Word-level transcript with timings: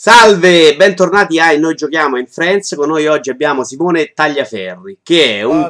Salve, 0.00 0.76
bentornati 0.76 1.40
a 1.40 1.58
Noi 1.58 1.74
Giochiamo 1.74 2.18
in 2.18 2.28
Friends. 2.28 2.72
Con 2.76 2.86
noi 2.88 3.08
oggi 3.08 3.30
abbiamo 3.30 3.64
Simone 3.64 4.12
Tagliaferri, 4.14 5.00
che 5.02 5.38
è 5.40 5.42
un... 5.42 5.60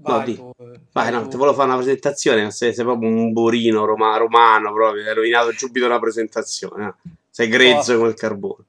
Vai, 0.00 0.18
No, 0.18 0.24
di- 0.24 0.34
tu, 0.36 0.50
eh, 0.56 0.64
Vai, 0.64 0.80
fai 0.90 1.12
no, 1.12 1.28
ti 1.28 1.36
volevo 1.36 1.54
fare 1.54 1.68
una 1.68 1.76
presentazione, 1.76 2.44
ma 2.44 2.50
sei, 2.50 2.72
sei 2.72 2.82
proprio 2.82 3.10
un 3.10 3.30
burino 3.34 3.84
roma- 3.84 4.16
romano, 4.16 4.72
proprio, 4.72 5.06
hai 5.06 5.12
rovinato 5.14 5.52
subito 5.52 5.86
la 5.86 5.98
presentazione. 5.98 6.86
eh. 6.86 7.10
Sei 7.28 7.48
grezzo 7.48 7.94
come 7.98 8.08
il 8.08 8.14
carbone. 8.14 8.64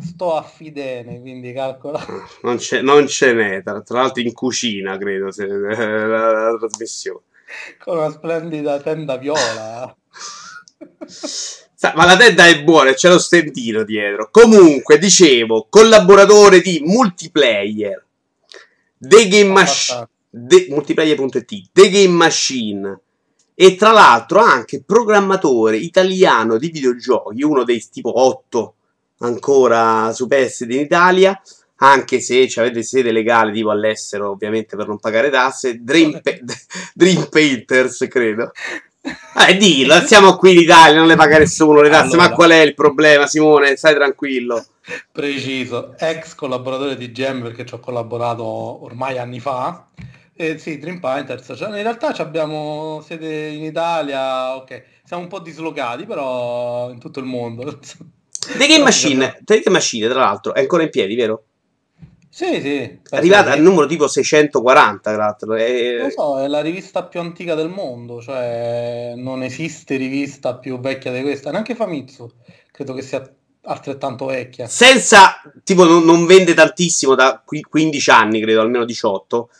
Sto 0.00 0.36
a 0.36 0.42
Fidene, 0.44 1.20
quindi 1.20 1.52
calcola. 1.52 2.00
Non, 2.42 2.58
c'è, 2.58 2.80
non 2.80 3.08
ce 3.08 3.32
n'è, 3.32 3.64
tra, 3.64 3.82
tra 3.82 4.02
l'altro 4.02 4.22
in 4.22 4.32
cucina, 4.34 4.96
credo, 4.96 5.32
se- 5.32 5.48
la, 5.48 6.50
la 6.52 6.56
trasmissione. 6.58 7.22
Con 7.82 7.96
una 7.98 8.10
splendida 8.10 8.78
tenda 8.78 9.16
viola. 9.16 9.96
Ma 11.94 12.04
la 12.04 12.16
tenda 12.16 12.46
è 12.46 12.62
buona 12.64 12.90
e 12.90 12.94
c'è 12.94 13.08
lo 13.08 13.18
stendino 13.18 13.84
dietro. 13.84 14.30
Comunque, 14.32 14.98
dicevo, 14.98 15.66
collaboratore 15.70 16.60
di 16.60 16.82
multiplayer, 16.84 18.04
The 18.98 19.28
Game 19.28 19.52
Machine, 19.52 20.08
multiplayer.it, 20.70 21.68
The 21.72 21.88
Game 21.88 22.14
Machine. 22.14 23.00
E 23.54 23.76
tra 23.76 23.92
l'altro 23.92 24.40
anche 24.40 24.82
programmatore 24.84 25.76
italiano 25.76 26.58
di 26.58 26.68
videogiochi, 26.70 27.42
uno 27.42 27.64
dei 27.64 27.84
tipo 27.90 28.20
8 28.20 28.74
ancora 29.18 30.12
superstiti 30.12 30.74
in 30.74 30.80
Italia, 30.80 31.40
anche 31.76 32.20
se 32.20 32.48
ci 32.48 32.58
avete 32.60 32.82
sede 32.82 33.12
legale 33.12 33.52
tipo 33.52 33.70
all'estero 33.70 34.30
ovviamente 34.30 34.76
per 34.76 34.86
non 34.86 34.98
pagare 34.98 35.30
tasse, 35.30 35.82
Dream, 35.82 36.20
Pa- 36.20 36.38
Dream 36.94 37.28
Painters 37.28 38.06
credo. 38.08 38.52
Eh, 39.48 39.56
dillo, 39.56 40.00
siamo 40.04 40.36
qui 40.36 40.52
in 40.52 40.58
Italia, 40.58 40.98
non 40.98 41.06
le 41.06 41.16
paga 41.16 41.38
nessuno 41.38 41.80
le 41.80 41.90
tasse, 41.90 42.14
Allora. 42.14 42.28
ma 42.28 42.34
qual 42.34 42.50
è 42.50 42.60
il 42.60 42.74
problema 42.74 43.26
Simone? 43.26 43.76
Stai 43.76 43.94
tranquillo. 43.94 44.64
Preciso, 45.12 45.94
ex 45.98 46.34
collaboratore 46.34 46.96
di 46.96 47.12
Gem 47.12 47.42
perché 47.42 47.64
ci 47.66 47.74
ho 47.74 47.78
collaborato 47.80 48.44
ormai 48.44 49.18
anni 49.18 49.40
fa. 49.40 49.86
E 50.34 50.56
sì, 50.58 50.78
Dream 50.78 51.00
Painters. 51.00 51.52
Cioè, 51.56 51.68
in 51.68 51.82
realtà 51.82 52.14
abbiamo 52.18 53.02
sede 53.04 53.48
in 53.48 53.64
Italia, 53.64 54.54
ok. 54.56 54.82
Siamo 55.04 55.22
un 55.22 55.28
po' 55.28 55.40
dislocati, 55.40 56.04
però 56.04 56.90
in 56.90 56.98
tutto 56.98 57.18
il 57.18 57.26
mondo. 57.26 57.78
The 58.56 58.66
Game 58.66 58.84
Machine, 58.84 59.40
The 59.42 59.60
Game 59.60 59.76
Machine 59.76 60.08
tra 60.08 60.20
l'altro 60.20 60.54
è 60.54 60.60
ancora 60.60 60.84
in 60.84 60.90
piedi, 60.90 61.14
vero? 61.16 61.47
Sì, 62.38 62.60
sì. 62.60 62.98
Arrivata 63.10 63.50
al 63.50 63.60
numero 63.60 63.86
tipo 63.86 64.06
640, 64.06 65.12
tra 65.12 65.24
l'altro. 65.24 65.54
è- 65.56 65.96
Lo 66.02 66.10
so, 66.10 66.40
è 66.40 66.46
la 66.46 66.60
rivista 66.60 67.02
più 67.02 67.18
antica 67.18 67.56
del 67.56 67.68
mondo, 67.68 68.22
cioè 68.22 69.14
non 69.16 69.42
esiste 69.42 69.96
rivista 69.96 70.54
più 70.54 70.78
vecchia 70.78 71.10
di 71.10 71.22
questa, 71.22 71.50
neanche 71.50 71.74
Famitsu, 71.74 72.30
credo 72.70 72.94
che 72.94 73.02
sia 73.02 73.28
altrettanto 73.62 74.26
vecchia. 74.26 74.68
senza 74.68 75.42
tipo 75.64 75.82
non, 75.82 76.04
non 76.04 76.26
vende 76.26 76.54
tantissimo 76.54 77.16
da 77.16 77.42
qui- 77.44 77.60
15 77.60 78.08
anni 78.10 78.40
credo 78.40 78.60
almeno 78.60 78.84
18 78.84 79.50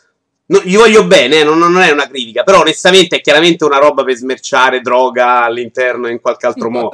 No, 0.45 0.61
gli 0.63 0.75
voglio 0.77 1.05
bene 1.05 1.41
eh, 1.41 1.43
non, 1.43 1.59
non 1.59 1.77
è 1.77 1.91
una 1.91 2.07
critica 2.07 2.41
però 2.43 2.61
onestamente 2.61 3.17
è 3.17 3.21
chiaramente 3.21 3.65
una 3.65 3.77
roba 3.77 4.03
per 4.03 4.15
smerciare 4.15 4.81
droga 4.81 5.43
all'interno 5.43 6.07
in 6.07 6.19
qualche 6.21 6.47
altro 6.47 6.71
modo 6.71 6.91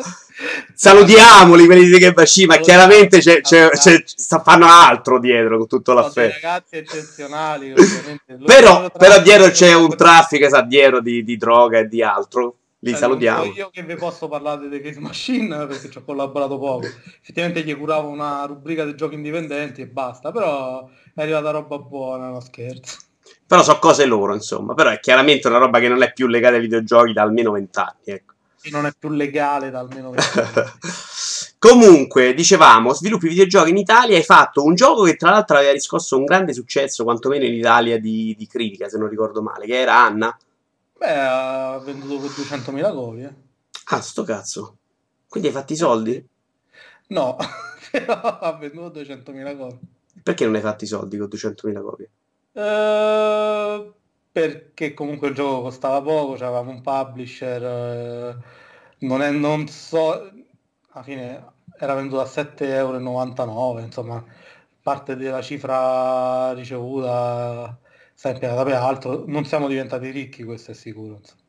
salutiamoli 0.73 1.65
quelli 1.65 1.85
di 1.85 1.97
che 1.97 2.13
Baci 2.13 2.45
ma 2.45 2.57
chiaramente 2.57 3.19
c'è, 3.19 3.41
c'è- 3.41 3.69
c'è- 3.69 4.03
fanno 4.43 4.67
altro 4.67 5.19
dietro 5.19 5.57
con 5.57 5.67
tutto 5.67 5.93
l'affetto 5.93 6.33
ragazzi 6.41 6.77
eccezionali, 6.77 7.71
ovviamente. 7.77 8.37
Però, 8.45 8.89
però 8.91 9.21
dietro 9.21 9.49
c'è 9.49 9.73
un 9.73 9.95
traffico 9.95 10.49
sa 10.49 10.61
dietro 10.61 11.01
di, 11.01 11.23
di 11.23 11.37
droga 11.37 11.79
e 11.79 11.87
di 11.87 12.03
altro. 12.03 12.57
Li 12.79 12.91
Cioè, 12.91 12.99
salutiamo. 12.99 13.45
io 13.55 13.69
che 13.71 13.81
vi 13.83 13.95
posso 13.95 14.27
parlare 14.27 14.69
di 14.69 14.79
Case 14.79 14.99
Machine 14.99 15.65
perché 15.65 15.89
ci 15.89 15.97
ho 15.97 16.03
collaborato 16.03 16.59
poco. 16.59 16.85
Effettivamente 16.85 17.63
gli 17.63 17.75
curavo 17.75 18.09
una 18.09 18.43
rubrica 18.45 18.83
dei 18.83 18.95
giochi 18.95 19.15
indipendenti 19.15 19.81
e 19.81 19.87
basta, 19.87 20.31
però 20.31 20.87
è 21.15 21.21
arrivata 21.21 21.49
roba 21.49 21.79
buona, 21.79 22.29
no 22.29 22.39
scherzo. 22.41 22.97
però 23.47 23.63
so 23.63 23.79
cose 23.79 24.05
loro 24.05 24.35
insomma. 24.35 24.75
Però 24.75 24.91
è 24.91 24.99
chiaramente 24.99 25.47
una 25.47 25.57
roba 25.57 25.79
che 25.79 25.87
non 25.87 26.03
è 26.03 26.13
più 26.13 26.27
legata 26.27 26.55
ai 26.55 26.61
videogiochi 26.61 27.13
da 27.13 27.23
almeno 27.23 27.51
20 27.51 27.79
anni 27.79 28.03
ecco 28.03 28.33
non 28.71 28.85
è 28.85 28.93
più 28.97 29.09
legale 29.09 29.69
da 29.69 29.79
almeno 29.79 30.11
20 30.11 30.39
anni. 30.39 30.69
Comunque, 31.57 32.33
dicevamo, 32.33 32.93
sviluppi 32.93 33.27
videogiochi 33.27 33.71
in 33.71 33.77
Italia. 33.77 34.17
Hai 34.17 34.23
fatto 34.23 34.63
un 34.63 34.75
gioco 34.75 35.03
che 35.03 35.15
tra 35.15 35.31
l'altro 35.31 35.57
aveva 35.57 35.71
riscosso 35.71 36.17
un 36.17 36.25
grande 36.25 36.53
successo, 36.53 37.03
quantomeno 37.03 37.45
in 37.45 37.53
Italia, 37.53 37.99
di, 37.99 38.35
di 38.37 38.45
critica, 38.45 38.87
se 38.87 38.97
non 38.99 39.09
ricordo 39.09 39.41
male, 39.41 39.65
che 39.65 39.79
era 39.79 40.03
Anna. 40.03 40.37
Beh, 40.97 41.11
ha 41.11 41.79
venduto 41.79 42.19
per 42.19 42.29
200.000 42.31 42.93
copie. 42.93 43.35
Ah, 43.85 44.01
sto 44.01 44.23
cazzo. 44.23 44.77
Quindi 45.27 45.49
hai 45.49 45.55
fatto 45.55 45.73
i 45.73 45.77
soldi? 45.77 46.27
No, 47.07 47.35
però 47.91 48.21
ha 48.39 48.57
venduto 48.57 48.99
200.000 48.99 49.57
copie. 49.57 49.79
Perché 50.21 50.45
non 50.45 50.55
hai 50.55 50.61
fatto 50.61 50.83
i 50.83 50.87
soldi 50.87 51.17
con 51.17 51.27
200.000 51.27 51.81
copie? 51.81 52.09
Eh, 52.53 53.93
perché 54.35 54.93
comunque 54.93 55.29
il 55.29 55.33
gioco 55.33 55.61
costava 55.61 56.01
poco, 56.01 56.33
c'avevamo 56.33 56.69
un 56.69 56.81
publisher, 56.81 57.63
eh, 57.63 58.35
non, 59.05 59.21
è, 59.21 59.31
non 59.31 59.65
so, 59.69 60.29
alla 60.89 61.03
fine 61.05 61.53
era 61.79 61.93
venduto 61.93 62.19
a 62.19 62.25
7,99 62.25 63.49
euro, 63.49 63.79
insomma, 63.79 64.21
parte 64.81 65.15
della 65.15 65.41
cifra 65.41 66.51
ricevuta 66.51 67.79
sta 68.13 68.31
impiegata 68.31 68.63
per 68.65 68.73
altro, 68.73 69.23
non 69.25 69.45
siamo 69.45 69.69
diventati 69.69 70.09
ricchi, 70.09 70.43
questo 70.43 70.71
è 70.71 70.73
sicuro. 70.73 71.15
insomma. 71.15 71.41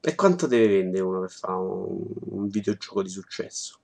E 0.00 0.14
quanto 0.14 0.46
deve 0.46 0.68
vendere 0.68 1.02
uno 1.02 1.20
per 1.20 1.30
fare 1.30 1.52
un, 1.52 2.02
un 2.30 2.48
videogioco 2.48 3.02
di 3.02 3.10
successo? 3.10 3.78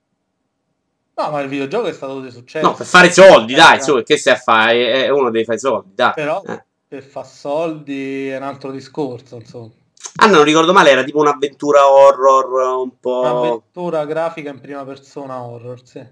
No, 1.17 1.29
ma 1.29 1.39
il 1.41 1.49
videogioco 1.49 1.85
è 1.85 1.93
stato 1.93 2.19
di 2.19 2.31
successo. 2.31 2.65
No, 2.65 2.73
per 2.73 2.87
fare 2.87 3.11
soldi, 3.11 3.53
dai, 3.53 3.77
Eh, 3.77 3.81
su, 3.81 4.01
che 4.01 4.17
stai 4.17 4.33
a 4.33 4.37
fare? 4.37 5.03
È 5.05 5.09
uno 5.09 5.29
deve 5.29 5.45
fare 5.45 5.59
soldi, 5.59 5.91
dai. 5.93 6.13
Però 6.15 6.41
Eh. 6.47 6.71
Per 6.93 7.01
far 7.01 7.25
soldi 7.25 8.27
è 8.27 8.37
un 8.37 8.43
altro 8.43 8.69
discorso, 8.69 9.37
insomma. 9.37 9.71
Anna, 10.17 10.35
non 10.35 10.43
ricordo 10.43 10.73
male, 10.73 10.91
era 10.91 11.03
tipo 11.03 11.17
un'avventura 11.17 11.89
horror 11.89 12.81
un 12.83 12.99
po'... 12.99 13.21
Un'avventura 13.21 14.05
grafica 14.05 14.51
in 14.51 14.59
prima 14.59 14.85
persona 14.85 15.41
horror, 15.41 15.83
sì. 15.83 16.05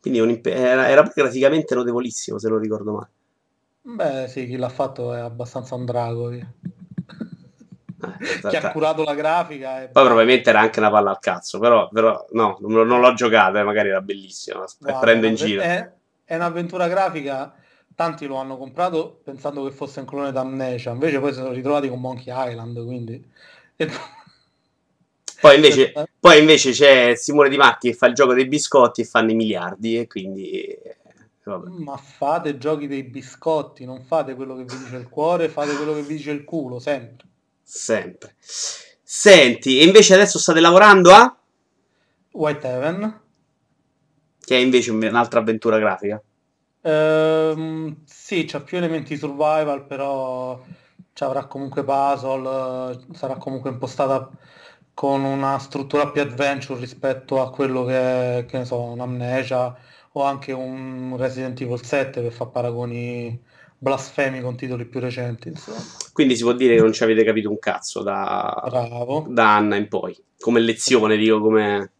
Quindi 0.00 0.18
un 0.18 0.30
impe- 0.30 0.52
era, 0.52 0.88
era 0.88 1.02
graficamente 1.02 1.76
notevolissimo, 1.76 2.40
se 2.40 2.48
non 2.48 2.58
ricordo 2.58 2.92
male. 2.92 3.10
Beh, 3.82 4.26
sì, 4.26 4.48
chi 4.48 4.56
l'ha 4.56 4.68
fatto 4.68 5.14
è 5.14 5.20
abbastanza 5.20 5.76
un 5.76 5.84
drago. 5.84 6.30
Eh, 6.32 6.46
Chi 8.48 8.56
ha 8.56 8.72
curato 8.72 9.04
la 9.04 9.14
grafica 9.14 9.82
è 9.82 9.88
Poi 9.88 10.04
probabilmente 10.04 10.50
era 10.50 10.58
anche 10.58 10.80
una 10.80 10.90
palla 10.90 11.10
al 11.10 11.20
cazzo, 11.20 11.60
però, 11.60 11.88
però 11.90 12.26
no, 12.32 12.58
non, 12.60 12.88
l'ho 12.88 13.14
giocata, 13.14 13.60
eh, 13.60 13.62
magari 13.62 13.90
era 13.90 14.00
bellissimo, 14.00 14.64
Guarda, 14.80 14.98
prendo 14.98 15.26
in 15.26 15.36
giro. 15.36 15.62
È, 15.62 15.92
è 16.24 16.34
un'avventura 16.34 16.88
grafica, 16.88 17.54
tanti 17.94 18.26
lo 18.26 18.36
hanno 18.36 18.56
comprato 18.56 19.20
pensando 19.24 19.64
che 19.64 19.72
fosse 19.72 20.00
un 20.00 20.06
clone 20.06 20.32
d'Amnesia, 20.32 20.92
invece 20.92 21.20
poi 21.20 21.32
si 21.32 21.38
sono 21.40 21.52
ritrovati 21.52 21.88
con 21.88 22.00
Monkey 22.00 22.32
Island, 22.50 22.84
quindi... 22.84 23.22
e- 23.76 23.90
Poi 25.40 25.54
invece, 25.56 25.92
Eh, 25.96 26.08
poi 26.18 26.38
invece 26.40 26.70
c'è 26.72 27.14
Simone 27.14 27.48
Di 27.48 27.56
Matti 27.56 27.90
che 27.90 27.96
fa 27.96 28.06
il 28.06 28.14
gioco 28.14 28.34
dei 28.34 28.48
biscotti 28.48 29.02
e 29.02 29.04
fanno 29.04 29.30
i 29.30 29.34
miliardi, 29.34 29.98
e 29.98 30.06
quindi... 30.06 30.50
eh, 30.62 30.96
vabbè. 31.44 31.68
Ma 31.68 31.96
fate 31.96 32.58
giochi 32.58 32.86
dei 32.86 33.02
biscotti, 33.04 33.84
non 33.84 34.02
fate 34.02 34.34
quello 34.34 34.56
che 34.56 34.64
vi 34.64 34.78
dice 34.78 34.96
il 34.96 35.08
cuore, 35.08 35.48
fate 35.48 35.74
quello 35.76 35.94
che 35.94 36.02
vi 36.02 36.16
dice 36.16 36.30
il 36.32 36.44
culo, 36.44 36.78
sempre. 36.78 37.28
Sempre. 37.62 38.36
Senti, 38.40 39.78
e 39.80 39.84
invece 39.84 40.14
adesso 40.14 40.38
state 40.38 40.60
lavorando 40.60 41.12
a... 41.12 41.36
White 42.32 42.66
Heaven, 42.66 43.20
Che 44.38 44.56
è 44.56 44.60
invece 44.60 44.92
un'altra 44.92 45.40
avventura 45.40 45.78
grafica. 45.78 46.22
Ehm, 46.86 47.96
sì, 48.04 48.44
c'ha 48.44 48.60
più 48.60 48.76
elementi 48.76 49.16
survival, 49.16 49.86
però 49.86 50.62
ci 51.14 51.24
avrà 51.24 51.46
comunque 51.46 51.82
puzzle, 51.82 52.98
sarà 53.12 53.36
comunque 53.36 53.70
impostata 53.70 54.30
con 54.92 55.24
una 55.24 55.58
struttura 55.58 56.10
più 56.10 56.20
adventure 56.20 56.78
rispetto 56.78 57.40
a 57.40 57.50
quello 57.50 57.84
che 57.84 58.38
è, 58.38 58.44
che 58.46 58.58
ne 58.58 58.64
so, 58.64 58.80
un'Amnesia 58.80 59.74
o 60.12 60.22
anche 60.22 60.52
un 60.52 61.16
Resident 61.18 61.60
Evil 61.60 61.82
7 61.82 62.20
per 62.20 62.32
fare 62.32 62.50
paragoni 62.50 63.42
blasfemi 63.76 64.40
con 64.40 64.56
titoli 64.56 64.84
più 64.84 65.00
recenti, 65.00 65.48
insomma. 65.48 65.78
Quindi 66.12 66.36
si 66.36 66.42
può 66.42 66.52
dire 66.52 66.76
che 66.76 66.80
non 66.80 66.92
ci 66.92 67.02
avete 67.02 67.24
capito 67.24 67.50
un 67.50 67.58
cazzo 67.58 68.02
da, 68.02 68.62
Bravo, 68.68 69.26
da 69.28 69.56
Anna 69.56 69.76
in 69.76 69.88
poi. 69.88 70.16
Come 70.38 70.60
lezione, 70.60 71.16
dico, 71.16 71.40
come... 71.40 71.90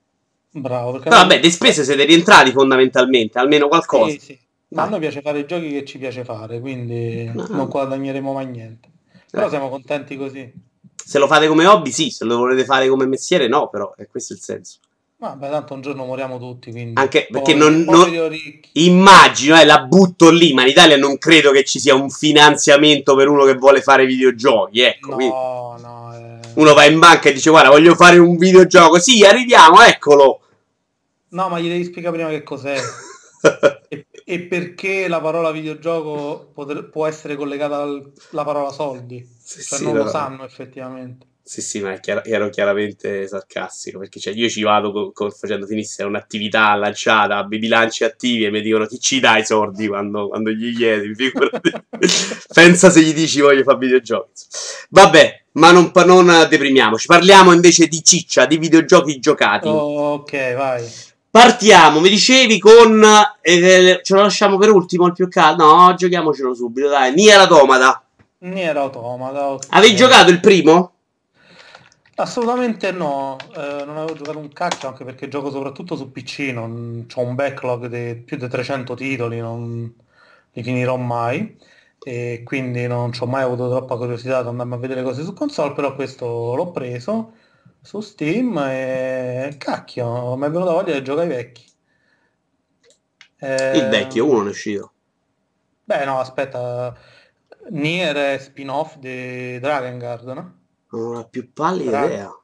bravo. 0.51 0.93
Perché 0.93 1.09
Però 1.09 1.23
vabbè, 1.23 1.41
di 1.41 1.51
spese 1.51 1.85
siete 1.85 2.05
rientrati 2.05 2.53
fondamentalmente, 2.53 3.39
almeno 3.39 3.67
qualcosa. 3.67 4.13
Sì, 4.13 4.19
sì. 4.21 4.39
Ma 4.75 4.83
a 4.83 4.89
noi 4.89 4.99
piace 5.01 5.21
fare 5.21 5.39
i 5.41 5.47
giochi 5.47 5.71
che 5.71 5.85
ci 5.85 5.99
piace 5.99 6.25
fare, 6.25 6.61
quindi 6.61 7.31
Ah. 7.35 7.47
non 7.51 7.69
guadagneremo 7.69 8.33
mai 8.33 8.47
niente. 8.47 8.89
Però 9.31 9.47
Eh. 9.47 9.49
siamo 9.49 9.69
contenti 9.69 10.17
così. 10.17 10.53
Se 11.05 11.19
lo 11.19 11.27
fate 11.27 11.47
come 11.49 11.67
hobby, 11.67 11.91
sì, 11.93 12.11
se 12.11 12.25
lo 12.25 12.37
volete 12.39 12.65
fare 12.65 12.89
come 12.89 13.07
mestiere, 13.07 13.47
no, 13.47 13.69
però 13.69 13.95
è 13.97 14.07
questo 14.09 14.33
il 14.33 14.41
senso. 14.41 14.79
Vabbè, 15.17 15.49
tanto 15.49 15.75
un 15.75 15.81
giorno 15.81 16.05
moriamo 16.05 16.39
tutti, 16.39 16.71
quindi... 16.71 17.01
Anche 17.01 17.27
perché 17.31 17.55
poveri- 17.57 17.85
non- 17.85 17.85
poveri 17.85 18.17
non-. 18.19 18.61
Immagino, 18.73 19.59
eh, 19.61 19.65
la 19.65 19.81
butto 19.83 20.29
lì, 20.31 20.53
ma 20.53 20.63
in 20.63 20.69
Italia 20.69 20.97
non 20.97 21.19
credo 21.19 21.51
che 21.53 21.65
ci 21.65 21.79
sia 21.79 21.95
un 21.95 22.11
finanziamento 22.11 23.15
per 23.15 23.29
uno 23.29 23.45
che 23.45 23.55
vuole 23.55 23.81
fare 23.81 24.07
videogiochi, 24.07 24.81
ecco. 24.81 25.15
quindi 25.15 25.33
No, 25.33 25.77
no, 25.81 26.15
eh, 26.15 26.39
uno 26.55 26.75
va 26.75 26.85
in 26.85 26.99
banca 26.99 27.29
e 27.29 27.33
dice, 27.33 27.51
guarda, 27.51 27.71
voglio 27.71 27.95
fare 27.95 28.19
un 28.19 28.37
videogioco. 28.37 28.99
Sì, 28.99 29.25
arriviamo, 29.25 29.81
eccolo. 29.83 30.41
No, 31.29 31.49
ma 31.49 31.59
gli 31.59 31.69
devi 31.69 31.85
spiegare 31.85 32.15
prima 32.17 32.31
che 32.31 32.43
cos'è. 32.43 32.77
e, 33.89 34.07
e, 34.25 34.41
perché 34.41 35.07
la 35.07 35.21
parola 35.21 35.51
videogioco 35.51 36.51
poter, 36.53 36.89
può 36.89 37.07
essere 37.07 37.37
collegata 37.37 37.83
alla 37.83 38.45
parola 38.45 38.71
soldi. 38.71 39.27
Sì, 39.39 39.63
cioè 39.63 39.79
sì, 39.79 39.85
non 39.85 39.95
no. 39.95 40.05
lo 40.05 40.09
sanno 40.09 40.45
effettivamente. 40.45 41.27
Sì, 41.47 41.61
sì, 41.61 41.81
ma 41.81 41.99
chiar- 41.99 42.27
ero 42.27 42.49
chiaramente 42.49 43.29
sarcastico 43.29 43.99
perché 43.99 44.19
cioè, 44.19 44.33
io 44.33 44.49
ci 44.49 44.63
vado 44.63 44.91
co- 44.93 45.13
co- 45.13 45.29
facendo 45.29 45.67
finire 45.67 46.05
un'attività 46.05 46.75
lanciata, 46.75 47.45
bilanci 47.45 48.03
attivi 48.03 48.45
e 48.45 48.51
mi 48.51 48.63
dicono 48.63 48.87
chi 48.87 48.99
ci 48.99 49.21
dà 49.21 49.37
i 49.37 49.45
soldi 49.45 49.87
quando, 49.87 50.29
quando 50.29 50.51
gli 50.51 50.75
chiedi. 50.75 51.13
Pensa 52.51 52.89
se 52.89 53.03
gli 53.03 53.13
dici 53.13 53.43
voglio 53.43 53.63
fare 53.63 53.77
videogiochi. 53.77 54.43
Vabbè, 54.89 55.45
ma 55.53 55.71
non, 55.71 55.91
non 55.95 56.47
deprimiamoci. 56.49 57.07
Parliamo 57.07 57.53
invece 57.53 57.89
di 57.89 58.03
ciccia, 58.03 58.47
di 58.47 58.57
videogiochi 58.57 59.19
giocati. 59.19 59.69
Oh, 59.69 60.15
ok, 60.15 60.55
vai. 60.55 61.13
Partiamo, 61.35 61.99
mi 61.99 62.11
dicevi 62.11 62.61
con... 62.61 63.05
Eh, 63.41 63.99
ce 64.05 64.15
lo 64.15 64.23
lasciamo 64.23 64.57
per 64.57 64.71
ultimo 64.71 65.07
il 65.07 65.15
più 65.15 65.29
caldo? 65.29 65.65
No, 65.65 65.93
giochiamocelo 65.93 66.55
subito, 66.55 66.89
dai. 66.89 67.13
Nier 67.13 67.41
Automata. 67.41 68.05
Nier 68.39 68.77
Automata, 68.77 69.49
okay. 69.49 69.67
Avevi 69.71 69.97
giocato 69.97 70.31
il 70.31 70.39
primo? 70.39 70.93
Assolutamente 72.15 72.93
no, 72.93 73.37
eh, 73.53 73.83
non 73.85 73.97
avevo 73.97 74.15
giocato 74.15 74.39
un 74.39 74.53
cacchio 74.53 74.87
anche 74.87 75.05
perché 75.05 75.27
gioco 75.27 75.51
soprattutto 75.51 75.97
su 75.97 76.13
PC, 76.13 76.53
non, 76.53 77.05
ho 77.13 77.21
un 77.21 77.35
backlog 77.35 77.87
di 77.89 78.15
più 78.15 78.37
di 78.37 78.47
300 78.47 78.95
titoli, 78.95 79.41
non 79.41 79.93
li 80.53 80.63
finirò 80.63 80.97
mai 80.97 81.59
e 81.99 82.43
quindi 82.45 82.87
non 82.87 83.11
ho 83.19 83.27
mai 83.27 83.43
avuto 83.43 83.69
troppa 83.69 83.97
curiosità 83.97 84.41
di 84.43 84.49
andare 84.51 84.73
a 84.73 84.77
vedere 84.77 85.03
cose 85.03 85.25
su 85.25 85.33
console, 85.33 85.75
però 85.75 85.97
questo 85.97 86.55
l'ho 86.55 86.71
preso 86.71 87.33
su 87.85 88.01
Steam 88.01 88.57
e 88.59 89.55
cacchio, 89.59 90.35
mi 90.37 90.47
è 90.47 90.51
venuta 90.51 90.73
voglia 90.73 90.95
di 90.95 91.05
giocare 91.05 91.29
ai 91.29 91.37
vecchi. 91.37 91.65
Eh, 93.39 93.79
Il 93.79 93.89
vecchio, 93.89 94.27
uno 94.29 94.47
è 94.47 94.51
uscito. 94.51 94.93
Beh 95.85 96.05
no, 96.05 96.19
aspetta, 96.19 96.97
Nier 97.71 98.17
è 98.17 98.39
spin-off 98.39 98.97
di 98.97 99.59
Dragon 99.61 99.99
Guard, 99.99 100.27
no? 100.29 100.59
Non 100.93 101.17
ho 101.17 101.29
più 101.29 101.53
pallida 101.53 101.91
Dra- 101.91 102.05
idea. 102.07 102.39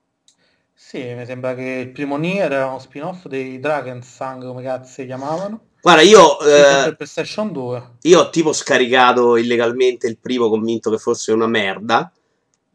Sì, 0.75 1.15
mi 1.15 1.25
sembra 1.27 1.55
che 1.55 1.63
il 1.63 1.91
primo 1.93 2.17
Nier 2.17 2.53
era 2.53 2.67
uno 2.67 2.79
spin-off 2.79 3.27
dei 3.27 3.59
Dragon 3.61 4.03
Sang, 4.03 4.45
come 4.47 4.63
cazzo 4.63 4.93
si 4.93 5.07
chiamavano. 5.07 5.69
Guarda, 5.81 6.03
io, 6.03 6.39
eh, 6.41 6.95
PlayStation 6.95 7.53
2. 7.53 7.91
io 8.03 8.21
ho 8.21 8.31
tipo 8.31 8.53
scaricato 8.53 9.37
illegalmente 9.37 10.07
il 10.07 10.19
primo 10.19 10.49
convinto 10.49 10.91
che 10.91 10.99
fosse 10.99 11.33
una 11.33 11.47
merda. 11.47 12.13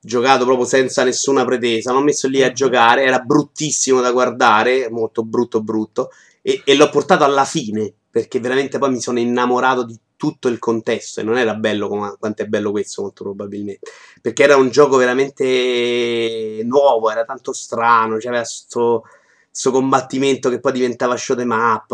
Giocato 0.05 0.45
proprio 0.45 0.65
senza 0.65 1.03
nessuna 1.03 1.43
pretesa. 1.45 1.91
L'ho 1.91 2.01
messo 2.01 2.27
lì 2.27 2.41
a 2.41 2.45
mm-hmm. 2.45 2.53
giocare. 2.53 3.03
Era 3.03 3.19
bruttissimo 3.19 4.01
da 4.01 4.11
guardare, 4.11 4.89
molto 4.89 5.23
brutto, 5.23 5.61
brutto. 5.63 6.11
E, 6.41 6.61
e 6.63 6.75
l'ho 6.75 6.89
portato 6.89 7.23
alla 7.23 7.45
fine 7.45 7.91
perché 8.15 8.39
veramente 8.39 8.77
poi 8.77 8.91
mi 8.91 9.01
sono 9.01 9.19
innamorato 9.19 9.83
di 9.83 9.99
tutto 10.15 10.47
il 10.47 10.59
contesto 10.59 11.19
e 11.19 11.23
non 11.23 11.37
era 11.37 11.53
bello 11.55 11.89
come 11.89 12.15
quanto 12.17 12.43
è 12.43 12.45
bello 12.45 12.71
questo 12.71 13.01
molto 13.01 13.23
probabilmente 13.23 13.91
perché 14.21 14.43
era 14.43 14.55
un 14.55 14.69
gioco 14.69 14.95
veramente 14.95 16.61
nuovo 16.63 17.11
era 17.11 17.25
tanto 17.25 17.51
strano 17.51 18.17
c'aveva 18.17 18.43
questo 18.43 19.71
combattimento 19.71 20.49
che 20.49 20.61
poi 20.61 20.71
diventava 20.71 21.17
show 21.17 21.35
them 21.35 21.51
up 21.51 21.89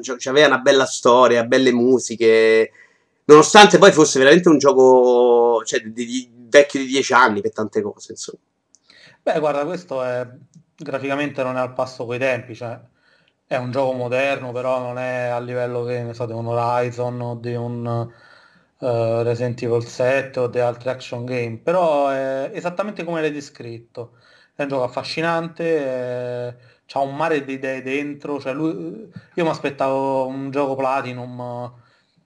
cioè, 0.00 0.16
c'aveva 0.16 0.46
una 0.46 0.58
bella 0.58 0.86
storia 0.86 1.42
belle 1.42 1.72
musiche 1.72 2.70
nonostante 3.24 3.78
poi 3.78 3.90
fosse 3.90 4.20
veramente 4.20 4.48
un 4.48 4.58
gioco 4.58 5.64
cioè, 5.64 5.80
di, 5.80 6.30
vecchio 6.58 6.80
di 6.80 6.86
dieci 6.86 7.12
anni 7.12 7.40
per 7.40 7.52
tante 7.52 7.82
cose 7.82 8.12
insomma 8.12 8.38
beh 9.22 9.38
guarda 9.38 9.64
questo 9.64 10.02
è 10.02 10.28
graficamente 10.76 11.42
non 11.42 11.56
è 11.56 11.60
al 11.60 11.72
passo 11.72 12.06
coi 12.06 12.18
tempi 12.18 12.54
cioè 12.54 12.78
è 13.48 13.56
un 13.56 13.70
gioco 13.70 13.92
moderno, 13.92 14.50
però 14.52 14.80
non 14.80 14.98
è 14.98 15.26
a 15.26 15.38
livello 15.38 15.84
che 15.84 16.02
ne 16.02 16.14
so, 16.14 16.26
di 16.26 16.32
un 16.32 16.46
Horizon 16.46 17.20
o 17.20 17.34
di 17.36 17.54
un 17.54 17.86
uh, 18.78 19.22
Resident 19.22 19.62
Evil 19.62 19.84
7 19.86 20.40
o 20.40 20.48
di 20.48 20.58
altri 20.58 20.88
action 20.90 21.24
game, 21.24 21.58
però 21.58 22.08
è 22.08 22.50
esattamente 22.52 23.04
come 23.04 23.20
l'hai 23.20 23.30
descritto. 23.32 24.16
È 24.54 24.62
un 24.62 24.68
gioco 24.68 24.84
affascinante, 24.84 26.58
ha 26.92 27.00
un 27.00 27.14
mare 27.16 27.44
di 27.44 27.54
idee 27.54 27.82
dentro, 27.82 28.40
cioè 28.40 28.52
lui, 28.52 29.08
io 29.34 29.44
mi 29.44 29.50
aspettavo 29.50 30.26
un 30.26 30.50
gioco 30.50 30.74
Platinum 30.74 31.72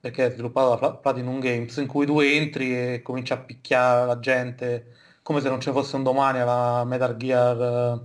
perché 0.01 0.27
è 0.27 0.31
sviluppato 0.31 0.79
da 0.81 0.93
Platinum 0.95 1.41
Games 1.41 1.77
in 1.77 1.87
cui 1.87 2.07
tu 2.07 2.21
entri 2.21 2.95
e 2.95 3.03
cominci 3.03 3.33
a 3.33 3.39
picchiare 3.39 4.07
la 4.07 4.19
gente 4.19 4.97
come 5.23 5.41
se 5.41 5.49
non 5.49 5.61
ci 5.61 5.71
fosse 5.71 5.97
un 5.97 6.03
domani 6.03 6.39
alla 6.41 6.85
Metal 6.85 7.17
Gear 7.17 8.01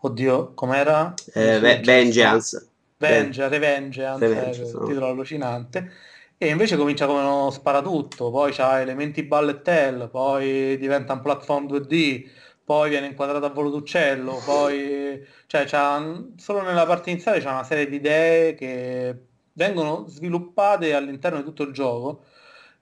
Oddio, 0.00 0.54
com'era? 0.54 1.12
Eh, 1.34 1.58
Ve- 1.58 1.80
Vengeance. 1.80 2.68
Vengeance, 2.98 3.48
Revengeance, 3.48 4.26
Revenge, 4.26 4.62
eh, 4.62 4.72
no. 4.72 4.86
titolo 4.86 5.06
allucinante. 5.06 5.92
E 6.36 6.48
invece 6.48 6.76
comincia 6.76 7.06
come 7.06 7.20
uno 7.20 7.50
sparatutto, 7.50 8.30
poi 8.30 8.52
c'ha 8.52 8.80
elementi 8.80 9.24
bullet 9.24 9.66
hell, 9.66 10.08
poi 10.08 10.78
diventa 10.78 11.12
un 11.14 11.20
platform 11.20 11.66
2D, 11.66 12.30
poi 12.64 12.90
viene 12.90 13.06
inquadrato 13.06 13.44
a 13.46 13.50
volo 13.50 13.70
d'uccello, 13.70 14.40
poi... 14.44 15.24
Cioè, 15.46 15.64
c'ha, 15.64 16.22
solo 16.36 16.62
nella 16.62 16.86
parte 16.86 17.10
iniziale 17.10 17.40
c'è 17.40 17.48
una 17.48 17.64
serie 17.64 17.88
di 17.88 17.96
idee 17.96 18.54
che 18.54 19.27
vengono 19.58 20.06
sviluppate 20.06 20.94
all'interno 20.94 21.38
di 21.38 21.44
tutto 21.44 21.64
il 21.64 21.72
gioco 21.72 22.24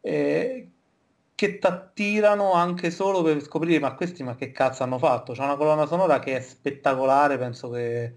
eh, 0.02 0.70
che 1.34 1.58
ti 1.58 1.67
attirano 1.67 2.52
anche 2.52 2.90
solo 2.90 3.23
per 3.23 3.43
scoprire 3.43 3.81
ma 3.81 3.94
questi 3.94 4.23
ma 4.23 4.37
che 4.37 4.52
cazzo 4.52 4.82
hanno 4.82 4.99
fatto. 4.99 5.32
C'è 5.32 5.43
una 5.43 5.56
colonna 5.56 5.87
sonora 5.87 6.19
che 6.19 6.37
è 6.37 6.40
spettacolare, 6.40 7.38
penso 7.38 7.70
che 7.70 8.14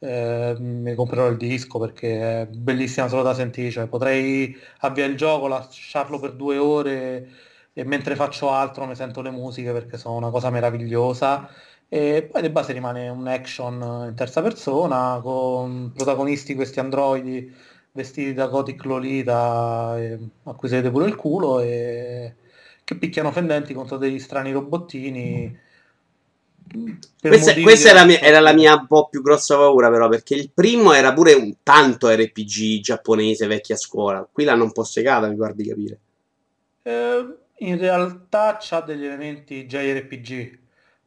eh, 0.00 0.94
comprerò 0.96 1.28
il 1.28 1.36
disco 1.36 1.78
perché 1.78 2.42
è 2.42 2.46
bellissima 2.46 3.08
solo 3.08 3.22
da 3.22 3.34
sentire, 3.34 3.70
cioè, 3.70 3.86
potrei 3.86 4.56
avviare 4.80 5.10
il 5.10 5.16
gioco, 5.16 5.46
lasciarlo 5.46 6.18
per 6.18 6.32
due 6.34 6.56
ore 6.58 7.28
e 7.72 7.84
mentre 7.84 8.16
faccio 8.16 8.50
altro 8.50 8.84
mi 8.86 8.94
sento 8.94 9.22
le 9.22 9.30
musiche 9.30 9.72
perché 9.72 9.96
sono 9.96 10.16
una 10.16 10.30
cosa 10.30 10.50
meravigliosa. 10.50 11.48
E 11.88 12.22
poi 12.30 12.40
di 12.42 12.48
base 12.48 12.72
rimane 12.72 13.08
un 13.10 13.26
action 13.26 14.06
in 14.08 14.14
terza 14.14 14.40
persona 14.40 15.20
con 15.22 15.92
protagonisti 15.94 16.54
questi 16.54 16.80
androidi 16.80 17.52
vestiti 17.92 18.32
da 18.32 18.46
Gothic 18.46 18.84
Lolita 18.84 19.96
a 20.44 20.54
cui 20.54 20.68
sedete 20.68 20.90
pure 20.90 21.06
il 21.06 21.14
culo 21.14 21.60
e 21.60 22.34
che 22.84 22.96
picchiano 22.96 23.30
fendenti 23.30 23.74
contro 23.74 23.96
degli 23.96 24.18
strani 24.18 24.52
robottini. 24.52 25.58
Questa, 27.20 27.52
questa 27.60 27.90
era, 27.90 28.04
mia, 28.04 28.18
era, 28.20 28.40
la 28.40 28.52
mia 28.52 28.74
un 28.74 28.86
po' 28.86 29.08
più 29.08 29.20
grossa 29.20 29.56
paura, 29.56 29.90
però, 29.90 30.08
perché 30.08 30.34
il 30.34 30.50
primo 30.52 30.92
era 30.92 31.12
pure 31.12 31.34
un 31.34 31.56
tanto 31.62 32.08
RPG 32.08 32.80
giapponese 32.80 33.46
vecchia 33.46 33.76
scuola. 33.76 34.26
Qui 34.30 34.44
l'hanno 34.44 34.64
un 34.64 34.72
po' 34.72 34.84
segata, 34.84 35.28
mi 35.28 35.36
guardi 35.36 35.68
capire. 35.68 35.98
Eh, 36.82 37.36
in 37.58 37.78
realtà 37.78 38.56
c'ha 38.58 38.80
degli 38.80 39.04
elementi 39.04 39.66
JRPG. 39.66 40.58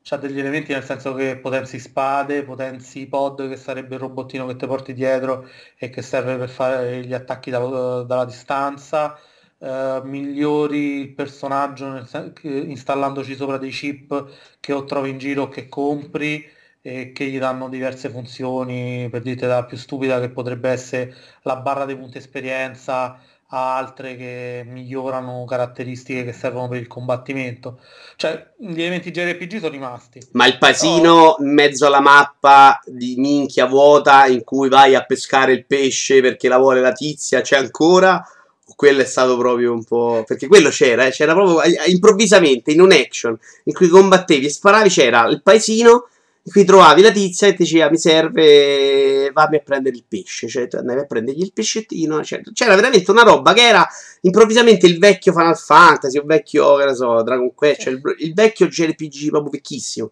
C'ha 0.08 0.18
degli 0.18 0.38
elementi 0.40 0.72
nel 0.72 0.84
senso 0.84 1.16
che 1.16 1.36
potenzi 1.38 1.80
spade, 1.80 2.44
potenzi 2.44 3.08
pod, 3.08 3.50
che 3.50 3.56
sarebbe 3.58 3.96
il 3.96 4.02
robottino 4.02 4.46
che 4.46 4.56
ti 4.56 4.68
porti 4.68 4.94
dietro 4.94 5.48
e 5.76 5.90
che 5.90 6.04
serve 6.04 6.38
per 6.38 6.48
fare 6.50 7.04
gli 7.04 7.14
attacchi 7.14 7.50
da, 7.50 7.58
dalla 8.04 8.26
distanza. 8.26 9.18
Uh, 9.58 10.02
migliori 10.04 11.00
il 11.00 11.14
personaggio 11.14 11.90
nel, 11.90 12.34
installandoci 12.44 13.36
sopra 13.36 13.58
dei 13.58 13.72
chip 13.72 14.58
che 14.60 14.74
o 14.74 14.84
trovi 14.84 15.10
in 15.10 15.18
giro 15.18 15.44
o 15.44 15.48
che 15.50 15.68
compri 15.70 16.48
e 16.82 17.12
che 17.12 17.26
gli 17.26 17.40
danno 17.40 17.68
diverse 17.68 18.10
funzioni 18.10 19.08
per 19.10 19.22
dirti 19.22 19.46
la 19.46 19.66
più 19.66 19.76
stupida 19.78 20.20
che 20.20 20.30
potrebbe 20.30 20.70
essere 20.70 21.16
la 21.44 21.56
barra 21.56 21.86
dei 21.86 21.98
punti 21.98 22.20
esperienza 22.20 23.20
a 23.50 23.78
altre 23.78 24.16
che 24.16 24.64
migliorano 24.66 25.46
caratteristiche 25.46 26.24
che 26.24 26.34
servono 26.34 26.68
per 26.68 26.80
il 26.80 26.88
combattimento 26.88 27.80
cioè 28.16 28.54
gli 28.58 28.82
elementi 28.82 29.12
JRPG 29.12 29.58
sono 29.58 29.70
rimasti 29.70 30.20
ma 30.32 30.48
il 30.48 30.58
pasino 30.58 31.14
oh. 31.14 31.44
in 31.44 31.54
mezzo 31.54 31.86
alla 31.86 32.00
mappa 32.00 32.80
di 32.86 33.16
minchia 33.18 33.68
vuota 33.68 34.26
in 34.26 34.44
cui 34.44 34.68
vai 34.68 34.96
a 34.96 35.06
pescare 35.06 35.54
il 35.54 35.66
pesce 35.66 36.22
perché 36.22 36.48
la 36.48 36.58
vuole 36.58 36.82
la 36.82 36.94
tizia 36.94 37.42
c'è 37.42 37.58
ancora 37.58 38.28
quello 38.76 39.02
è 39.02 39.06
stato 39.06 39.38
proprio 39.38 39.72
un 39.72 39.84
po'. 39.84 40.24
Perché 40.26 40.48
quello 40.48 40.70
c'era, 40.70 41.06
eh? 41.06 41.12
c'era 41.12 41.34
proprio 41.34 41.62
improvvisamente 41.88 42.72
in 42.72 42.82
un 42.82 42.92
action 42.92 43.38
in 43.66 43.74
cui 43.74 43.88
combattevi 43.88 44.46
e 44.46 44.50
sparavi. 44.50 44.90
C'era 44.90 45.28
il 45.28 45.42
paesino 45.42 46.08
cui 46.52 46.64
trovavi 46.64 47.02
la 47.02 47.12
tizia 47.12 47.48
e 47.48 47.52
ti 47.52 47.64
diceva 47.64 47.90
mi 47.90 47.98
serve, 47.98 49.32
vammi 49.34 49.56
a 49.56 49.60
prendere 49.60 49.96
il 49.96 50.04
pesce. 50.08 50.48
Cioè, 50.48 50.68
tu 50.68 50.78
andavi 50.78 51.00
a 51.00 51.06
prendergli 51.06 51.42
il 51.42 51.54
pescettino. 51.54 52.24
Cioè, 52.24 52.42
c'era 52.54 52.76
veramente 52.76 53.10
una 53.10 53.24
roba 53.24 53.54
che 53.54 53.68
era 53.68 53.88
improvvisamente 54.22 54.86
il 54.86 55.00
vecchio 55.00 55.32
Final 55.32 55.58
Fantasy, 55.58 56.18
il 56.18 56.26
vecchio, 56.26 56.78
che 56.78 56.86
ne 56.86 56.94
so, 56.94 57.24
Dragon 57.24 57.54
Quest, 57.54 57.82
cioè 57.82 57.94
il, 57.94 58.02
il 58.20 58.34
vecchio 58.34 58.68
JRPG 58.68 59.30
proprio 59.30 59.52
vecchissimo. 59.52 60.10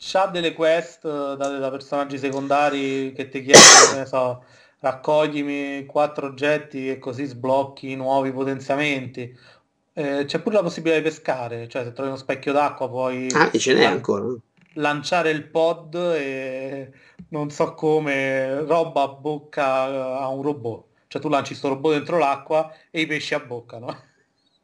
C'ha 0.00 0.26
delle 0.26 0.52
quest 0.52 1.02
date 1.02 1.58
da 1.58 1.70
personaggi 1.70 2.18
secondari 2.18 3.12
che 3.12 3.28
ti 3.28 3.42
chiedono, 3.42 3.90
che 3.90 3.98
ne 3.98 4.06
so 4.06 4.44
raccoglimi 4.80 5.86
quattro 5.86 6.26
oggetti 6.26 6.88
e 6.88 6.98
così 6.98 7.24
sblocchi 7.24 7.96
nuovi 7.96 8.30
potenziamenti. 8.32 9.36
Eh, 9.92 10.24
c'è 10.24 10.38
pure 10.38 10.54
la 10.56 10.62
possibilità 10.62 11.00
di 11.00 11.08
pescare, 11.08 11.68
cioè 11.68 11.82
se 11.82 11.92
trovi 11.92 12.10
uno 12.10 12.18
specchio 12.18 12.52
d'acqua 12.52 12.88
puoi 12.88 13.26
ah, 13.32 13.50
ce 13.50 13.74
n'è 13.74 13.84
ancora. 13.84 14.26
Lanciare 14.78 15.30
il 15.30 15.44
pod 15.48 15.94
e 15.94 16.92
non 17.28 17.50
so 17.50 17.74
come, 17.74 18.60
roba 18.64 19.02
a 19.02 19.08
bocca 19.08 20.18
a 20.18 20.28
un 20.28 20.42
robot. 20.42 20.86
Cioè 21.08 21.20
tu 21.20 21.28
lanci 21.28 21.54
sto 21.54 21.68
robot 21.68 21.92
dentro 21.92 22.18
l'acqua 22.18 22.72
e 22.90 23.00
i 23.00 23.06
pesci 23.06 23.34
abboccano. 23.34 24.06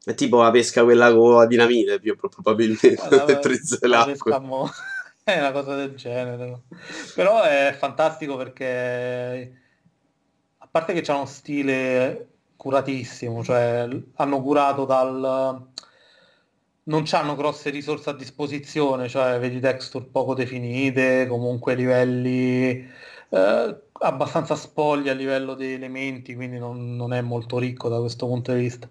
È 0.04 0.14
tipo 0.14 0.42
la 0.42 0.50
pesca 0.50 0.84
quella 0.84 1.12
con 1.14 1.36
la 1.36 1.46
dinamite, 1.46 1.98
più 1.98 2.16
probabilmente, 2.16 2.98
la, 3.86 4.12
la 4.24 4.38
mo- 4.38 4.70
è 5.24 5.38
una 5.38 5.52
cosa 5.52 5.74
del 5.74 5.94
genere. 5.94 6.62
Però 7.14 7.42
è 7.42 7.74
fantastico 7.78 8.36
perché 8.36 9.62
a 10.58 10.68
parte 10.70 10.92
che 10.92 11.00
c'è 11.00 11.14
uno 11.14 11.24
stile 11.24 12.28
curatissimo, 12.56 13.42
cioè 13.42 13.88
hanno 14.16 14.42
curato 14.42 14.84
dal 14.84 15.72
non 16.84 17.04
hanno 17.12 17.34
grosse 17.34 17.70
risorse 17.70 18.10
a 18.10 18.14
disposizione, 18.14 19.08
cioè 19.08 19.38
vedi 19.38 19.60
texture 19.60 20.04
poco 20.06 20.34
definite, 20.34 21.26
comunque 21.26 21.74
livelli 21.74 22.86
eh, 23.30 23.82
abbastanza 23.92 24.54
spogli 24.54 25.08
a 25.08 25.14
livello 25.14 25.54
di 25.54 25.72
elementi, 25.72 26.34
quindi 26.34 26.58
non, 26.58 26.96
non, 26.96 27.12
è 27.12 27.20
molto 27.20 27.58
ricco 27.58 27.88
da 27.88 27.98
questo 28.00 28.26
punto 28.26 28.52
di 28.52 28.60
vista. 28.60 28.88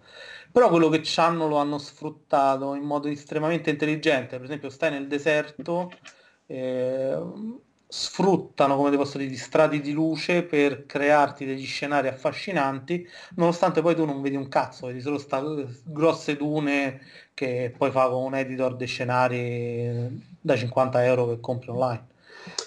Però 0.52 0.70
quello 0.70 0.90
che 0.90 1.02
hanno 1.18 1.48
lo 1.48 1.58
hanno 1.58 1.78
sfruttato 1.78 2.76
in 2.76 2.84
modo 2.84 3.08
estremamente 3.08 3.70
intelligente, 3.70 4.36
per 4.38 4.46
esempio 4.46 4.70
stai 4.70 4.92
nel 4.92 5.08
deserto, 5.08 5.92
eh, 6.46 7.18
sfruttano, 7.96 8.76
come 8.76 8.98
posso 8.98 9.20
dire, 9.20 9.36
strati 9.36 9.80
di 9.80 9.92
luce 9.92 10.42
per 10.42 10.88
crearti 10.88 11.46
degli 11.46 11.64
scenari 11.64 12.08
affascinanti, 12.08 13.08
nonostante 13.36 13.84
poi 13.84 13.94
tu 13.94 14.04
non 14.04 14.20
vedi 14.20 14.36
un 14.36 14.48
cazzo, 14.48 14.88
vedi 14.88 15.00
solo 15.00 15.20
sta 15.20 15.44
grosse 15.84 16.36
dune 16.36 17.02
che 17.36 17.72
poi 17.78 17.92
fa 17.92 18.10
con 18.10 18.24
un 18.24 18.34
editor 18.34 18.76
dei 18.76 18.88
scenari 18.88 20.10
da 20.42 20.56
50 20.56 21.06
euro 21.06 21.28
che 21.28 21.40
compri 21.40 21.70
online. 21.70 22.08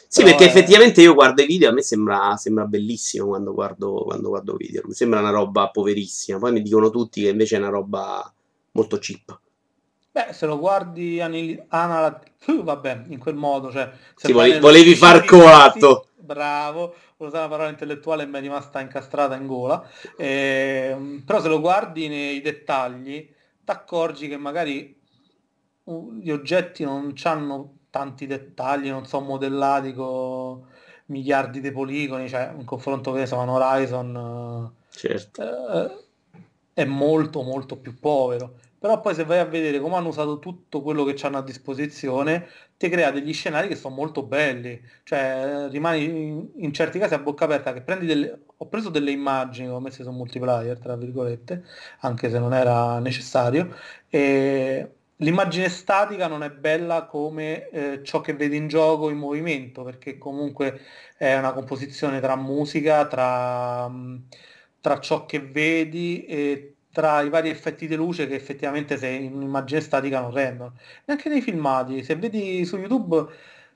Sì, 0.06 0.22
Però 0.22 0.36
perché 0.36 0.44
è... 0.44 0.48
effettivamente 0.56 1.02
io 1.02 1.14
guardo 1.14 1.42
i 1.42 1.46
video, 1.46 1.70
a 1.70 1.72
me 1.72 1.82
sembra, 1.82 2.36
sembra 2.36 2.64
bellissimo 2.66 3.26
quando 3.26 3.52
guardo, 3.52 4.04
quando 4.04 4.28
guardo 4.28 4.54
video, 4.54 4.82
mi 4.86 4.94
sembra 4.94 5.18
una 5.18 5.30
roba 5.30 5.70
poverissima, 5.70 6.38
poi 6.38 6.52
mi 6.52 6.62
dicono 6.62 6.88
tutti 6.90 7.22
che 7.22 7.30
invece 7.30 7.56
è 7.56 7.58
una 7.58 7.70
roba 7.70 8.32
molto 8.70 8.96
cheap. 8.98 9.40
Beh, 10.16 10.32
se 10.32 10.46
lo 10.46 10.58
guardi 10.58 11.20
anal- 11.20 12.24
uh, 12.46 12.62
vabbè, 12.64 13.02
in 13.08 13.18
quel 13.18 13.34
modo, 13.34 13.70
cioè... 13.70 13.90
Se 14.14 14.28
sì, 14.28 14.32
volevi, 14.32 14.60
volevi 14.60 14.94
far 14.94 15.26
coatto. 15.26 16.06
Bravo, 16.14 16.94
ho 17.18 17.26
usato 17.26 17.36
una 17.36 17.48
parola 17.48 17.68
intellettuale 17.68 18.22
e 18.22 18.26
mi 18.26 18.38
è 18.38 18.40
rimasta 18.40 18.80
incastrata 18.80 19.36
in 19.36 19.46
gola. 19.46 19.86
Eh, 20.16 21.22
però 21.22 21.42
se 21.42 21.48
lo 21.48 21.60
guardi 21.60 22.08
nei 22.08 22.40
dettagli, 22.40 23.30
ti 23.62 23.70
accorgi 23.70 24.26
che 24.26 24.38
magari 24.38 24.98
gli 25.84 26.30
oggetti 26.30 26.82
non 26.82 27.12
hanno 27.24 27.80
tanti 27.90 28.26
dettagli, 28.26 28.88
non 28.88 29.04
sono 29.04 29.26
modellati 29.26 29.92
con 29.92 30.64
miliardi 31.08 31.60
di 31.60 31.70
poligoni, 31.70 32.26
cioè 32.26 32.54
in 32.56 32.64
confronto 32.64 33.12
con 33.12 33.48
Horizon 33.50 34.72
certo. 34.88 35.42
eh, 35.42 36.04
è 36.72 36.84
molto 36.86 37.42
molto 37.42 37.76
più 37.76 37.98
povero 37.98 38.64
però 38.78 39.00
poi 39.00 39.14
se 39.14 39.24
vai 39.24 39.38
a 39.38 39.44
vedere 39.44 39.80
come 39.80 39.96
hanno 39.96 40.08
usato 40.08 40.38
tutto 40.38 40.82
quello 40.82 41.04
che 41.04 41.16
hanno 41.26 41.38
a 41.38 41.42
disposizione, 41.42 42.46
ti 42.76 42.88
crea 42.88 43.10
degli 43.10 43.32
scenari 43.32 43.68
che 43.68 43.76
sono 43.76 43.94
molto 43.94 44.22
belli, 44.22 44.80
cioè 45.04 45.68
rimani 45.70 46.04
in, 46.04 46.48
in 46.56 46.72
certi 46.72 46.98
casi 46.98 47.14
a 47.14 47.18
bocca 47.18 47.44
aperta 47.44 47.72
che 47.72 47.82
prendi 47.82 48.06
delle... 48.06 48.40
Ho 48.58 48.68
preso 48.68 48.88
delle 48.88 49.10
immagini, 49.10 49.68
ho 49.68 49.80
messe 49.80 50.02
su 50.02 50.10
multiplayer, 50.10 50.78
tra 50.78 50.96
virgolette, 50.96 51.64
anche 52.00 52.30
se 52.30 52.38
non 52.38 52.54
era 52.54 52.98
necessario, 53.00 53.74
e 54.08 54.90
l'immagine 55.16 55.68
statica 55.68 56.26
non 56.26 56.42
è 56.42 56.50
bella 56.50 57.04
come 57.06 57.68
eh, 57.70 58.02
ciò 58.02 58.20
che 58.20 58.34
vedi 58.34 58.56
in 58.56 58.68
gioco 58.68 59.10
in 59.10 59.18
movimento, 59.18 59.82
perché 59.82 60.18
comunque 60.18 60.80
è 61.16 61.36
una 61.36 61.52
composizione 61.52 62.20
tra 62.20 62.36
musica, 62.36 63.06
tra, 63.06 63.90
tra 64.80 65.00
ciò 65.00 65.26
che 65.26 65.40
vedi 65.40 66.24
e 66.26 66.75
tra 66.96 67.20
i 67.20 67.28
vari 67.28 67.50
effetti 67.50 67.86
di 67.86 67.94
luce 67.94 68.26
che 68.26 68.34
effettivamente 68.34 68.96
se 68.96 69.06
in 69.08 69.34
un'immagine 69.34 69.82
statica 69.82 70.18
non 70.18 70.30
rendono. 70.30 70.72
Neanche 71.04 71.28
nei 71.28 71.42
filmati, 71.42 72.02
se 72.02 72.16
vedi 72.16 72.64
su 72.64 72.78
YouTube 72.78 73.26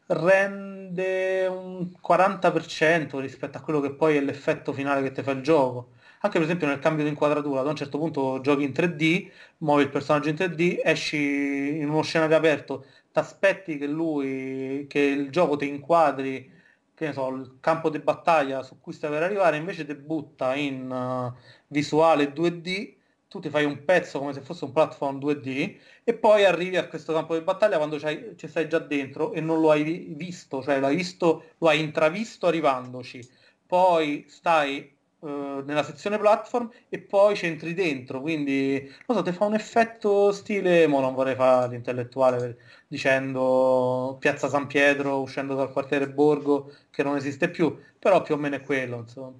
rende 0.06 1.46
un 1.46 1.92
40% 2.02 3.20
rispetto 3.20 3.58
a 3.58 3.60
quello 3.60 3.80
che 3.80 3.92
poi 3.92 4.16
è 4.16 4.22
l'effetto 4.22 4.72
finale 4.72 5.02
che 5.02 5.12
ti 5.12 5.22
fa 5.22 5.32
il 5.32 5.42
gioco. 5.42 5.90
Anche 6.20 6.38
per 6.38 6.46
esempio 6.46 6.66
nel 6.66 6.78
cambio 6.78 7.04
di 7.04 7.10
inquadratura, 7.10 7.60
ad 7.60 7.66
un 7.66 7.76
certo 7.76 7.98
punto 7.98 8.40
giochi 8.40 8.62
in 8.62 8.72
3D, 8.72 9.30
muovi 9.58 9.82
il 9.82 9.90
personaggio 9.90 10.30
in 10.30 10.36
3D, 10.36 10.80
esci 10.82 11.76
in 11.78 11.90
uno 11.90 12.00
scenario 12.00 12.36
aperto, 12.36 12.86
ti 13.12 13.18
aspetti 13.18 13.76
che 13.76 13.86
lui, 13.86 14.86
che 14.88 14.98
il 15.00 15.28
gioco 15.30 15.56
ti 15.56 15.68
inquadri 15.68 16.50
che 16.94 17.06
ne 17.06 17.12
so, 17.12 17.28
il 17.30 17.58
campo 17.60 17.90
di 17.90 17.98
battaglia 17.98 18.62
su 18.62 18.80
cui 18.80 18.92
stai 18.94 19.10
per 19.10 19.22
arrivare, 19.22 19.56
invece 19.58 19.84
ti 19.86 19.94
butta 19.94 20.54
in 20.54 20.90
uh, 20.90 21.34
visuale 21.68 22.32
2D 22.32 22.98
tu 23.30 23.38
ti 23.38 23.48
fai 23.48 23.64
un 23.64 23.84
pezzo 23.84 24.18
come 24.18 24.32
se 24.32 24.40
fosse 24.40 24.64
un 24.64 24.72
platform 24.72 25.18
2D 25.20 25.76
e 26.02 26.14
poi 26.14 26.44
arrivi 26.44 26.76
a 26.76 26.88
questo 26.88 27.12
campo 27.12 27.38
di 27.38 27.44
battaglia 27.44 27.76
quando 27.76 27.96
ci 28.00 28.48
stai 28.48 28.68
già 28.68 28.80
dentro 28.80 29.32
e 29.32 29.40
non 29.40 29.60
lo 29.60 29.70
hai 29.70 30.12
visto, 30.16 30.60
cioè 30.60 30.80
l'hai 30.80 30.96
visto, 30.96 31.44
lo 31.58 31.68
hai 31.68 31.78
intravisto 31.78 32.48
arrivandoci, 32.48 33.24
poi 33.64 34.26
stai 34.28 34.92
uh, 35.20 35.62
nella 35.64 35.84
sezione 35.84 36.18
platform 36.18 36.70
e 36.88 36.98
poi 36.98 37.36
c'entri 37.36 37.72
dentro, 37.72 38.20
quindi 38.20 38.80
non 39.06 39.18
so, 39.18 39.22
ti 39.22 39.30
fa 39.30 39.44
un 39.44 39.54
effetto 39.54 40.32
stile, 40.32 40.88
mo 40.88 40.98
non 40.98 41.14
vorrei 41.14 41.36
fare 41.36 41.70
l'intellettuale 41.70 42.58
dicendo 42.88 44.16
Piazza 44.18 44.48
San 44.48 44.66
Pietro 44.66 45.20
uscendo 45.20 45.54
dal 45.54 45.70
quartiere 45.70 46.10
Borgo 46.10 46.72
che 46.90 47.04
non 47.04 47.14
esiste 47.14 47.48
più, 47.48 47.78
però 47.96 48.22
più 48.22 48.34
o 48.34 48.38
meno 48.38 48.56
è 48.56 48.60
quello, 48.60 48.96
insomma, 48.96 49.32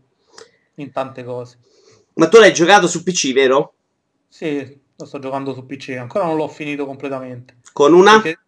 in 0.77 0.93
tante 0.93 1.25
cose. 1.25 1.59
Ma 2.15 2.29
tu 2.29 2.39
l'hai 2.39 2.53
giocato 2.53 2.87
su 2.87 3.03
PC, 3.03 3.33
vero? 3.33 3.75
Sì, 4.33 4.81
lo 4.95 5.05
sto 5.07 5.19
giocando 5.19 5.53
su 5.53 5.67
PC, 5.67 5.97
ancora 5.99 6.25
non 6.25 6.37
l'ho 6.37 6.47
finito 6.47 6.87
completamente. 6.87 7.59
Con 7.73 7.93
una? 7.93 8.21
Perché... 8.21 8.41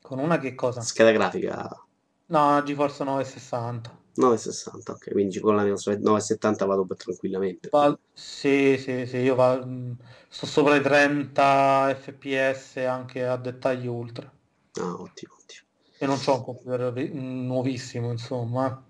Con 0.00 0.20
una 0.20 0.38
che 0.38 0.54
cosa? 0.54 0.80
Scheda 0.80 1.10
grafica. 1.10 1.84
No, 2.26 2.62
GeForce 2.62 3.02
960. 3.02 3.98
960, 4.14 4.92
ok, 4.92 5.10
quindi 5.10 5.40
con 5.40 5.56
la 5.56 5.62
970 5.64 6.64
vado 6.64 6.84
per 6.84 6.96
tranquillamente. 6.96 7.68
Va... 7.70 7.98
Sì, 8.12 8.78
sì, 8.78 9.04
sì, 9.06 9.16
io 9.16 9.34
va... 9.34 9.66
sto 10.28 10.46
sopra 10.46 10.76
i 10.76 10.80
30 10.80 11.96
fps 12.00 12.76
anche 12.76 13.26
a 13.26 13.36
dettagli 13.36 13.88
ultra. 13.88 14.30
Ah, 14.74 14.92
ottimo, 14.92 15.34
ottimo. 15.40 15.66
E 15.98 16.06
non 16.06 16.20
ho 16.24 16.36
un 16.36 16.44
computer 16.44 16.92
nuovissimo, 17.12 18.12
insomma. 18.12 18.84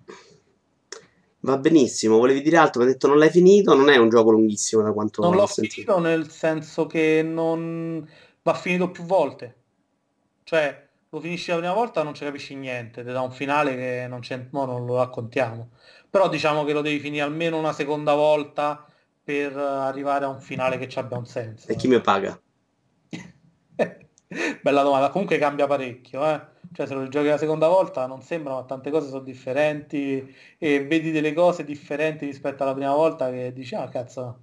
Va 1.45 1.59
benissimo, 1.59 2.19
volevi 2.19 2.41
dire 2.41 2.57
altro? 2.57 2.81
Mi 2.83 2.87
hai 2.87 2.93
detto 2.93 3.09
non 3.09 3.19
l'hai 3.19 3.31
finito, 3.31 3.75
non 3.75 3.89
è 3.91 3.97
un 3.97 4.09
gioco 4.09 4.31
lunghissimo 4.31 4.81
da 4.83 4.93
quanto 4.93 5.23
Non 5.23 5.35
l'ho 5.35 5.47
sentito. 5.47 5.75
finito 5.75 5.99
nel 5.99 6.31
senso 6.31 6.87
che 6.87 7.23
non 7.25 8.09
va 8.43 8.55
finito 8.55 8.91
più 8.91 9.03
volte. 9.05 9.57
Cioè, 10.45 10.89
lo 11.09 11.21
finisci 11.21 11.51
la 11.51 11.57
prima 11.57 11.73
volta 11.73 12.05
non 12.05 12.15
ci 12.15 12.25
capisci 12.25 12.55
niente, 12.55 13.05
ti 13.05 13.11
dà 13.11 13.21
un 13.21 13.33
finale 13.33 13.75
che 13.75 14.07
non, 14.09 14.21
c'è, 14.21 14.47
no, 14.51 14.65
non 14.67 14.87
lo 14.87 14.97
raccontiamo. 14.99 15.71
Però 16.09 16.29
diciamo 16.29 16.63
che 16.65 16.73
lo 16.73 16.81
devi 16.81 17.01
finire 17.01 17.23
almeno 17.25 17.59
una 17.59 17.73
seconda 17.73 18.15
volta 18.15 18.87
per 19.25 19.57
arrivare 19.57 20.25
a 20.25 20.29
un 20.29 20.41
finale 20.41 20.79
che 20.79 20.89
ci 20.89 21.01
abbia 21.01 21.19
un 21.19 21.27
senso. 21.27 21.67
E 21.69 21.75
chi 21.75 21.89
mi 21.89 22.01
paga? 22.01 22.41
Bella 24.63 24.83
domanda, 24.83 25.11
comunque 25.11 25.39
cambia 25.39 25.67
parecchio, 25.67 26.25
eh? 26.25 26.41
Cioè 26.73 26.87
se 26.87 26.95
lo 26.95 27.07
giochi 27.09 27.29
la 27.29 27.37
seconda 27.39 27.69
volta 27.69 28.07
non 28.07 28.23
sembra, 28.23 28.55
ma 28.55 28.65
tante 28.65 28.91
cose 28.91 29.09
sono 29.09 29.21
differenti 29.23 30.35
e 30.59 30.85
vedi 30.87 31.11
delle 31.11 31.35
cose 31.35 31.65
differenti 31.65 32.25
rispetto 32.25 32.63
alla 32.63 32.73
prima 32.73 32.95
volta 32.95 33.31
che 33.31 33.53
dici, 33.53 33.75
ah 33.75 33.89
cazzo, 33.89 34.39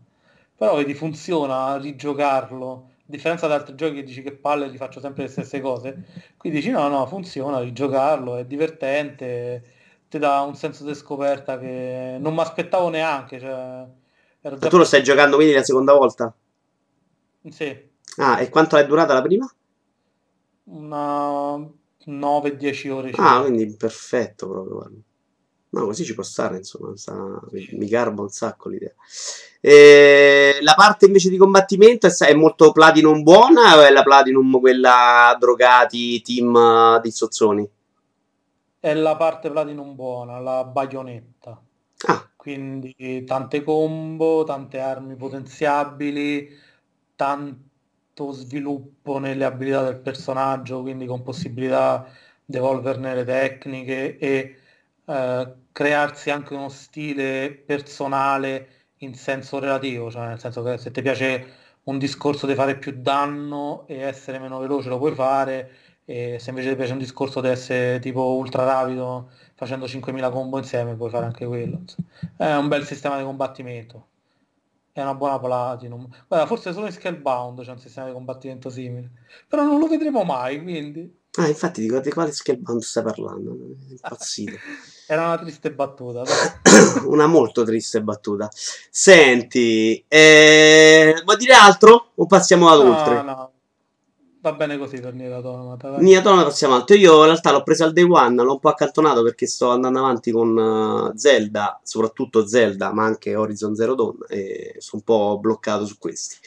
però 0.55 0.75
vedi 0.75 0.93
funziona 0.93 1.75
rigiocarlo, 1.77 2.89
a 2.98 3.01
differenza 3.05 3.48
da 3.48 3.55
altri 3.55 3.74
giochi 3.75 3.95
che 3.95 4.03
dici 4.03 4.21
che 4.21 4.33
palle 4.33 4.67
li 4.67 4.77
faccio 4.77 5.00
sempre 5.00 5.24
le 5.24 5.29
stesse 5.29 5.59
cose, 5.59 6.05
qui 6.38 6.51
dici 6.51 6.69
no, 6.69 6.88
no, 6.88 7.07
funziona, 7.07 7.59
rigiocarlo, 7.62 8.36
è 8.36 8.45
divertente, 8.45 9.63
ti 10.07 10.19
dà 10.19 10.41
un 10.41 10.55
senso 10.55 10.86
di 10.86 10.93
scoperta 10.93 11.57
che 11.57 12.17
non 12.19 12.33
mi 12.33 12.41
aspettavo 12.41 12.89
neanche. 12.89 13.39
Cioè, 13.39 13.88
Ma 14.41 14.67
tu 14.67 14.77
lo 14.77 14.83
stai 14.83 15.03
giocando 15.03 15.36
quindi 15.36 15.53
la 15.53 15.63
seconda 15.63 15.93
volta? 15.93 16.33
Sì. 17.50 17.88
Ah, 18.17 18.39
e 18.39 18.50
quanto 18.50 18.77
è 18.77 18.86
durata 18.86 19.13
la 19.13 19.21
prima? 19.21 19.51
Una 20.65 21.57
9-10 22.06 22.89
ore. 22.89 23.12
Ah, 23.15 23.41
quindi 23.41 23.75
perfetto 23.75 24.48
proprio. 24.50 24.75
Guarda. 24.75 24.98
No, 25.72 25.86
così 25.86 26.03
ci 26.03 26.15
può 26.15 26.24
stare, 26.24 26.58
insomma, 26.58 26.96
sta... 26.98 27.13
mi 27.51 27.88
garba 27.88 28.24
un 28.24 28.29
sacco 28.29 28.70
l'idea. 28.70 28.94
E 29.62 30.58
la 30.62 30.74
parte 30.74 31.06
invece 31.06 31.29
di 31.29 31.38
combattimento 31.38 32.08
è, 32.08 32.12
è, 32.12 32.34
molto 32.34 32.72
Platinum 32.72 33.22
buona 33.22 33.77
o 33.77 33.82
è 33.82 33.91
la 33.91 34.01
Platinum 34.01 34.60
quella 34.60 35.36
drogati 35.39 36.22
team 36.22 37.00
di 37.01 37.12
Sozzoni? 37.12 37.70
È 38.79 38.94
la 38.94 39.15
parte 39.15 39.51
Platinum 39.51 39.94
buona, 39.94 40.39
la 40.39 40.63
baionetta. 40.63 41.62
Ah. 42.08 42.29
Quindi 42.36 43.24
tante 43.25 43.62
combo, 43.62 44.44
tante 44.46 44.79
armi 44.79 45.15
potenziabili, 45.15 46.50
tanti 47.15 47.68
tanto 48.19 48.31
sviluppo 48.31 49.17
nelle 49.19 49.45
abilità 49.45 49.83
del 49.83 49.97
personaggio, 49.97 50.81
quindi 50.81 51.05
con 51.05 51.23
possibilità 51.23 52.05
di 52.43 52.57
evolverne 52.57 53.15
le 53.15 53.23
tecniche 53.23 54.17
e 54.17 54.57
eh, 55.05 55.53
crearsi 55.71 56.29
anche 56.29 56.53
uno 56.53 56.69
stile 56.69 57.51
personale 57.51 58.67
in 58.97 59.15
senso 59.15 59.59
relativo, 59.59 60.11
cioè 60.11 60.27
nel 60.27 60.39
senso 60.39 60.61
che 60.63 60.77
se 60.77 60.91
ti 60.91 61.01
piace 61.01 61.57
un 61.83 61.97
discorso 61.97 62.45
di 62.45 62.55
fare 62.55 62.77
più 62.77 62.93
danno 63.01 63.85
e 63.88 63.99
essere 63.99 64.39
meno 64.39 64.59
veloce 64.59 64.89
lo 64.89 64.97
puoi 64.97 65.13
fare, 65.13 65.71
e 66.05 66.38
se 66.39 66.49
invece 66.49 66.69
ti 66.69 66.75
piace 66.75 66.91
un 66.93 66.97
discorso 66.99 67.39
di 67.41 67.47
essere 67.49 67.99
tipo 67.99 68.21
ultra 68.35 68.63
rapido 68.65 69.29
facendo 69.53 69.85
5.000 69.85 70.31
combo 70.31 70.57
insieme 70.57 70.95
puoi 70.95 71.09
fare 71.09 71.25
anche 71.25 71.45
quello. 71.45 71.81
È 72.35 72.53
un 72.55 72.67
bel 72.67 72.85
sistema 72.85 73.17
di 73.17 73.23
combattimento. 73.23 74.09
È 74.91 75.01
una 75.01 75.13
buona 75.15 75.39
platinum. 75.39 76.08
Guarda, 76.27 76.48
forse 76.48 76.74
solo 76.74 76.88
in 76.88 76.91
Scalebound 76.91 77.63
c'è 77.63 77.72
un 77.72 77.79
sistema 77.79 78.08
di 78.08 78.13
combattimento 78.13 78.69
simile. 78.69 79.12
Però 79.48 79.63
non 79.63 79.79
lo 79.79 79.88
vedremo 79.88 80.24
mai, 80.24 80.62
quindi... 80.62 81.17
Ah, 81.38 81.48
infatti 81.48 81.81
di 81.81 82.12
quale 82.12 82.31
Scalebound 82.31 82.81
stai 82.81 83.03
parlando? 83.03 83.55
Impazzito. 83.89 84.58
Era 85.08 85.25
una 85.25 85.38
triste 85.38 85.72
battuta. 85.72 86.24
una 87.05 87.27
molto 87.27 87.63
triste 87.63 88.01
battuta. 88.01 88.50
Senti, 88.51 90.03
eh, 90.08 91.22
vuoi 91.24 91.38
dire 91.38 91.53
altro 91.53 92.12
o 92.15 92.25
passiamo 92.25 92.69
ad 92.69 92.84
no, 92.84 92.96
oltre? 92.96 93.22
No, 93.24 93.51
va 94.41 94.53
bene 94.53 94.77
così 94.77 95.00
per 95.00 95.13
Nier 95.13 95.31
Automata. 95.34 95.98
Nier 95.98 96.17
Automata 96.17 96.46
passiamo 96.46 96.75
altro. 96.75 96.96
Io 96.96 97.19
in 97.19 97.25
realtà 97.25 97.51
l'ho 97.51 97.63
preso 97.63 97.84
al 97.84 97.93
day 97.93 98.03
one, 98.03 98.43
l'ho 98.43 98.53
un 98.53 98.60
po' 98.60 98.69
accantonato 98.69 99.24
perché 99.24 99.48
sto 99.48 99.69
andando 99.69 100.00
avanti 100.00 100.31
con 100.31 100.55
uh, 100.55 101.17
Zelda, 101.17 101.79
soprattutto 101.84 102.48
Zelda, 102.48 102.93
ma 102.93 103.03
anche 103.03 103.36
Horizon 103.36 103.75
Zero 103.75 103.96
Dawn 103.96 104.17
e 104.27 104.75
sono 104.79 105.01
un 105.05 105.15
po' 105.15 105.39
bloccato 105.39 105.86
su 105.86 105.98
questi. 105.98 106.38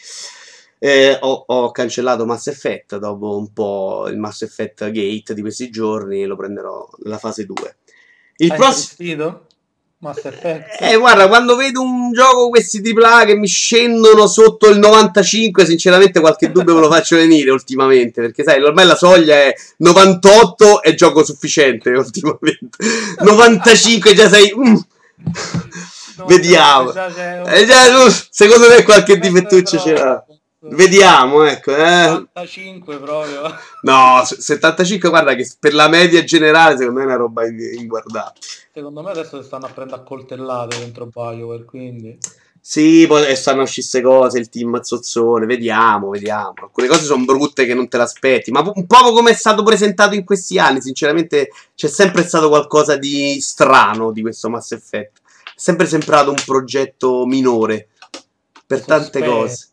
Eh, 0.78 1.16
ho, 1.20 1.44
ho, 1.46 1.70
cancellato 1.70 2.26
Mass 2.26 2.48
Effect 2.48 2.98
dopo 2.98 3.36
un 3.36 3.52
po' 3.52 4.08
il 4.08 4.18
Mass 4.18 4.42
Effect 4.42 4.90
Gate 4.90 5.32
di 5.32 5.40
questi 5.40 5.70
giorni, 5.70 6.24
lo 6.24 6.34
prenderò 6.34 6.88
nella 7.04 7.18
fase 7.18 7.46
2. 7.46 7.76
Il 8.38 8.52
prossimo... 8.54 9.46
Mass 10.02 10.24
Effect. 10.24 10.80
Eh, 10.80 10.96
guarda, 10.96 11.28
quando 11.28 11.54
vedo 11.54 11.80
un 11.80 12.12
gioco 12.12 12.48
questi 12.48 12.82
AAA 12.84 13.24
che 13.24 13.36
mi 13.36 13.46
scendono 13.46 14.26
sotto 14.26 14.68
il 14.68 14.78
95, 14.78 15.64
sinceramente 15.64 16.18
qualche 16.18 16.50
dubbio 16.50 16.74
me 16.74 16.80
lo 16.80 16.90
faccio 16.90 17.14
venire 17.14 17.52
ultimamente, 17.52 18.20
perché 18.20 18.42
sai, 18.42 18.60
ormai 18.60 18.84
la 18.84 18.96
soglia 18.96 19.36
è 19.36 19.54
98 19.76 20.82
e 20.82 20.94
gioco 20.94 21.24
sufficiente 21.24 21.90
ultimamente. 21.94 22.78
95 23.20 24.14
già 24.14 24.28
sei... 24.28 24.52
Mm. 24.56 24.76
Vediamo. 26.26 26.92
Eh, 27.46 27.64
già, 27.64 28.10
secondo 28.28 28.68
me 28.68 28.82
qualche 28.82 29.18
difettuccio 29.18 29.78
c'era. 29.78 30.24
Vediamo, 30.64 31.42
ecco. 31.42 31.74
Eh. 31.74 32.28
75 32.34 32.98
proprio. 32.98 33.42
No, 33.82 34.22
75, 34.24 35.08
guarda 35.08 35.34
che 35.34 35.50
per 35.58 35.74
la 35.74 35.88
media 35.88 36.22
generale 36.22 36.76
secondo 36.76 37.00
me 37.00 37.04
è 37.04 37.08
una 37.08 37.16
roba 37.16 37.44
inguardabile. 37.46 38.46
Secondo 38.72 39.02
me 39.02 39.10
adesso 39.10 39.40
si 39.40 39.46
stanno 39.46 39.66
a 39.66 39.70
prendere 39.70 40.00
a 40.00 40.04
coltellate 40.04 40.78
dentro 40.78 41.06
BioWare, 41.06 41.64
quindi... 41.64 42.16
Sì, 42.64 43.06
poi 43.08 43.34
stanno 43.34 43.62
uscire 43.62 44.02
cose, 44.02 44.38
il 44.38 44.48
team 44.48 44.80
zozzone, 44.80 45.46
vediamo, 45.46 46.10
vediamo. 46.10 46.54
Alcune 46.62 46.86
cose 46.86 47.02
sono 47.02 47.24
brutte 47.24 47.66
che 47.66 47.74
non 47.74 47.88
te 47.88 47.96
l'aspetti, 47.96 48.52
ma 48.52 48.60
un 48.60 48.86
po' 48.86 49.12
come 49.12 49.32
è 49.32 49.34
stato 49.34 49.64
presentato 49.64 50.14
in 50.14 50.24
questi 50.24 50.60
anni, 50.60 50.80
sinceramente 50.80 51.50
c'è 51.74 51.88
sempre 51.88 52.22
stato 52.22 52.48
qualcosa 52.48 52.96
di 52.96 53.40
strano 53.40 54.12
di 54.12 54.22
questo 54.22 54.48
Mass 54.48 54.70
Effect. 54.70 55.18
È 55.44 55.50
sempre 55.56 55.86
sembrato 55.86 56.30
un 56.30 56.36
progetto 56.46 57.26
minore 57.26 57.88
per 58.64 58.84
tante 58.84 59.24
cose. 59.24 59.71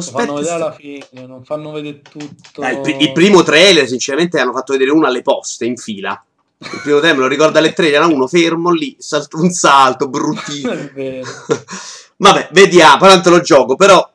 Sospetti 0.00 0.26
fanno 0.26 0.34
vedere 0.34 0.54
alla 0.54 0.72
fine, 0.72 1.26
non 1.26 1.44
fanno 1.44 1.70
vedere 1.72 2.02
tutto. 2.02 2.62
Eh, 2.62 2.80
il, 2.84 3.00
il, 3.02 3.12
primo 3.12 3.42
trailer, 3.42 3.86
sinceramente, 3.86 4.38
hanno 4.38 4.52
fatto 4.52 4.72
vedere 4.72 4.90
uno 4.90 5.06
alle 5.06 5.22
poste 5.22 5.64
in 5.64 5.76
fila. 5.76 6.22
Il 6.58 6.80
primo 6.82 6.98
trailer 6.98 7.16
me 7.16 7.22
lo 7.24 7.28
ricorda 7.28 7.58
alle 7.58 7.72
tre, 7.72 7.90
era 7.90 8.06
uno 8.06 8.26
fermo 8.26 8.70
lì, 8.70 8.96
salto, 8.98 9.38
un 9.38 9.50
salto, 9.50 10.08
bruttino. 10.08 10.72
Vabbè, 12.18 12.48
vediamo, 12.52 13.06
tanto 13.06 13.30
lo 13.30 13.40
gioco, 13.40 13.76
però 13.76 14.06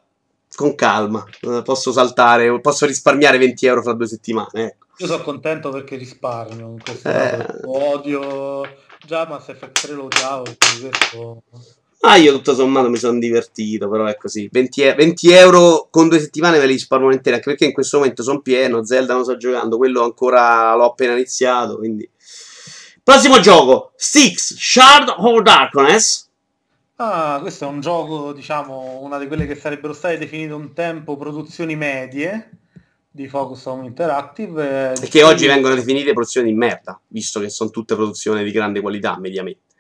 con 0.55 0.75
calma. 0.75 1.25
Eh, 1.41 1.61
posso 1.63 1.91
saltare, 1.91 2.59
posso 2.61 2.85
risparmiare 2.85 3.37
20 3.37 3.65
euro 3.65 3.81
fra 3.81 3.93
due 3.93 4.07
settimane. 4.07 4.63
Ecco. 4.63 4.85
Io 4.97 5.07
sono 5.07 5.23
contento 5.23 5.69
perché 5.69 5.95
risparmio. 5.95 6.67
In 6.67 6.81
questo 6.81 7.09
eh... 7.09 7.45
odio 7.65 8.61
già 9.05 9.25
Mass 9.27 9.49
Effect 9.49 9.81
3 9.81 9.93
lo 9.93 10.03
odiavo, 10.05 10.43
questo 10.79 11.43
Ah, 12.03 12.15
io 12.15 12.33
tutto 12.33 12.55
sommato 12.55 12.89
mi 12.89 12.97
sono 12.97 13.19
divertito, 13.19 13.87
però 13.87 14.05
è 14.05 14.17
così. 14.17 14.49
20, 14.51 14.81
e- 14.81 14.95
20 14.95 15.31
euro 15.31 15.87
con 15.91 16.09
due 16.09 16.19
settimane 16.19 16.57
me 16.57 16.65
li 16.65 16.73
risparmio 16.73 17.11
interi, 17.11 17.35
anche 17.35 17.49
perché 17.49 17.65
in 17.65 17.73
questo 17.73 17.97
momento 17.97 18.23
sono 18.23 18.41
pieno, 18.41 18.83
Zelda 18.83 19.13
non 19.13 19.23
sto 19.23 19.37
giocando, 19.37 19.77
quello 19.77 20.03
ancora 20.03 20.73
l'ho 20.73 20.85
appena 20.85 21.13
iniziato, 21.13 21.77
quindi... 21.77 22.09
Prossimo 23.03 23.39
gioco, 23.39 23.93
Six, 23.95 24.55
Shard 24.55 25.13
of 25.15 25.41
Darkness. 25.41 26.29
Ah, 26.95 27.39
questo 27.41 27.65
è 27.65 27.67
un 27.67 27.81
gioco, 27.81 28.31
diciamo, 28.31 28.99
una 29.01 29.17
di 29.17 29.27
quelle 29.27 29.45
che 29.45 29.55
sarebbero 29.55 29.93
state 29.93 30.17
definite 30.17 30.53
un 30.53 30.73
tempo 30.73 31.17
produzioni 31.17 31.75
medie 31.75 32.49
di 33.09 33.27
Focus 33.27 33.65
Home 33.65 33.87
Interactive. 33.87 34.93
Eh, 34.95 35.05
e 35.05 35.07
che 35.07 35.23
oggi 35.23 35.47
vengono 35.47 35.75
definite 35.75 36.13
produzioni 36.13 36.51
di 36.51 36.57
merda, 36.57 36.99
visto 37.07 37.39
che 37.39 37.49
sono 37.49 37.69
tutte 37.69 37.95
produzioni 37.95 38.43
di 38.43 38.51
grande 38.51 38.81
qualità, 38.81 39.17
mediamente. 39.19 39.70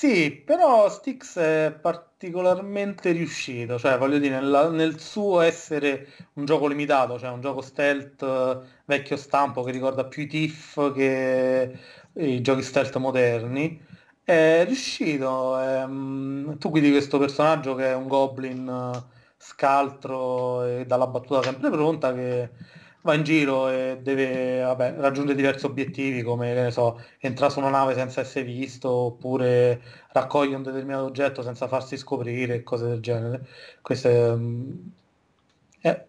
Sì, 0.00 0.30
però 0.46 0.88
Styx 0.88 1.36
è 1.38 1.78
particolarmente 1.78 3.10
riuscito, 3.12 3.78
cioè 3.78 3.98
voglio 3.98 4.16
dire, 4.18 4.40
nel, 4.40 4.70
nel 4.72 4.98
suo 4.98 5.40
essere 5.42 6.06
un 6.34 6.46
gioco 6.46 6.66
limitato, 6.68 7.18
cioè 7.18 7.28
un 7.28 7.42
gioco 7.42 7.60
stealth 7.60 8.22
eh, 8.22 8.58
vecchio 8.86 9.16
stampo 9.18 9.62
che 9.62 9.70
ricorda 9.72 10.06
più 10.06 10.22
i 10.22 10.26
TIFF 10.26 10.94
che 10.94 11.78
i 12.14 12.40
giochi 12.40 12.62
stealth 12.62 12.96
moderni, 12.96 13.78
è 14.24 14.64
riuscito. 14.66 15.58
È, 15.58 15.82
um, 15.84 16.56
tu 16.56 16.70
guidi 16.70 16.90
questo 16.90 17.18
personaggio 17.18 17.74
che 17.74 17.88
è 17.90 17.94
un 17.94 18.06
goblin 18.08 18.66
uh, 18.66 19.02
scaltro 19.36 20.64
e 20.64 20.86
dalla 20.86 21.06
battuta 21.08 21.42
sempre 21.42 21.68
pronta 21.70 22.14
che 22.14 22.50
va 23.02 23.14
in 23.14 23.22
giro 23.22 23.68
e 23.68 23.98
deve 24.02 24.60
vabbè, 24.60 24.94
raggiungere 24.98 25.36
diversi 25.36 25.66
obiettivi 25.66 26.22
come 26.22 26.70
so, 26.70 27.00
entrare 27.18 27.52
su 27.52 27.58
una 27.58 27.70
nave 27.70 27.94
senza 27.94 28.20
essere 28.20 28.44
visto 28.44 28.90
oppure 28.90 29.80
raccoglie 30.12 30.56
un 30.56 30.62
determinato 30.62 31.04
oggetto 31.04 31.42
senza 31.42 31.66
farsi 31.68 31.96
scoprire 31.96 32.62
cose 32.62 32.86
del 32.86 33.00
genere. 33.00 33.46
Questo 33.80 34.08
è, 34.08 34.34
mm, 34.34 34.72
è, 35.80 36.04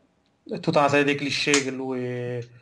è 0.49 0.59
tutta 0.59 0.79
una 0.79 0.89
serie 0.89 1.05
di 1.05 1.15
cliché 1.15 1.51
che 1.63 1.71
lui 1.71 2.59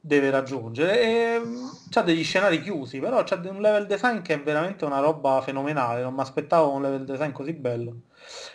deve 0.00 0.30
raggiungere. 0.30 1.00
E 1.02 1.38
mm, 1.38 1.66
c'ha 1.90 2.02
degli 2.02 2.24
scenari 2.24 2.60
chiusi 2.62 2.98
però 2.98 3.22
c'ha 3.24 3.40
un 3.44 3.60
level 3.60 3.86
design 3.86 4.20
che 4.22 4.34
è 4.34 4.40
veramente 4.42 4.84
una 4.84 5.00
roba 5.00 5.40
fenomenale. 5.42 6.02
Non 6.02 6.14
mi 6.14 6.20
aspettavo 6.20 6.72
un 6.72 6.82
level 6.82 7.04
design 7.04 7.30
così 7.32 7.52
bello. 7.52 7.94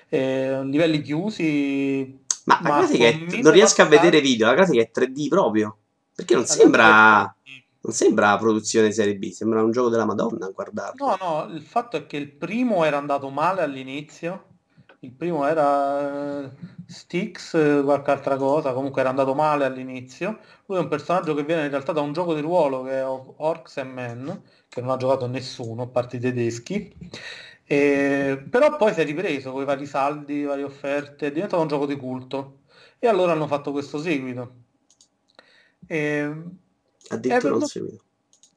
E, 0.09 0.63
livelli 0.63 1.01
chiusi 1.01 2.24
ma 2.45 2.59
la 2.61 2.77
grafica 2.77 3.05
è, 3.05 3.41
non 3.41 3.51
riesco 3.51 3.81
a 3.81 3.85
vedere 3.85 4.21
video, 4.21 4.47
la 4.47 4.53
grafica 4.53 4.81
è 4.81 4.91
3D 4.93 5.27
proprio. 5.27 5.77
Perché 6.15 6.35
non 6.35 6.45
sembra, 6.45 7.35
non 7.81 7.93
sembra 7.93 8.37
produzione 8.37 8.91
serie 8.91 9.15
B, 9.15 9.31
sembra 9.31 9.63
un 9.63 9.71
gioco 9.71 9.89
della 9.89 10.05
Madonna 10.05 10.45
a 10.45 10.49
guardarlo. 10.49 11.05
No, 11.05 11.17
no, 11.19 11.53
il 11.53 11.61
fatto 11.61 11.97
è 11.97 12.05
che 12.05 12.17
il 12.17 12.31
primo 12.31 12.83
era 12.85 12.97
andato 12.97 13.29
male 13.29 13.61
all'inizio. 13.61 14.53
Il 14.99 15.11
primo 15.11 15.45
era 15.45 16.39
uh, 16.39 16.51
Styx, 16.87 17.83
qualche 17.83 18.11
altra 18.11 18.37
cosa, 18.37 18.73
comunque 18.73 19.01
era 19.01 19.09
andato 19.09 19.35
male 19.35 19.65
all'inizio. 19.65 20.39
Lui 20.65 20.77
è 20.77 20.81
un 20.81 20.87
personaggio 20.87 21.35
che 21.35 21.43
viene 21.43 21.65
in 21.65 21.69
realtà 21.69 21.91
da 21.91 22.01
un 22.01 22.13
gioco 22.13 22.33
di 22.33 22.41
ruolo 22.41 22.83
che 22.83 22.99
è 22.99 23.05
Orcs 23.05 23.77
and 23.77 23.91
Men, 23.91 24.41
che 24.69 24.81
non 24.81 24.91
ha 24.91 24.97
giocato 24.97 25.27
nessuno, 25.27 25.83
a 25.83 25.87
parte 25.87 26.15
i 26.15 26.19
tedeschi 26.19 26.91
e, 27.67 28.45
però 28.47 28.75
poi 28.77 28.93
si 28.93 29.01
è 29.01 29.05
ripreso 29.05 29.51
con 29.51 29.63
i 29.63 29.65
vari 29.65 29.87
saldi, 29.87 30.43
varie 30.43 30.63
offerte, 30.63 31.27
è 31.27 31.31
diventato 31.31 31.61
un 31.61 31.67
gioco 31.67 31.85
di 31.85 31.95
culto. 31.95 32.59
E 32.99 33.07
allora 33.07 33.31
hanno 33.31 33.47
fatto 33.47 33.71
questo 33.71 33.97
seguito. 33.97 34.53
E, 35.87 36.31
Addirittura 37.09 37.55
un 37.55 37.65
seguito. 37.65 38.03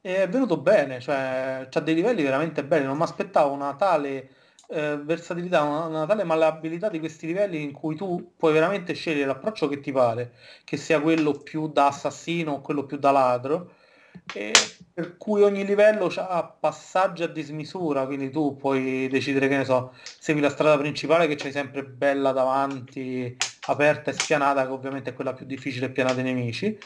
È 0.01 0.27
venuto 0.29 0.57
bene, 0.57 1.01
cioè 1.01 1.67
ha 1.71 1.79
dei 1.79 1.95
livelli 1.95 2.23
veramente 2.23 2.63
belli. 2.63 2.85
Non 2.85 2.97
mi 2.97 3.03
aspettavo 3.03 3.51
una 3.51 3.75
tale 3.75 4.29
eh, 4.67 4.97
versatilità, 4.97 5.63
una, 5.63 5.85
una, 5.85 6.05
tale 6.05 6.23
malleabilità 6.23 6.89
di 6.89 6.99
questi 6.99 7.25
livelli 7.25 7.61
in 7.61 7.71
cui 7.71 7.95
tu 7.95 8.33
puoi 8.37 8.53
veramente 8.53 8.93
scegliere 8.93 9.25
l'approccio 9.25 9.67
che 9.67 9.79
ti 9.79 9.91
pare, 9.91 10.33
che 10.63 10.77
sia 10.77 11.01
quello 11.01 11.33
più 11.33 11.67
da 11.67 11.87
assassino 11.87 12.53
o 12.53 12.61
quello 12.61 12.85
più 12.85 12.97
da 12.97 13.11
ladro 13.11 13.71
e 14.33 14.51
per 14.93 15.17
cui 15.17 15.41
ogni 15.43 15.65
livello 15.65 16.11
ha 16.17 16.43
passaggi 16.43 17.23
a 17.23 17.27
dismisura, 17.27 18.05
quindi 18.05 18.29
tu 18.29 18.57
puoi 18.57 19.07
decidere 19.07 19.47
che 19.47 19.57
ne 19.57 19.65
so, 19.65 19.93
segui 20.19 20.41
la 20.41 20.49
strada 20.49 20.77
principale 20.77 21.27
che 21.27 21.35
c'hai 21.35 21.51
sempre 21.51 21.83
bella 21.83 22.31
davanti, 22.31 23.35
aperta 23.67 24.11
e 24.11 24.13
spianata, 24.13 24.65
che 24.65 24.71
ovviamente 24.71 25.11
è 25.11 25.13
quella 25.13 25.33
più 25.33 25.45
difficile 25.45 25.87
e 25.87 25.91
piena 25.91 26.13
dei 26.13 26.23
nemici, 26.23 26.77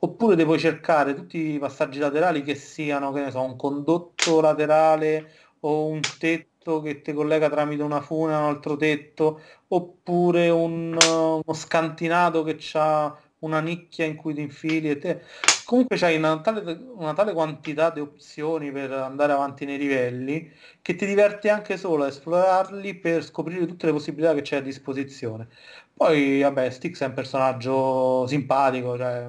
oppure 0.00 0.44
puoi 0.44 0.58
cercare 0.58 1.14
tutti 1.14 1.54
i 1.54 1.58
passaggi 1.58 1.98
laterali 1.98 2.42
che 2.42 2.54
siano, 2.54 3.12
che 3.12 3.22
ne 3.22 3.30
so, 3.30 3.42
un 3.42 3.56
condotto 3.56 4.40
laterale 4.40 5.30
o 5.60 5.86
un 5.86 6.00
tetto 6.18 6.80
che 6.82 7.02
ti 7.02 7.12
collega 7.12 7.48
tramite 7.48 7.82
una 7.82 8.00
fune 8.00 8.34
a 8.34 8.38
un 8.38 8.44
altro 8.44 8.76
tetto, 8.76 9.40
oppure 9.68 10.50
un, 10.50 10.96
uno 11.00 11.54
scantinato 11.54 12.42
che 12.42 12.58
ha 12.74 13.16
una 13.40 13.60
nicchia 13.60 14.04
in 14.04 14.16
cui 14.16 14.34
ti 14.34 14.40
infili 14.40 14.90
e 14.90 14.98
te 14.98 15.22
comunque 15.64 15.96
c'hai 15.96 16.16
una 16.16 16.40
tale, 16.40 16.78
una 16.94 17.12
tale, 17.14 17.32
quantità 17.32 17.90
di 17.90 18.00
opzioni 18.00 18.70
per 18.72 18.92
andare 18.92 19.32
avanti 19.32 19.64
nei 19.64 19.78
livelli 19.78 20.50
che 20.80 20.94
ti 20.94 21.06
diverti 21.06 21.48
anche 21.48 21.76
solo 21.76 22.04
a 22.04 22.08
esplorarli 22.08 22.94
per 22.94 23.24
scoprire 23.24 23.66
tutte 23.66 23.86
le 23.86 23.92
possibilità 23.92 24.34
che 24.34 24.42
c'è 24.42 24.56
a 24.56 24.60
disposizione. 24.60 25.48
Poi, 25.94 26.40
vabbè, 26.40 26.70
Stix 26.70 27.02
è 27.02 27.06
un 27.06 27.12
personaggio 27.14 28.26
simpatico, 28.26 28.96
cioè, 28.96 29.28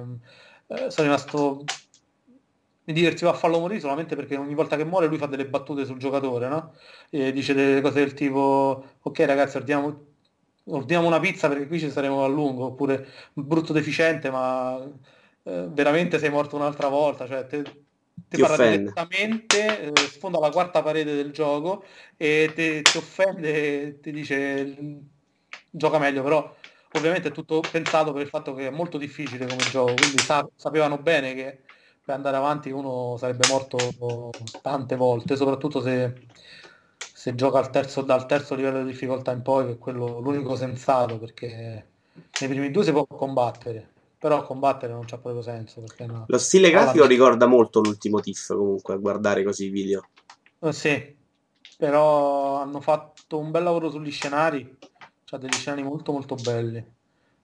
eh, 0.68 0.90
sono 0.90 1.06
rimasto... 1.06 1.64
Mi 2.86 2.92
divertiva 2.92 3.30
a 3.30 3.34
farlo 3.34 3.60
morire 3.60 3.80
solamente 3.80 4.14
perché 4.14 4.36
ogni 4.36 4.54
volta 4.54 4.76
che 4.76 4.84
muore 4.84 5.06
lui 5.06 5.16
fa 5.16 5.24
delle 5.24 5.46
battute 5.46 5.86
sul 5.86 5.96
giocatore, 5.96 6.48
no? 6.48 6.74
E 7.08 7.32
dice 7.32 7.54
delle 7.54 7.80
cose 7.80 8.00
del 8.00 8.12
tipo, 8.12 8.84
ok 9.00 9.20
ragazzi, 9.20 9.56
ordiniamo, 9.56 10.04
ordiniamo 10.64 11.06
una 11.06 11.18
pizza 11.18 11.48
perché 11.48 11.66
qui 11.66 11.78
ci 11.78 11.90
saremo 11.90 12.24
a 12.24 12.28
lungo, 12.28 12.66
oppure 12.66 13.06
brutto 13.32 13.72
deficiente, 13.72 14.30
ma 14.30 14.78
eh, 15.44 15.68
veramente 15.70 16.18
sei 16.18 16.30
morto 16.30 16.56
un'altra 16.56 16.88
volta, 16.88 17.26
cioè 17.26 17.46
te, 17.46 17.62
ti, 18.28 18.40
parla 18.40 18.56
direttamente, 18.56 19.92
eh, 19.92 19.92
sfonda 20.08 20.38
la 20.38 20.50
quarta 20.50 20.82
parete 20.82 21.14
del 21.14 21.30
gioco 21.32 21.84
e 22.16 22.52
ti 22.54 22.96
offende, 22.96 24.00
ti 24.00 24.10
dice 24.10 25.02
gioca 25.70 25.98
meglio, 25.98 26.22
però 26.22 26.54
ovviamente 26.92 27.28
è 27.28 27.32
tutto 27.32 27.60
pensato 27.60 28.12
per 28.12 28.22
il 28.22 28.28
fatto 28.28 28.54
che 28.54 28.68
è 28.68 28.70
molto 28.70 28.98
difficile 28.98 29.46
come 29.46 29.62
gioco, 29.70 29.94
quindi 29.94 30.18
sa- 30.18 30.48
sapevano 30.56 30.98
bene 30.98 31.34
che 31.34 31.60
per 32.04 32.14
andare 32.14 32.36
avanti 32.36 32.70
uno 32.70 33.16
sarebbe 33.16 33.46
morto 33.48 34.30
tante 34.62 34.96
volte, 34.96 35.36
soprattutto 35.36 35.80
se, 35.80 36.12
se 37.12 37.34
gioca 37.34 37.58
al 37.58 37.70
terzo, 37.70 38.02
dal 38.02 38.26
terzo 38.26 38.54
livello 38.54 38.82
di 38.82 38.90
difficoltà 38.90 39.32
in 39.32 39.42
poi, 39.42 39.66
che 39.66 39.72
è 39.72 39.78
quello 39.78 40.20
l'unico 40.20 40.54
sensato, 40.56 41.18
perché 41.18 41.86
nei 42.38 42.48
primi 42.48 42.70
due 42.70 42.84
si 42.84 42.92
può 42.92 43.06
combattere, 43.06 43.93
però 44.24 44.42
combattere 44.42 44.94
non 44.94 45.04
c'ha 45.04 45.18
proprio 45.18 45.42
senso. 45.42 45.84
No. 45.98 46.24
Lo 46.28 46.38
stile 46.38 46.70
grafico 46.70 47.04
ricorda 47.04 47.44
molto 47.44 47.82
l'ultimo 47.82 48.20
TIFF 48.20 48.54
comunque, 48.54 48.94
a 48.94 48.96
guardare 48.96 49.44
così 49.44 49.66
i 49.66 49.68
video. 49.68 50.08
Eh, 50.60 50.72
sì, 50.72 51.14
però 51.76 52.58
hanno 52.62 52.80
fatto 52.80 53.36
un 53.36 53.50
bel 53.50 53.62
lavoro 53.62 53.90
sugli 53.90 54.10
scenari 54.10 54.78
ha 55.30 55.36
degli 55.36 55.52
scenari 55.52 55.82
molto 55.82 56.12
molto 56.12 56.36
belli. 56.36 56.82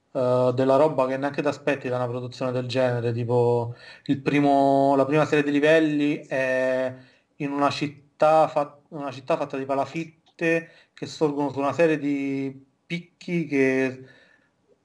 Uh, 0.09 0.51
della 0.53 0.75
roba 0.75 1.05
che 1.05 1.17
neanche 1.17 1.43
ti 1.43 1.47
aspetti 1.47 1.87
da 1.87 1.97
una 1.97 2.07
produzione 2.07 2.51
del 2.51 2.65
genere, 2.65 3.13
tipo 3.13 3.75
primo, 4.23 4.95
la 4.95 5.05
prima 5.05 5.25
serie 5.25 5.43
di 5.43 5.51
livelli 5.51 6.25
è 6.25 6.95
in 7.35 7.51
una 7.51 7.69
città, 7.69 8.47
fat, 8.47 8.85
una 8.89 9.11
città 9.11 9.37
fatta 9.37 9.55
di 9.55 9.65
palafitte 9.65 10.71
che 10.95 11.05
sorgono 11.05 11.51
su 11.51 11.59
una 11.59 11.73
serie 11.73 11.99
di 11.99 12.65
picchi 12.87 13.45
che 13.45 14.03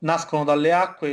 nascono 0.06 0.44
dalle 0.44 0.72
acque 0.72 1.10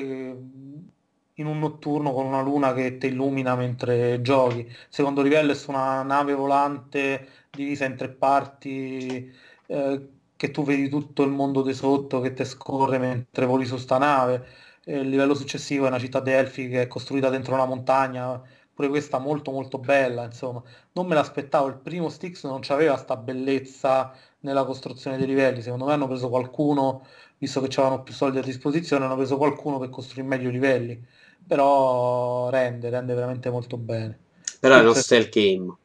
in 1.38 1.46
un 1.48 1.60
notturno 1.60 2.14
con 2.14 2.26
una 2.26 2.42
luna 2.42 2.74
che 2.74 2.98
ti 2.98 3.08
illumina 3.08 3.56
mentre 3.56 4.22
giochi. 4.22 4.70
Secondo 4.90 5.22
livello 5.22 5.52
è 5.52 5.56
su 5.56 5.72
una 5.72 6.04
nave 6.04 6.34
volante 6.34 7.28
divisa 7.50 7.86
in 7.86 7.96
tre 7.98 8.10
parti 8.10 9.32
eh, 9.66 10.10
che 10.36 10.52
tu 10.52 10.64
vedi 10.64 10.90
tutto 10.90 11.24
il 11.24 11.32
mondo 11.32 11.62
di 11.64 11.74
sotto 11.74 12.20
che 12.20 12.34
ti 12.34 12.46
scorre 12.46 12.98
mentre 13.00 13.46
voli 13.46 13.66
su 13.66 13.78
sta 13.78 13.98
nave. 13.98 14.46
E 14.86 15.00
il 15.00 15.10
livello 15.10 15.34
successivo 15.34 15.86
è 15.86 15.88
una 15.88 16.00
città 16.00 16.20
Delphi 16.20 16.68
che 16.70 16.82
è 16.84 16.88
costruita 16.88 17.30
dentro 17.30 17.54
una 17.54 17.66
montagna, 17.66 18.42
pure 18.74 18.90
questa 18.90 19.18
molto 19.18 19.52
molto 19.52 19.78
bella, 19.80 20.26
insomma. 20.26 20.62
Non 20.94 21.08
me 21.08 21.16
l'aspettavo, 21.16 21.68
il 21.68 21.78
primo 21.78 22.10
Styx 22.10 22.44
non 22.46 22.62
aveva 22.68 22.98
sta 22.98 23.16
bellezza 23.16 24.14
nella 24.42 24.66
costruzione 24.66 25.18
dei 25.18 25.28
livelli, 25.28 25.62
secondo 25.62 25.86
me 25.86 25.94
hanno 25.94 26.08
preso 26.08 26.30
qualcuno, 26.30 27.06
visto 27.44 27.60
che 27.60 27.80
avevano 27.80 28.04
più 28.04 28.14
soldi 28.14 28.38
a 28.38 28.42
disposizione, 28.42 29.04
hanno 29.04 29.18
preso 29.18 29.36
qualcuno 29.36 29.78
per 29.78 29.90
costruire 29.90 30.26
meglio 30.28 30.48
i 30.48 30.54
livelli, 30.54 31.06
però 31.46 32.50
rende, 32.50 32.90
rende 32.90 33.14
veramente 33.14 33.50
molto 33.50 33.76
bene. 33.76 34.18
Però 34.62 34.78
è 34.78 34.80
uno 34.80 34.94
stealth 34.94 35.30
game, 35.30 35.76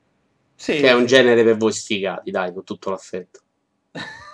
sì, 0.55 0.75
che 0.75 0.89
è 0.89 0.93
un 0.93 1.07
genere 1.07 1.43
per 1.43 1.57
voi 1.57 1.73
sfigati, 1.73 2.31
dai, 2.31 2.53
con 2.53 2.63
tutto 2.63 2.91
l'affetto. 2.91 3.41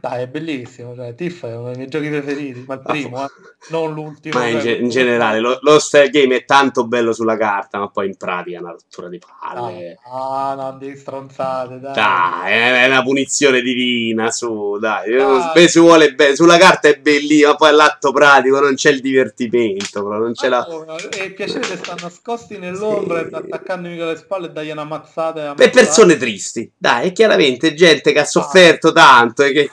Dai, 0.00 0.22
è 0.22 0.26
bellissimo. 0.28 0.94
Cioè, 0.94 1.14
Tiff 1.14 1.44
è 1.44 1.54
uno 1.54 1.68
dei 1.68 1.76
miei 1.76 1.88
giochi 1.88 2.08
preferiti, 2.08 2.64
ma 2.66 2.74
il 2.74 2.82
primo, 2.82 3.24
eh, 3.24 3.28
non 3.70 3.92
l'ultimo. 3.92 4.38
Ma 4.38 4.46
in, 4.46 4.60
cioè, 4.60 4.62
ge- 4.62 4.82
in 4.82 4.88
generale, 4.88 5.40
lo, 5.40 5.58
lo 5.60 5.78
style 5.78 6.10
game 6.10 6.36
è 6.36 6.44
tanto 6.44 6.86
bello 6.86 7.12
sulla 7.12 7.36
carta, 7.36 7.78
ma 7.78 7.88
poi 7.88 8.06
in 8.06 8.16
pratica 8.16 8.58
è 8.58 8.60
una 8.60 8.72
rottura 8.72 9.08
di 9.08 9.18
palle. 9.18 9.98
Ah, 10.10 10.54
no, 10.56 10.76
di 10.78 10.96
stronzate, 10.96 11.80
dai. 11.80 11.94
Dai, 11.94 12.52
è 12.52 12.86
una 12.86 13.02
punizione 13.02 13.60
divina, 13.60 14.30
su, 14.30 14.78
dai. 14.78 15.14
dai. 15.14 15.68
Si 15.68 15.78
vuole 15.78 16.14
be- 16.14 16.34
sulla 16.36 16.58
carta 16.58 16.88
è 16.88 16.98
bellissimo, 16.98 17.50
ma 17.50 17.56
poi 17.56 17.68
all'atto 17.68 18.12
pratico 18.12 18.60
non 18.60 18.74
c'è 18.74 18.90
il 18.90 19.00
divertimento, 19.00 20.02
però 20.02 20.18
non 20.18 20.32
c'è 20.32 20.48
la... 20.48 20.66
No, 20.68 20.96
è 20.96 21.22
il 21.22 21.34
piacere 21.34 21.60
che 21.60 21.76
stanno 21.76 22.00
nascosti 22.02 22.58
nell'ombra 22.58 23.26
sì. 23.26 23.34
attaccando 23.34 23.88
mica 23.88 24.06
le 24.06 24.16
spalle 24.16 24.46
e 24.46 24.50
dagli 24.50 24.70
una 24.70 24.84
mazzata. 24.84 25.54
Per 25.54 25.70
persone 25.70 26.16
tristi, 26.16 26.70
dai, 26.76 27.08
è 27.08 27.12
chiaramente 27.12 27.74
gente 27.74 28.12
che 28.12 28.18
ha 28.20 28.24
sofferto 28.24 28.92
tanto 28.92 29.33
che, 29.34 29.70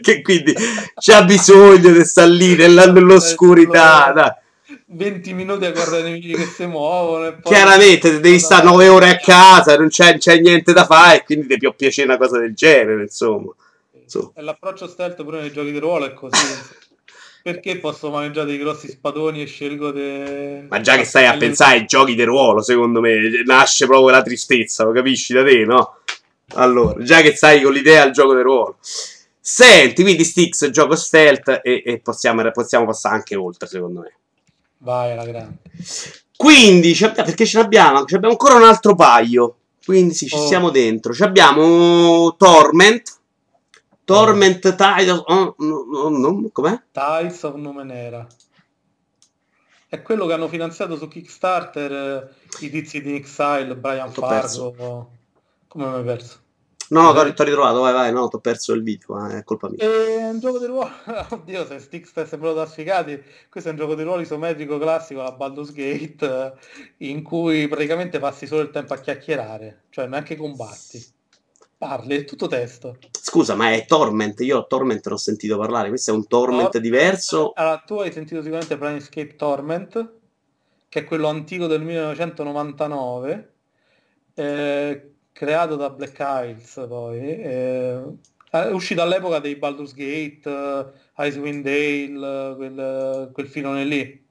che 0.00 0.22
quindi 0.22 0.54
c'ha 0.94 1.22
bisogno 1.24 1.92
di 1.92 2.04
stare 2.04 2.30
lì 2.30 2.56
nell'oscurità. 2.56 4.12
Dai. 4.14 4.42
20 4.86 5.32
minuti 5.32 5.64
a 5.64 5.72
guardare 5.72 6.00
i 6.00 6.02
nemici 6.04 6.34
che 6.34 6.44
si 6.44 6.66
muovono. 6.66 7.38
Chiaramente 7.42 8.20
devi 8.20 8.38
stare 8.38 8.64
9 8.64 8.88
ore 8.88 9.10
a 9.10 9.16
casa, 9.16 9.76
non 9.76 9.88
c'è, 9.88 10.18
c'è, 10.18 10.38
niente 10.38 10.72
da 10.72 10.84
fare, 10.84 11.18
e 11.18 11.24
quindi 11.24 11.46
ti 11.46 11.58
può 11.58 11.72
piacere 11.72 12.08
una 12.08 12.18
cosa 12.18 12.38
del 12.38 12.54
genere. 12.54 13.02
Insomma, 13.02 13.52
insomma. 14.02 14.30
l'approccio 14.36 14.86
stealth 14.86 15.22
pure 15.22 15.40
nei 15.40 15.52
giochi 15.52 15.72
di 15.72 15.78
ruolo 15.78 16.06
è 16.06 16.14
così. 16.14 16.36
Perché 17.42 17.76
posso 17.76 18.10
maneggiare 18.10 18.46
dei 18.46 18.58
grossi 18.58 18.88
spadoni 18.88 19.42
e 19.42 19.46
scelgo 19.46 19.90
de... 19.90 20.64
Ma 20.66 20.80
già 20.80 20.96
che 20.96 21.04
stai 21.04 21.26
a 21.26 21.36
pensare 21.36 21.76
ai 21.76 21.84
giochi 21.84 22.14
di 22.14 22.22
ruolo, 22.22 22.62
secondo 22.62 23.02
me, 23.02 23.18
nasce 23.44 23.84
proprio 23.84 24.08
la 24.08 24.22
tristezza, 24.22 24.84
lo 24.84 24.92
capisci 24.92 25.34
da 25.34 25.44
te, 25.44 25.62
no? 25.66 25.98
Allora, 26.54 27.02
già 27.02 27.20
che 27.20 27.34
stai 27.34 27.62
con 27.62 27.72
l'idea 27.72 28.02
al 28.02 28.12
gioco 28.12 28.34
del 28.34 28.42
ruolo. 28.42 28.76
Senti, 29.40 30.02
quindi 30.02 30.24
Stix, 30.24 30.70
gioco 30.70 30.96
stealth 30.96 31.60
e, 31.62 31.82
e 31.84 32.00
possiamo, 32.00 32.50
possiamo, 32.50 32.86
passare 32.86 33.16
anche 33.16 33.34
oltre, 33.36 33.66
secondo 33.66 34.00
me. 34.00 34.14
Vai, 34.78 35.12
alla 35.12 35.26
grande. 35.26 35.58
Quindi, 36.36 36.94
perché 36.94 37.46
ce 37.46 37.58
l'abbiamo? 37.58 37.98
abbiamo 37.98 38.30
ancora 38.30 38.54
un 38.54 38.64
altro 38.64 38.94
paio. 38.94 39.56
Quindi 39.84 40.14
sì, 40.14 40.28
ci 40.28 40.36
oh. 40.36 40.46
siamo 40.46 40.70
dentro. 40.70 41.12
Ci 41.12 41.22
abbiamo 41.22 42.34
Torment. 42.36 43.18
Torment 44.04 44.64
oh. 44.64 44.74
Tides... 44.74 45.22
Oh, 45.26 45.54
no, 45.58 46.08
no, 46.10 46.30
no, 46.30 46.48
com'è? 46.52 46.80
Tides 46.90 47.42
of 47.42 47.54
Numenera. 47.56 48.26
È 49.88 50.02
quello 50.02 50.26
che 50.26 50.32
hanno 50.32 50.48
finanziato 50.48 50.96
su 50.96 51.06
Kickstarter 51.06 51.92
eh, 51.92 52.64
i 52.64 52.70
tizi 52.70 53.00
di 53.00 53.14
Exile, 53.14 53.76
Brian 53.76 54.10
Fargo. 54.10 55.08
Come 55.74 55.88
mi 55.88 55.94
hai 55.94 56.04
perso? 56.04 56.38
No, 56.90 57.02
no, 57.02 57.12
ti 57.12 57.18
ho 57.18 57.44
ritrovato, 57.44 57.80
vai, 57.80 57.92
vai, 57.92 58.12
no, 58.12 58.28
ti 58.28 58.36
ho 58.36 58.38
perso 58.38 58.74
il 58.74 58.84
video, 58.84 59.26
è 59.26 59.42
colpa 59.42 59.68
mia. 59.68 59.78
È 59.82 60.28
un 60.28 60.38
gioco 60.38 60.60
di 60.60 60.66
ruolo, 60.66 60.88
oddio, 61.30 61.66
se 61.66 61.80
Stix 61.80 62.12
è 62.14 62.24
sembrato 62.26 62.54
da 62.54 62.66
sfigati, 62.66 63.20
questo 63.50 63.70
è 63.70 63.72
un 63.72 63.78
gioco 63.78 63.96
di 63.96 64.04
ruolo 64.04 64.20
isometrico 64.20 64.78
classico, 64.78 65.22
la 65.22 65.32
Baldur's 65.32 65.72
Gate, 65.72 66.52
in 66.98 67.24
cui 67.24 67.66
praticamente 67.66 68.20
passi 68.20 68.46
solo 68.46 68.60
il 68.60 68.70
tempo 68.70 68.94
a 68.94 68.98
chiacchierare, 68.98 69.86
cioè 69.90 70.06
neanche 70.06 70.36
combatti. 70.36 71.04
Parli, 71.76 72.18
è 72.18 72.24
tutto 72.24 72.46
testo. 72.46 72.98
Scusa, 73.10 73.56
ma 73.56 73.72
è 73.72 73.84
Torment? 73.84 74.38
Io 74.42 74.64
Torment 74.68 75.04
l'ho 75.04 75.16
sentito 75.16 75.58
parlare, 75.58 75.88
questo 75.88 76.12
è 76.12 76.14
un 76.14 76.28
Torment, 76.28 76.70
Torment 76.70 76.78
diverso? 76.78 77.50
Allora, 77.56 77.78
tu 77.78 77.98
hai 77.98 78.12
sentito 78.12 78.42
sicuramente 78.42 78.76
Planescape 78.76 79.34
Torment, 79.34 80.12
che 80.88 81.00
è 81.00 81.04
quello 81.04 81.26
antico 81.26 81.66
del 81.66 81.82
1999, 81.82 83.52
eh, 84.34 85.13
creato 85.34 85.74
da 85.74 85.90
Black 85.90 86.16
Isles 86.18 86.86
poi, 86.88 87.18
eh, 87.20 88.02
è 88.50 88.70
uscito 88.70 89.02
all'epoca 89.02 89.40
dei 89.40 89.56
Baldur's 89.56 89.92
Gate, 89.92 90.48
uh, 90.48 91.22
Icewind 91.22 91.64
Dale, 91.64 92.54
quel, 92.54 93.30
quel 93.32 93.46
filone 93.48 93.84
lì. 93.84 94.22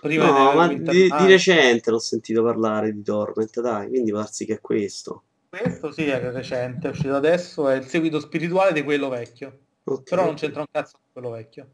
Prima 0.00 0.26
no, 0.26 0.52
ma 0.54 0.66
di, 0.68 0.82
di, 0.82 1.26
recente 1.26 1.90
l'ho 1.90 1.98
sentito 1.98 2.42
parlare 2.42 2.92
di 2.92 3.02
Torment, 3.02 3.60
dai, 3.60 3.88
quindi 3.88 4.10
può 4.10 4.20
darsi 4.20 4.46
che 4.46 4.54
è 4.54 4.60
questo. 4.60 5.24
Questo 5.50 5.92
sì, 5.92 6.06
è 6.06 6.30
recente, 6.30 6.88
è 6.88 6.90
uscito 6.90 7.14
adesso, 7.14 7.68
è 7.68 7.76
il 7.76 7.84
seguito 7.84 8.18
spirituale 8.18 8.72
di 8.72 8.82
quello 8.82 9.08
vecchio. 9.08 9.58
Okay. 9.84 10.04
Però 10.04 10.24
non 10.24 10.34
c'entra 10.34 10.60
un 10.60 10.66
cazzo 10.70 10.96
con 11.00 11.08
quello 11.12 11.30
vecchio, 11.30 11.68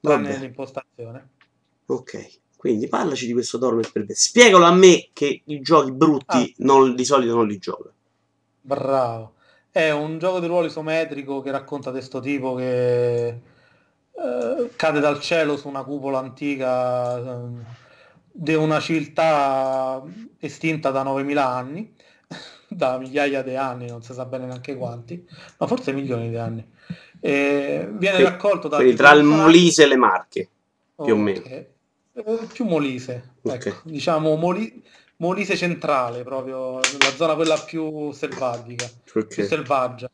tranne 0.00 0.38
l'impostazione. 0.38 1.28
Ok. 1.86 2.40
Quindi 2.62 2.86
parlaci 2.86 3.26
di 3.26 3.32
questo 3.32 3.58
Torment 3.58 3.90
per 3.90 4.04
me. 4.06 4.14
Spiegalo 4.14 4.64
a 4.66 4.72
me 4.72 5.08
che 5.12 5.42
i 5.46 5.60
giochi 5.62 5.90
brutti 5.90 6.36
ah. 6.36 6.52
non, 6.58 6.94
di 6.94 7.04
solito 7.04 7.34
non 7.34 7.48
li 7.48 7.58
gioco. 7.58 7.90
Bravo. 8.60 9.32
È 9.68 9.90
un 9.90 10.20
gioco 10.20 10.38
di 10.38 10.46
ruolo 10.46 10.68
isometrico 10.68 11.40
che 11.40 11.50
racconta 11.50 11.90
di 11.90 11.96
questo 11.96 12.20
tipo 12.20 12.54
che 12.54 13.26
eh, 13.26 14.70
cade 14.76 15.00
dal 15.00 15.18
cielo 15.18 15.56
su 15.56 15.66
una 15.66 15.82
cupola 15.82 16.20
antica 16.20 17.18
eh, 17.18 17.48
di 18.30 18.54
una 18.54 18.78
civiltà 18.78 20.00
estinta 20.38 20.92
da 20.92 21.02
9000 21.02 21.44
anni, 21.44 21.92
da 22.68 22.96
migliaia 22.96 23.42
di 23.42 23.56
anni, 23.56 23.88
non 23.88 24.04
si 24.04 24.12
sa 24.12 24.24
bene 24.24 24.46
neanche 24.46 24.76
quanti, 24.76 25.28
ma 25.58 25.66
forse 25.66 25.90
milioni 25.90 26.28
di 26.28 26.36
anni. 26.36 26.64
E 27.18 27.88
viene 27.90 28.22
raccolto 28.22 28.68
da... 28.68 28.78
Tra 28.94 29.10
il 29.14 29.24
Molise 29.24 29.82
e 29.82 29.86
le 29.88 29.96
Marche, 29.96 30.48
più 30.94 31.02
okay. 31.02 31.12
o 31.12 31.16
meno 31.16 31.42
Eh, 31.42 31.71
più 32.52 32.64
Molise, 32.64 33.36
okay. 33.42 33.56
ecco, 33.56 33.80
diciamo 33.84 34.36
Moli- 34.36 34.82
Molise 35.16 35.56
centrale, 35.56 36.22
proprio 36.22 36.74
la 36.74 37.12
zona 37.16 37.34
quella 37.34 37.58
più 37.58 38.12
selvatica, 38.12 38.84
okay. 38.84 39.26
più 39.26 39.44
selvaggia. 39.44 40.10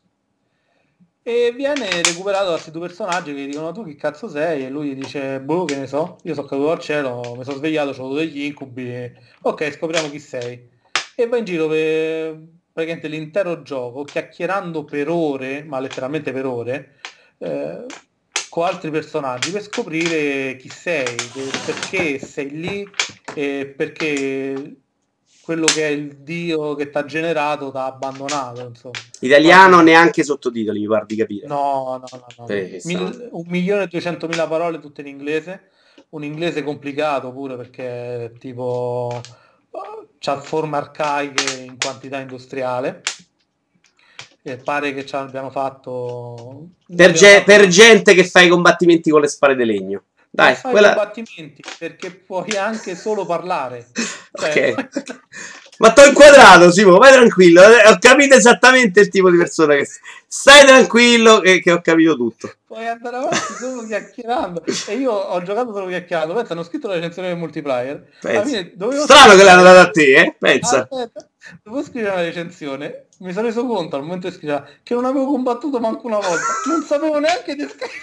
E 1.21 1.53
viene 1.55 2.01
recuperato 2.01 2.45
da 2.45 2.51
questi 2.51 2.71
due 2.71 2.87
personaggi 2.87 3.33
che 3.33 3.41
gli 3.41 3.49
dicono 3.49 3.71
tu 3.71 3.83
chi 3.83 3.95
cazzo 3.95 4.29
sei? 4.29 4.65
E 4.65 4.69
lui 4.69 4.95
dice, 4.95 5.39
boh, 5.39 5.65
che 5.65 5.75
ne 5.75 5.85
so, 5.85 6.17
io 6.23 6.33
sono 6.33 6.47
caduto 6.47 6.71
al 6.71 6.79
cielo, 6.79 7.35
mi 7.37 7.43
sono 7.43 7.57
svegliato, 7.57 7.89
ho 7.89 8.05
avuto 8.05 8.15
degli 8.15 8.43
incubi, 8.43 9.11
ok, 9.41 9.71
scopriamo 9.71 10.09
chi 10.09 10.19
sei. 10.19 10.67
E 11.15 11.27
va 11.27 11.37
in 11.37 11.45
giro 11.45 11.67
per 11.67 12.41
praticamente 12.71 13.07
l'intero 13.09 13.61
gioco, 13.61 14.03
chiacchierando 14.03 14.85
per 14.85 15.09
ore, 15.09 15.63
ma 15.63 15.79
letteralmente 15.79 16.31
per 16.31 16.45
ore, 16.45 16.95
eh, 17.39 17.85
con 18.49 18.65
altri 18.65 18.89
personaggi 18.89 19.51
per 19.51 19.61
scoprire 19.61 20.55
chi 20.57 20.69
sei, 20.69 21.15
perché 21.65 22.19
sei 22.19 22.49
lì 22.49 22.89
e 23.33 23.71
perché 23.75 24.77
quello 25.49 25.65
che 25.65 25.87
è 25.87 25.89
il 25.91 26.17
dio 26.17 26.75
che 26.75 26.89
ti 26.89 26.97
ha 26.97 27.05
generato 27.05 27.71
ti 27.71 27.77
ha 27.77 27.85
abbandonato. 27.85 28.61
Insomma. 28.61 28.99
Italiano 29.21 29.75
Quindi... 29.75 29.91
neanche 29.91 30.23
sottotitoli, 30.23 30.79
mi 30.79 30.85
guardi 30.85 31.15
capire. 31.15 31.47
No, 31.47 31.99
no, 31.99 32.07
no. 32.11 32.25
no. 32.37 32.45
Mil... 32.83 33.29
milione 33.45 33.83
e 33.83 33.87
duecentomila 33.87 34.47
parole 34.47 34.79
tutte 34.79 35.01
in 35.01 35.07
inglese, 35.07 35.69
un 36.09 36.23
inglese 36.23 36.63
complicato 36.63 37.31
pure 37.31 37.55
perché 37.55 38.33
tipo 38.39 39.21
c'ha 40.19 40.39
forme 40.41 40.77
arcaiche 40.77 41.61
in 41.61 41.77
quantità 41.77 42.19
industriale 42.19 43.01
e 44.51 44.57
pare 44.57 44.93
che 44.93 45.05
ci 45.05 45.15
abbiano 45.15 45.49
fatto 45.49 46.67
per, 46.95 47.11
ge- 47.11 47.37
fatto... 47.37 47.43
per, 47.43 47.67
gente 47.67 48.13
che 48.13 48.25
fa 48.25 48.41
i 48.41 48.49
combattimenti 48.49 49.09
con 49.09 49.21
le 49.21 49.27
spade 49.27 49.55
di 49.55 49.65
legno. 49.65 50.03
Dai 50.29 50.55
fai 50.55 50.71
quella... 50.71 50.93
combattimenti 50.93 51.63
perché 51.77 52.11
puoi 52.11 52.55
anche 52.57 52.95
solo 52.95 53.25
parlare. 53.25 53.87
Cioè... 54.31 54.75
ok. 54.77 54.87
Ma 55.79 55.93
t'ho 55.93 56.05
inquadrato 56.05 56.71
Simo 56.71 56.97
vai 56.97 57.13
tranquillo. 57.13 57.61
Eh, 57.63 57.87
ho 57.87 57.97
capito 57.99 58.35
esattamente 58.35 58.99
il 58.99 59.07
tipo 59.07 59.31
di 59.31 59.37
persona 59.37 59.75
che 59.75 59.85
sei. 59.85 59.99
Stai 60.27 60.65
tranquillo 60.65 61.39
che, 61.39 61.61
che 61.61 61.71
ho 61.71 61.81
capito 61.81 62.15
tutto. 62.15 62.53
Puoi 62.67 62.85
andare 62.85 63.15
avanti 63.15 63.53
solo 63.57 63.85
chiacchierando. 63.85 64.63
E 64.87 64.95
io 64.95 65.11
ho 65.11 65.41
giocato 65.41 65.71
solo 65.71 65.87
chiacchierando. 65.87 66.33
Pensa 66.33 66.53
hanno 66.53 66.63
scritto 66.63 66.87
la 66.87 66.95
recensione 66.95 67.29
del 67.29 67.37
multiplayer. 67.37 68.05
Fine, 68.19 68.73
strano 69.03 69.35
che 69.35 69.43
l'hanno 69.43 69.63
data 69.63 69.81
a 69.81 69.89
te 69.89 70.15
eh? 70.15 70.35
pensa. 70.37 70.81
Aspetta 70.81 71.28
Dovevo 71.63 71.83
scrivere 71.83 72.15
la 72.15 72.21
recensione, 72.21 73.07
mi 73.19 73.33
sono 73.33 73.47
reso 73.47 73.65
conto 73.65 73.95
al 73.95 74.03
momento 74.03 74.29
di 74.29 74.35
scrivere 74.35 74.79
che 74.83 74.93
non 74.93 75.05
avevo 75.05 75.25
combattuto 75.25 75.79
manco 75.79 76.07
una 76.07 76.19
volta. 76.19 76.45
Non 76.67 76.81
sapevo 76.83 77.19
neanche 77.19 77.55
di 77.55 77.63
scrivere. 77.63 77.97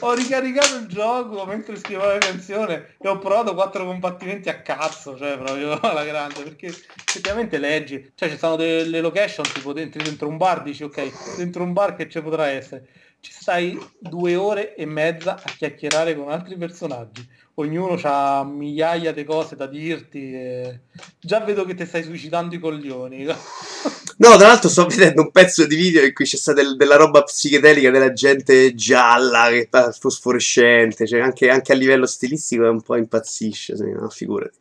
ho 0.00 0.14
ricaricato 0.14 0.76
il 0.76 0.86
gioco 0.86 1.44
mentre 1.44 1.76
scrivevo 1.76 2.06
la 2.06 2.12
recensione 2.14 2.94
e 2.98 3.08
ho 3.08 3.18
provato 3.18 3.54
quattro 3.54 3.84
combattimenti 3.84 4.48
a 4.48 4.60
cazzo, 4.60 5.16
cioè 5.16 5.36
proprio 5.36 5.78
alla 5.80 6.04
grande, 6.04 6.42
perché 6.42 6.66
effettivamente 6.66 7.58
leggi, 7.58 8.12
cioè 8.14 8.30
ci 8.30 8.38
sono 8.38 8.56
delle 8.56 9.00
location 9.00 9.44
tipo 9.52 9.72
dentro, 9.72 10.02
dentro 10.02 10.28
un 10.28 10.36
bar, 10.36 10.62
dici 10.62 10.84
ok, 10.84 11.36
dentro 11.36 11.62
un 11.62 11.72
bar 11.72 11.96
che 11.96 12.08
ci 12.08 12.20
potrà 12.22 12.48
essere. 12.48 12.88
Ci 13.28 13.34
stai 13.34 13.78
due 13.98 14.36
ore 14.36 14.74
e 14.74 14.86
mezza 14.86 15.34
a 15.34 15.52
chiacchierare 15.54 16.16
con 16.16 16.30
altri 16.30 16.56
personaggi 16.56 17.28
ognuno 17.56 17.98
ha 18.02 18.42
migliaia 18.42 19.12
di 19.12 19.24
cose 19.24 19.54
da 19.54 19.66
dirti. 19.66 20.32
E... 20.32 20.80
Già 21.20 21.40
vedo 21.40 21.66
che 21.66 21.74
ti 21.74 21.84
stai 21.84 22.02
suicidando 22.02 22.54
i 22.54 22.58
coglioni. 22.58 23.26
No, 24.20 24.36
tra 24.36 24.48
l'altro 24.48 24.68
sto 24.68 24.84
vedendo 24.84 25.22
un 25.22 25.30
pezzo 25.30 25.64
di 25.64 25.76
video 25.76 26.04
in 26.04 26.12
cui 26.12 26.24
c'è 26.24 26.36
stata 26.36 26.60
del, 26.60 26.74
della 26.74 26.96
roba 26.96 27.22
psichedelica 27.22 27.92
della 27.92 28.12
gente 28.12 28.74
gialla, 28.74 29.48
che 29.48 29.68
fa 29.70 29.92
fosforescente, 29.92 31.06
cioè 31.06 31.20
anche, 31.20 31.48
anche, 31.48 31.70
a 31.70 31.76
livello 31.76 32.04
stilistico 32.04 32.64
è 32.64 32.68
un 32.68 32.82
po' 32.82 32.96
impazzisce, 32.96 33.76
sì, 33.76 33.92
no? 33.92 34.08
figurati. 34.08 34.58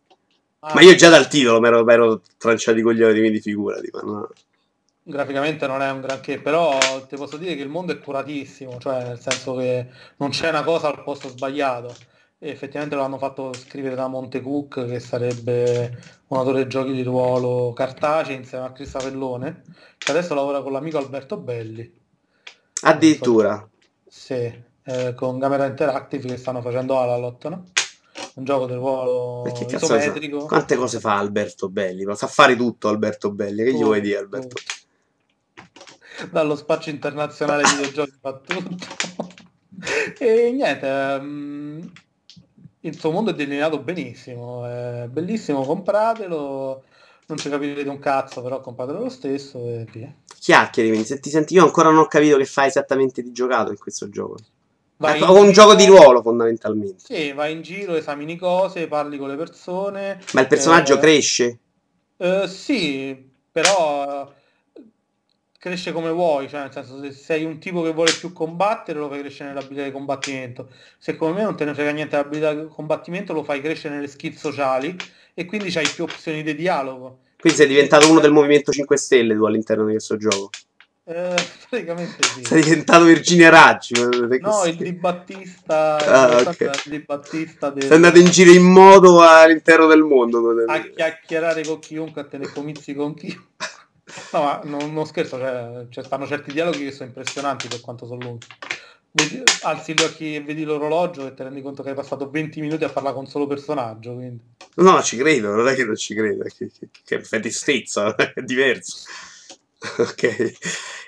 Ah, 0.59 0.75
ma 0.75 0.81
io 0.81 0.93
già 0.93 1.09
dal 1.09 1.27
titolo 1.27 1.59
mi 1.59 1.69
ero 1.69 2.21
tranciato 2.37 2.77
i 2.77 2.83
coglioni, 2.83 3.17
quindi 3.17 3.41
figurati, 3.41 3.89
ma 3.93 4.01
no. 4.01 4.29
Graficamente 5.09 5.67
non 5.67 5.81
è 5.81 5.89
un 5.89 6.01
granché, 6.01 6.37
però 6.41 6.77
ti 7.07 7.15
posso 7.15 7.37
dire 7.37 7.55
che 7.55 7.61
il 7.61 7.69
mondo 7.69 7.93
è 7.93 7.99
curatissimo, 7.99 8.77
cioè 8.77 9.03
nel 9.05 9.21
senso 9.21 9.55
che 9.55 9.87
non 10.17 10.31
c'è 10.31 10.49
una 10.49 10.65
cosa 10.65 10.89
al 10.89 11.01
posto 11.01 11.29
sbagliato 11.29 11.95
e 12.37 12.49
effettivamente 12.49 12.97
lo 12.97 13.03
hanno 13.03 13.17
fatto 13.17 13.53
scrivere 13.53 13.95
da 13.95 14.09
Montecook, 14.09 14.85
che 14.85 14.99
sarebbe 14.99 15.97
un 16.27 16.37
autore 16.37 16.67
giochi 16.67 16.91
di 16.91 17.03
ruolo 17.03 17.71
cartaceo 17.71 18.35
insieme 18.35 18.65
a 18.65 18.73
Chris 18.73 18.95
Avellone, 18.95 19.63
che 19.97 20.11
adesso 20.11 20.33
lavora 20.33 20.61
con 20.61 20.73
l'amico 20.73 20.97
Alberto 20.97 21.37
Belli. 21.37 21.89
Addirittura? 22.81 23.65
Sì, 24.05 24.53
eh, 24.83 25.13
con 25.15 25.39
Camera 25.39 25.67
Interactive 25.67 26.27
che 26.27 26.37
stanno 26.37 26.61
facendo 26.61 26.99
Alalot, 26.99 27.47
no? 27.47 27.63
Un 28.35 28.43
gioco 28.43 28.65
di 28.65 28.73
ruolo 28.73 29.43
isometrico. 29.67 30.45
Quante 30.47 30.75
cose 30.75 30.99
fa 30.99 31.17
Alberto 31.17 31.69
Belli? 31.69 32.05
Sa 32.13 32.27
fare 32.27 32.57
tutto 32.57 32.89
Alberto 32.89 33.31
Belli, 33.31 33.63
che 33.63 33.73
gli 33.73 33.81
vuoi 33.81 34.01
dire 34.01 34.17
Alberto? 34.17 34.49
Tutto. 34.49 34.76
Dallo 36.31 36.55
spazio 36.55 36.91
internazionale 36.91 37.63
di 37.63 37.75
videogiochi 37.75 38.17
fa 38.19 38.33
tutto. 38.33 38.75
e 40.19 40.51
niente, 40.51 40.87
um, 40.87 41.91
il 42.81 42.97
suo 42.97 43.11
mondo 43.11 43.31
è 43.31 43.33
delineato 43.33 43.79
benissimo, 43.79 44.65
è 44.65 45.07
bellissimo, 45.09 45.63
compratelo, 45.63 46.83
non 47.27 47.37
ci 47.37 47.49
capite 47.49 47.87
un 47.87 47.99
cazzo, 47.99 48.41
però 48.41 48.61
compratelo 48.61 48.99
lo 48.99 49.09
stesso 49.09 49.59
e 49.59 49.85
via. 49.91 50.13
Chiacchieri, 50.39 51.03
se 51.03 51.19
ti 51.19 51.29
senti 51.29 51.55
io 51.55 51.63
ancora 51.63 51.89
non 51.89 51.99
ho 51.99 52.07
capito 52.07 52.37
che 52.37 52.45
fai 52.45 52.67
esattamente 52.67 53.21
di 53.21 53.31
giocato 53.31 53.71
in 53.71 53.77
questo 53.77 54.09
gioco. 54.09 54.37
Vai 54.97 55.21
ecco, 55.21 55.33
un 55.39 55.51
gioco 55.51 55.75
di 55.75 55.85
ruolo 55.85 56.21
fondamentalmente. 56.21 57.03
Sì, 57.05 57.31
vai 57.31 57.53
in 57.53 57.61
giro, 57.61 57.95
esamini 57.95 58.35
cose, 58.35 58.87
parli 58.87 59.17
con 59.17 59.29
le 59.29 59.35
persone. 59.35 60.19
Ma 60.33 60.41
il 60.41 60.47
personaggio 60.47 60.95
eh, 60.95 60.99
cresce? 60.99 61.59
Eh, 62.17 62.47
sì, 62.47 63.29
però 63.51 64.33
cresce 65.67 65.91
come 65.91 66.09
vuoi, 66.09 66.49
cioè 66.49 66.61
nel 66.61 66.71
senso 66.71 67.01
se 67.01 67.11
sei 67.11 67.43
un 67.43 67.59
tipo 67.59 67.81
che 67.81 67.93
vuole 67.93 68.11
più 68.11 68.33
combattere 68.33 68.99
lo 68.99 69.09
fai 69.09 69.19
crescere 69.19 69.49
nell'abilità 69.49 69.83
di 69.83 69.91
combattimento, 69.91 70.69
se 70.97 71.15
come 71.15 71.33
me 71.33 71.43
non 71.43 71.55
te 71.55 71.65
ne 71.65 71.73
frega 71.73 71.91
niente 71.91 72.15
dell'abilità 72.15 72.53
di 72.53 72.67
combattimento 72.67 73.33
lo 73.33 73.43
fai 73.43 73.61
crescere 73.61 73.95
nelle 73.95 74.07
skill 74.07 74.33
sociali 74.33 74.95
e 75.33 75.45
quindi 75.45 75.75
hai 75.77 75.87
più 75.87 76.03
opzioni 76.03 76.43
di 76.43 76.55
dialogo. 76.55 77.19
Quindi 77.39 77.59
sei 77.59 77.67
diventato 77.67 78.09
uno 78.09 78.19
del 78.19 78.31
Movimento 78.31 78.71
5 78.71 78.97
Stelle 78.97 79.35
tu 79.35 79.45
all'interno 79.45 79.85
di 79.85 79.91
questo 79.91 80.17
gioco? 80.17 80.49
Eh, 81.09 81.35
praticamente 81.69 82.21
sì. 82.21 82.43
Sei 82.43 82.63
diventato 82.63 83.05
Virginia 83.05 83.49
Raggi. 83.49 83.93
No, 84.41 84.65
il 84.65 84.75
Di 84.75 84.91
Battista. 84.91 85.95
Ah, 85.97 86.41
okay. 86.41 86.67
il 86.67 86.89
Di 86.89 86.99
Battista 86.99 87.69
del... 87.69 87.83
Sei 87.83 87.95
andato 87.95 88.17
in 88.17 88.29
giro 88.29 88.51
in 88.51 88.65
modo 88.65 89.21
all'interno 89.21 89.85
del 89.85 90.01
mondo. 90.01 90.53
A 90.65 90.81
chiacchierare 90.81 91.63
con 91.63 91.79
chiunque, 91.79 92.21
a 92.21 92.23
tenere 92.25 92.51
comizi 92.51 92.93
con 92.93 93.13
chiunque. 93.13 93.45
No, 94.31 94.41
ma 94.41 94.61
non, 94.63 94.93
non 94.93 95.05
scherzo, 95.05 95.37
cioè, 95.37 95.85
cioè, 95.89 96.03
stanno 96.03 96.27
certi 96.27 96.51
dialoghi 96.51 96.85
che 96.85 96.91
sono 96.91 97.07
impressionanti 97.07 97.67
per 97.67 97.81
quanto 97.81 98.05
sono 98.05 98.19
lunghi. 98.21 98.47
Vedi, 99.11 99.41
alzi 99.61 99.93
gli 99.93 100.03
occhi 100.03 100.35
e 100.35 100.41
vedi 100.41 100.63
l'orologio 100.63 101.25
e 101.25 101.33
ti 101.33 101.41
rendi 101.41 101.61
conto 101.61 101.81
che 101.81 101.89
hai 101.89 101.95
passato 101.95 102.29
20 102.29 102.61
minuti 102.61 102.83
a 102.83 102.89
parlare 102.89 103.15
con 103.15 103.23
un 103.23 103.29
solo 103.29 103.47
personaggio. 103.47 104.13
Quindi. 104.13 104.39
No, 104.75 105.01
ci 105.01 105.17
credo, 105.17 105.55
non 105.55 105.67
è 105.67 105.75
che 105.75 105.85
non 105.85 105.95
ci 105.95 106.13
credo, 106.13 106.43
che, 106.43 106.69
che, 106.71 106.89
che 107.03 107.15
è 107.17 107.39
tristezza, 107.39 108.13
è 108.15 108.41
diverso. 108.41 109.07
ok. 109.97 110.53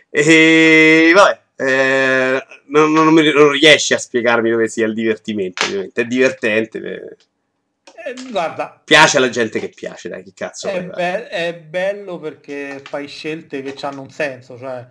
E 0.10 1.12
vabbè, 1.14 1.42
eh, 1.56 2.46
non, 2.68 2.92
non, 2.94 3.14
non, 3.14 3.52
riesci 3.52 3.94
a 3.94 4.00
spiegarmi 4.00 4.50
dove 4.50 4.68
sia 4.68 4.88
il 4.88 4.94
divertimento, 4.94 5.66
ovviamente. 5.66 6.02
È 6.02 6.06
divertente. 6.06 6.80
Eh. 6.80 7.18
Eh, 8.10 8.32
guarda, 8.32 8.82
piace 8.84 9.18
alla 9.18 9.30
gente 9.30 9.60
che 9.60 9.70
piace, 9.70 10.10
dai, 10.10 10.24
che 10.24 10.34
cazzo. 10.34 10.68
È, 10.68 10.84
be- 10.84 11.28
è 11.28 11.56
bello 11.56 12.18
perché 12.18 12.82
fai 12.84 13.08
scelte 13.08 13.62
che 13.62 13.76
hanno 13.86 14.02
un 14.02 14.10
senso, 14.10 14.58
cioè 14.58 14.88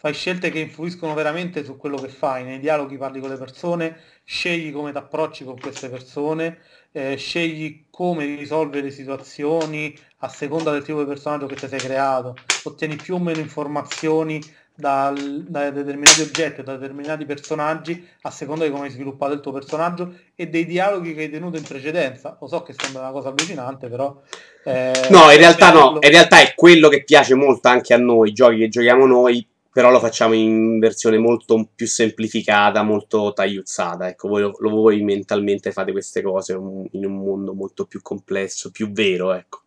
fai 0.00 0.12
scelte 0.12 0.50
che 0.50 0.58
influiscono 0.60 1.14
veramente 1.14 1.64
su 1.64 1.76
quello 1.76 1.96
che 1.96 2.08
fai, 2.08 2.44
nei 2.44 2.60
dialoghi 2.60 2.98
parli 2.98 3.18
con 3.18 3.30
le 3.30 3.36
persone, 3.36 3.98
scegli 4.24 4.70
come 4.70 4.92
ti 4.92 4.98
approcci 4.98 5.44
con 5.44 5.58
queste 5.58 5.88
persone, 5.88 6.58
eh, 6.92 7.16
scegli 7.16 7.86
come 7.90 8.24
risolvere 8.26 8.82
le 8.82 8.90
situazioni 8.90 9.96
a 10.18 10.28
seconda 10.28 10.70
del 10.70 10.84
tipo 10.84 11.00
di 11.00 11.06
personaggio 11.06 11.46
che 11.46 11.56
ti 11.56 11.66
sei 11.66 11.80
creato, 11.80 12.36
ottieni 12.64 12.96
più 12.96 13.14
o 13.14 13.18
meno 13.18 13.40
informazioni 13.40 14.40
da, 14.78 15.12
da, 15.12 15.70
determinati 15.70 16.20
oggetti, 16.20 16.62
da 16.62 16.76
determinati 16.76 17.24
personaggi, 17.24 18.06
a 18.22 18.30
seconda 18.30 18.64
di 18.64 18.70
come 18.70 18.84
hai 18.84 18.92
sviluppato 18.92 19.32
il 19.32 19.40
tuo 19.40 19.50
personaggio 19.50 20.14
e 20.36 20.46
dei 20.46 20.66
dialoghi 20.66 21.14
che 21.14 21.22
hai 21.22 21.30
tenuto 21.30 21.56
in 21.56 21.64
precedenza. 21.64 22.38
Lo 22.40 22.46
so 22.46 22.62
che 22.62 22.76
sembra 22.78 23.02
una 23.02 23.10
cosa 23.10 23.30
allucinante, 23.30 23.88
però... 23.88 24.20
Eh, 24.62 25.08
no, 25.10 25.32
in 25.32 25.38
realtà 25.38 25.72
bello. 25.72 25.90
no, 25.90 25.98
in 26.00 26.10
realtà 26.10 26.40
è 26.40 26.54
quello 26.54 26.88
che 26.88 27.02
piace 27.02 27.34
molto 27.34 27.66
anche 27.66 27.92
a 27.92 27.96
noi, 27.96 28.28
i 28.28 28.32
giochi 28.32 28.58
che 28.58 28.68
giochiamo 28.68 29.04
noi, 29.04 29.44
però 29.72 29.90
lo 29.90 29.98
facciamo 29.98 30.34
in 30.34 30.78
versione 30.78 31.18
molto 31.18 31.68
più 31.74 31.88
semplificata, 31.88 32.84
molto 32.84 33.32
tagliuzzata. 33.32 34.06
Ecco, 34.06 34.28
voi, 34.28 34.42
lo, 34.42 34.56
voi 34.60 35.02
mentalmente 35.02 35.72
fate 35.72 35.90
queste 35.90 36.22
cose 36.22 36.52
in 36.52 37.04
un 37.04 37.16
mondo 37.16 37.52
molto 37.52 37.84
più 37.84 38.00
complesso, 38.00 38.70
più 38.70 38.92
vero, 38.92 39.32
ecco. 39.32 39.62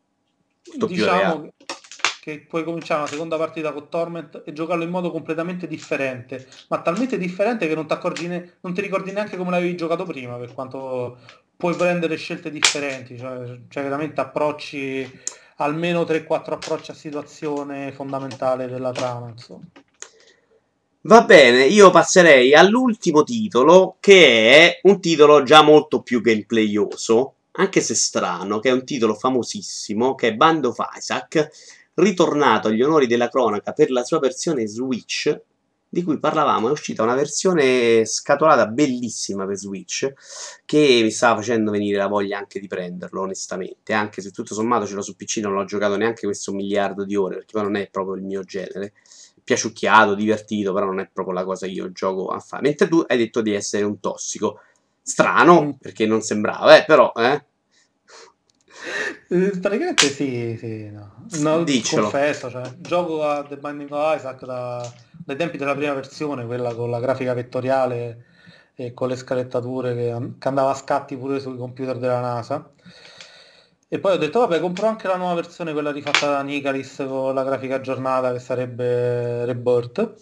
Molto 0.69 0.85
diciamo, 0.85 1.11
più 1.11 1.19
reale 1.19 1.53
che 2.21 2.45
puoi 2.47 2.63
cominciare 2.63 3.01
una 3.01 3.09
seconda 3.09 3.35
partita 3.35 3.71
con 3.71 3.89
Torment 3.89 4.43
e 4.45 4.53
giocarlo 4.53 4.83
in 4.83 4.91
modo 4.91 5.09
completamente 5.09 5.65
differente, 5.65 6.47
ma 6.67 6.79
talmente 6.79 7.17
differente 7.17 7.67
che 7.67 7.73
non, 7.73 7.87
ne- 8.27 8.57
non 8.61 8.75
ti 8.75 8.81
ricordi 8.81 9.11
neanche 9.11 9.37
come 9.37 9.49
l'avevi 9.49 9.75
giocato 9.75 10.03
prima, 10.03 10.37
per 10.37 10.53
quanto 10.53 11.17
puoi 11.57 11.73
prendere 11.73 12.17
scelte 12.17 12.51
differenti, 12.51 13.17
cioè, 13.17 13.57
cioè 13.69 13.81
veramente 13.81 14.21
approcci, 14.21 15.19
almeno 15.57 16.03
3-4 16.03 16.53
approcci 16.53 16.91
a 16.91 16.93
situazione 16.93 17.91
fondamentale 17.91 18.67
della 18.67 18.91
trama, 18.91 19.29
insomma. 19.29 19.65
Va 21.01 21.23
bene, 21.23 21.65
io 21.65 21.89
passerei 21.89 22.53
all'ultimo 22.53 23.23
titolo, 23.23 23.97
che 23.99 24.51
è 24.51 24.79
un 24.83 25.01
titolo 25.01 25.41
già 25.41 25.63
molto 25.63 26.03
più 26.03 26.21
gameplayoso, 26.21 27.33
anche 27.53 27.81
se 27.81 27.95
strano, 27.95 28.59
che 28.59 28.69
è 28.69 28.73
un 28.73 28.85
titolo 28.85 29.15
famosissimo, 29.15 30.13
che 30.13 30.27
è 30.27 30.35
Band 30.35 30.65
of 30.65 30.77
Isaac, 30.95 31.49
ritornato 32.01 32.67
agli 32.67 32.81
onori 32.81 33.07
della 33.07 33.29
cronaca 33.29 33.71
per 33.73 33.91
la 33.91 34.03
sua 34.03 34.19
versione 34.19 34.67
Switch, 34.67 35.39
di 35.93 36.03
cui 36.03 36.19
parlavamo, 36.19 36.69
è 36.69 36.71
uscita 36.71 37.03
una 37.03 37.15
versione 37.15 38.05
scatolata 38.05 38.65
bellissima 38.67 39.45
per 39.45 39.57
Switch 39.57 40.13
che 40.63 41.01
mi 41.03 41.11
stava 41.11 41.35
facendo 41.37 41.69
venire 41.69 41.97
la 41.97 42.07
voglia 42.07 42.37
anche 42.37 42.61
di 42.61 42.67
prenderlo, 42.67 43.21
onestamente, 43.21 43.91
anche 43.91 44.21
se 44.21 44.31
tutto 44.31 44.53
sommato 44.53 44.85
ce 44.87 44.95
l'ho 44.95 45.01
su 45.01 45.17
PC, 45.17 45.37
non 45.37 45.53
l'ho 45.53 45.65
giocato 45.65 45.97
neanche 45.97 46.25
questo 46.25 46.53
miliardo 46.53 47.03
di 47.03 47.17
ore, 47.17 47.35
perché 47.35 47.51
poi 47.51 47.63
non 47.63 47.75
è 47.75 47.89
proprio 47.89 48.15
il 48.15 48.23
mio 48.23 48.43
genere. 48.43 48.93
Piaciucchiato, 49.43 50.15
divertito, 50.15 50.71
però 50.71 50.85
non 50.85 50.99
è 50.99 51.09
proprio 51.11 51.35
la 51.35 51.43
cosa 51.43 51.65
che 51.65 51.73
io 51.73 51.91
gioco 51.91 52.27
a 52.27 52.39
fare. 52.39 52.61
Mentre 52.61 52.87
tu 52.87 53.03
hai 53.05 53.17
detto 53.17 53.41
di 53.41 53.53
essere 53.53 53.83
un 53.83 53.99
tossico. 53.99 54.59
Strano, 55.01 55.63
mm. 55.63 55.71
perché 55.71 56.05
non 56.05 56.21
sembrava, 56.21 56.77
eh, 56.77 56.85
però, 56.85 57.11
eh. 57.17 57.43
Eh 59.29 59.59
praticamente 59.59 60.09
sì, 60.09 60.55
sì, 60.57 60.89
no. 60.89 61.25
no 61.39 61.63
confesso, 61.89 62.49
cioè, 62.49 62.73
gioco 62.77 63.23
a 63.23 63.43
The 63.43 63.57
Binding 63.57 63.91
of 63.91 64.15
Isaac 64.17 64.45
da 64.45 64.91
dai 65.23 65.35
tempi 65.35 65.57
della 65.57 65.75
prima 65.75 65.93
versione, 65.93 66.45
quella 66.45 66.73
con 66.73 66.89
la 66.89 66.99
grafica 66.99 67.33
vettoriale 67.33 68.25
e 68.75 68.93
con 68.93 69.07
le 69.07 69.15
scalettature 69.15 69.93
che, 69.95 70.33
che 70.39 70.47
andava 70.47 70.71
a 70.71 70.75
scatti 70.75 71.15
pure 71.15 71.39
sui 71.39 71.57
computer 71.57 71.97
della 71.97 72.19
NASA. 72.19 72.71
E 73.87 73.99
poi 73.99 74.13
ho 74.13 74.17
detto, 74.17 74.39
vabbè, 74.39 74.59
compro 74.59 74.87
anche 74.87 75.07
la 75.07 75.17
nuova 75.17 75.33
versione, 75.35 75.73
quella 75.73 75.91
rifatta 75.91 76.27
da 76.27 76.41
Nicalis 76.41 77.03
con 77.07 77.33
la 77.35 77.43
grafica 77.43 77.75
aggiornata 77.75 78.31
che 78.31 78.39
sarebbe 78.39 79.45
Rebirth. 79.45 80.15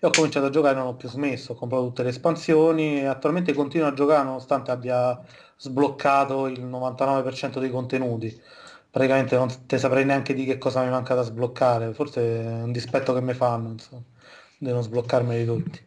E 0.00 0.06
ho 0.06 0.10
cominciato 0.10 0.46
a 0.46 0.50
giocare, 0.50 0.74
non 0.74 0.86
ho 0.86 0.94
più 0.94 1.08
smesso, 1.08 1.52
ho 1.52 1.54
comprato 1.54 1.84
tutte 1.86 2.02
le 2.02 2.10
espansioni 2.10 3.00
e 3.00 3.06
attualmente 3.06 3.52
continuo 3.52 3.88
a 3.88 3.92
giocare 3.94 4.24
nonostante 4.24 4.70
abbia 4.70 5.20
sbloccato 5.56 6.46
il 6.46 6.64
99% 6.64 7.58
dei 7.58 7.70
contenuti. 7.70 8.40
Praticamente 8.90 9.36
non 9.36 9.48
te 9.66 9.78
saprei 9.78 10.04
neanche 10.04 10.34
di 10.34 10.44
che 10.44 10.58
cosa 10.58 10.82
mi 10.82 10.90
manca 10.90 11.14
da 11.14 11.22
sbloccare, 11.22 11.92
forse 11.92 12.42
è 12.42 12.62
un 12.62 12.72
dispetto 12.72 13.12
che 13.12 13.20
mi 13.20 13.34
fanno, 13.34 13.70
insomma 13.70 14.02
devono 14.58 14.82
sbloccarmeli 14.82 15.44
tutti. 15.44 15.84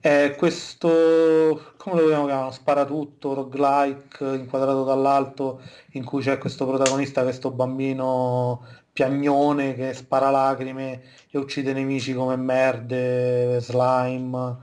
È 0.00 0.34
questo, 0.36 1.72
come 1.76 1.96
lo 1.96 2.02
vogliamo 2.04 2.26
chiamare, 2.26 2.52
sparatutto, 2.52 3.34
roguelike, 3.34 4.24
inquadrato 4.24 4.84
dall'alto, 4.84 5.60
in 5.92 6.04
cui 6.04 6.22
c'è 6.22 6.38
questo 6.38 6.66
protagonista, 6.66 7.22
questo 7.22 7.50
bambino 7.50 8.64
piagnone 8.98 9.76
che 9.76 9.94
spara 9.94 10.28
lacrime 10.28 11.02
e 11.30 11.38
uccide 11.38 11.72
nemici 11.72 12.14
come 12.14 12.34
merde, 12.34 13.60
slime, 13.60 14.56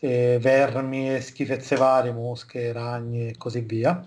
eh, 0.00 0.38
vermi 0.40 1.14
e 1.14 1.20
schifezze 1.20 1.76
varie, 1.76 2.10
mosche, 2.10 2.72
ragni 2.72 3.28
e 3.28 3.36
così 3.36 3.60
via, 3.60 4.02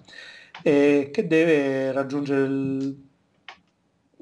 e 0.63 1.11
che 1.13 1.27
deve 1.27 1.91
raggiungere 1.91 2.45
il 2.45 3.03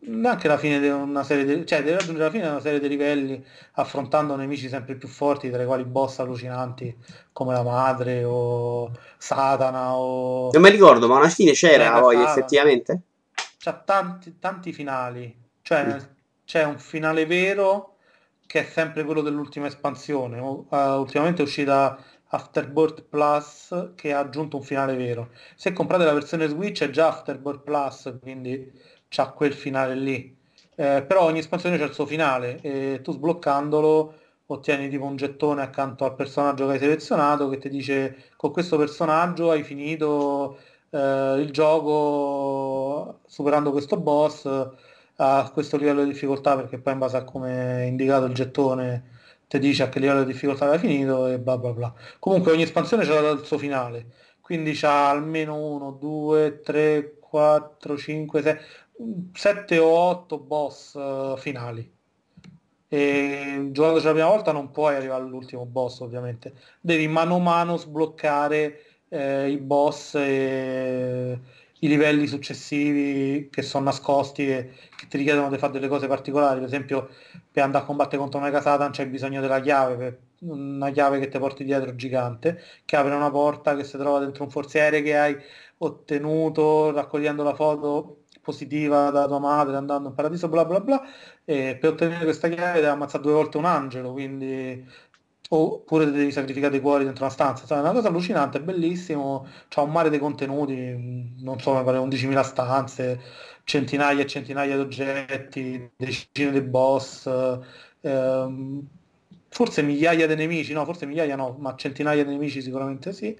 neanche 0.05 0.49
la 0.49 0.57
fine 0.57 0.81
di 0.81 0.89
una 0.89 1.23
serie 1.23 1.45
di, 1.45 1.65
cioè 1.65 1.81
deve 1.81 1.99
raggiungere 1.99 2.25
la 2.25 2.29
fine 2.29 2.43
di 2.43 2.49
una 2.49 2.59
serie 2.59 2.81
di 2.81 2.89
livelli 2.89 3.45
affrontando 3.75 4.35
nemici 4.35 4.67
sempre 4.67 4.95
più 4.95 5.07
forti 5.07 5.49
tra 5.49 5.63
i 5.63 5.65
quali 5.65 5.85
boss 5.85 6.19
allucinanti 6.19 6.93
come 7.31 7.53
la 7.53 7.63
madre 7.63 8.25
o 8.25 8.91
Satana 9.17 9.95
o 9.95 10.51
non 10.51 10.61
mi 10.61 10.71
ricordo 10.71 11.07
ma 11.07 11.19
alla 11.19 11.29
fine 11.29 11.53
c'era 11.53 12.01
poi 12.01 12.21
effettivamente? 12.21 12.99
C'ha 13.57 13.71
tanti, 13.71 14.39
tanti 14.39 14.73
finali 14.73 15.42
cioè 15.63 15.85
mm. 15.85 15.97
c'è 16.45 16.63
un 16.63 16.77
finale 16.77 17.25
vero 17.25 17.97
che 18.45 18.59
è 18.59 18.63
sempre 18.63 19.03
quello 19.03 19.21
dell'ultima 19.21 19.65
espansione 19.65 20.39
uh, 20.39 20.67
ultimamente 20.99 21.41
è 21.41 21.45
uscita 21.45 21.97
Afterbirth 22.27 23.03
Plus 23.03 23.93
che 23.95 24.13
ha 24.13 24.19
aggiunto 24.19 24.57
un 24.57 24.63
finale 24.63 24.95
vero 24.95 25.31
se 25.55 25.73
comprate 25.73 26.05
la 26.05 26.13
versione 26.13 26.47
Switch 26.47 26.83
è 26.83 26.91
già 26.91 27.07
Afterbirth 27.07 27.63
Plus 27.63 28.17
quindi 28.21 28.71
c'ha 29.13 29.29
quel 29.29 29.53
finale 29.53 29.95
lì. 29.95 30.35
Eh, 30.75 31.03
però 31.03 31.25
ogni 31.25 31.37
espansione 31.39 31.77
c'è 31.77 31.83
il 31.83 31.93
suo 31.93 32.07
finale 32.07 32.59
e 32.61 32.99
tu 33.03 33.11
sbloccandolo 33.11 34.15
ottieni 34.47 34.89
tipo 34.89 35.05
un 35.05 35.15
gettone 35.15 35.61
accanto 35.61 36.03
al 36.03 36.15
personaggio 36.15 36.65
che 36.65 36.73
hai 36.73 36.79
selezionato 36.79 37.47
che 37.47 37.59
ti 37.59 37.69
dice 37.69 38.31
con 38.35 38.51
questo 38.51 38.75
personaggio 38.77 39.51
hai 39.51 39.61
finito 39.63 40.57
eh, 40.89 41.35
il 41.39 41.51
gioco 41.51 43.19
superando 43.27 43.71
questo 43.71 43.97
boss 43.97 44.49
a 45.17 45.49
questo 45.53 45.77
livello 45.77 46.03
di 46.03 46.11
difficoltà 46.11 46.55
perché 46.55 46.79
poi 46.79 46.93
in 46.93 46.99
base 46.99 47.17
a 47.17 47.23
come 47.23 47.81
è 47.81 47.83
indicato 47.83 48.25
il 48.25 48.33
gettone 48.33 49.11
ti 49.47 49.59
dice 49.59 49.83
a 49.83 49.89
che 49.89 49.99
livello 49.99 50.23
di 50.23 50.31
difficoltà 50.31 50.69
hai 50.69 50.79
finito 50.79 51.27
e 51.27 51.39
bla 51.39 51.57
bla 51.57 51.71
bla. 51.71 51.93
Comunque 52.17 52.51
ogni 52.51 52.63
espansione 52.63 53.05
c'ha 53.05 53.19
il 53.29 53.43
suo 53.43 53.57
finale, 53.59 54.07
quindi 54.41 54.73
c'ha 54.73 55.09
almeno 55.09 55.55
1, 55.55 55.91
2, 55.91 56.61
3, 56.61 57.17
4, 57.19 57.97
5, 57.97 58.41
6, 58.41 58.57
7 59.33 59.77
o 59.77 59.87
8 59.87 60.37
boss 60.39 60.93
uh, 60.95 61.37
finali. 61.37 61.91
E 62.87 63.69
giocandoci 63.71 64.05
la 64.05 64.11
prima 64.11 64.27
volta 64.27 64.51
non 64.51 64.71
puoi 64.71 64.95
arrivare 64.95 65.23
all'ultimo 65.23 65.65
boss 65.65 65.99
ovviamente, 65.99 66.53
devi 66.79 67.07
mano 67.07 67.35
a 67.35 67.39
mano 67.39 67.77
sbloccare 67.77 68.79
eh, 69.09 69.49
i 69.49 69.57
boss 69.57 70.15
e 70.15 71.39
i 71.79 71.87
livelli 71.87 72.27
successivi 72.27 73.49
che 73.51 73.61
sono 73.61 73.85
nascosti 73.85 74.47
e 74.47 74.71
ti 75.13 75.17
richiedono 75.19 75.49
di 75.49 75.59
fare 75.59 75.73
delle 75.73 75.87
cose 75.87 76.07
particolari. 76.07 76.57
Per 76.57 76.67
esempio, 76.67 77.09
per 77.51 77.63
andare 77.63 77.83
a 77.83 77.85
combattere 77.85 78.17
contro 78.17 78.39
Mega 78.39 78.61
Satan 78.61 78.89
c'è 78.89 79.07
bisogno 79.07 79.41
della 79.41 79.59
chiave, 79.59 80.21
una 80.39 80.89
chiave 80.89 81.19
che 81.19 81.27
ti 81.27 81.37
porti 81.37 81.63
dietro 81.63 81.95
gigante, 81.95 82.59
che 82.83 82.95
apre 82.95 83.13
una 83.13 83.29
porta 83.29 83.75
che 83.75 83.83
si 83.83 83.95
trova 83.97 84.17
dentro 84.17 84.43
un 84.43 84.49
forziere 84.49 85.03
che 85.03 85.15
hai 85.15 85.37
ottenuto 85.77 86.91
raccogliendo 86.91 87.43
la 87.43 87.53
foto 87.53 88.23
positiva 88.41 89.11
da 89.11 89.27
tua 89.27 89.39
madre 89.39 89.75
andando 89.75 90.09
in 90.09 90.15
paradiso, 90.15 90.49
bla 90.49 90.65
bla 90.65 90.79
bla, 90.79 91.01
e 91.45 91.77
per 91.79 91.91
ottenere 91.91 92.23
questa 92.23 92.49
chiave 92.49 92.79
devi 92.79 92.87
ammazzare 92.87 93.23
due 93.23 93.33
volte 93.33 93.57
un 93.57 93.65
angelo, 93.65 94.11
quindi 94.13 94.83
oppure 95.55 96.09
devi 96.11 96.31
sacrificare 96.31 96.71
dei 96.71 96.81
cuori 96.81 97.03
dentro 97.03 97.25
una 97.25 97.33
stanza. 97.33 97.75
È 97.75 97.79
una 97.79 97.91
cosa 97.91 98.07
allucinante, 98.07 98.57
è 98.57 98.61
bellissimo, 98.61 99.47
c'ha 99.69 99.81
un 99.81 99.91
mare 99.91 100.09
di 100.09 100.17
contenuti, 100.19 101.33
non 101.39 101.59
so, 101.59 101.75
mi 101.75 101.83
pare 101.83 101.97
11.000 101.97 102.41
stanze, 102.41 103.21
centinaia 103.63 104.21
e 104.23 104.27
centinaia 104.27 104.75
di 104.75 104.81
oggetti, 104.81 105.91
decine 105.95 106.51
di 106.51 106.61
boss, 106.61 107.27
ehm, 108.01 108.87
forse 109.49 109.81
migliaia 109.83 110.27
di 110.27 110.35
nemici, 110.35 110.73
no, 110.73 110.85
forse 110.85 111.05
migliaia 111.05 111.35
no, 111.35 111.55
ma 111.59 111.75
centinaia 111.75 112.23
di 112.23 112.31
nemici 112.31 112.61
sicuramente 112.61 113.13
sì, 113.13 113.37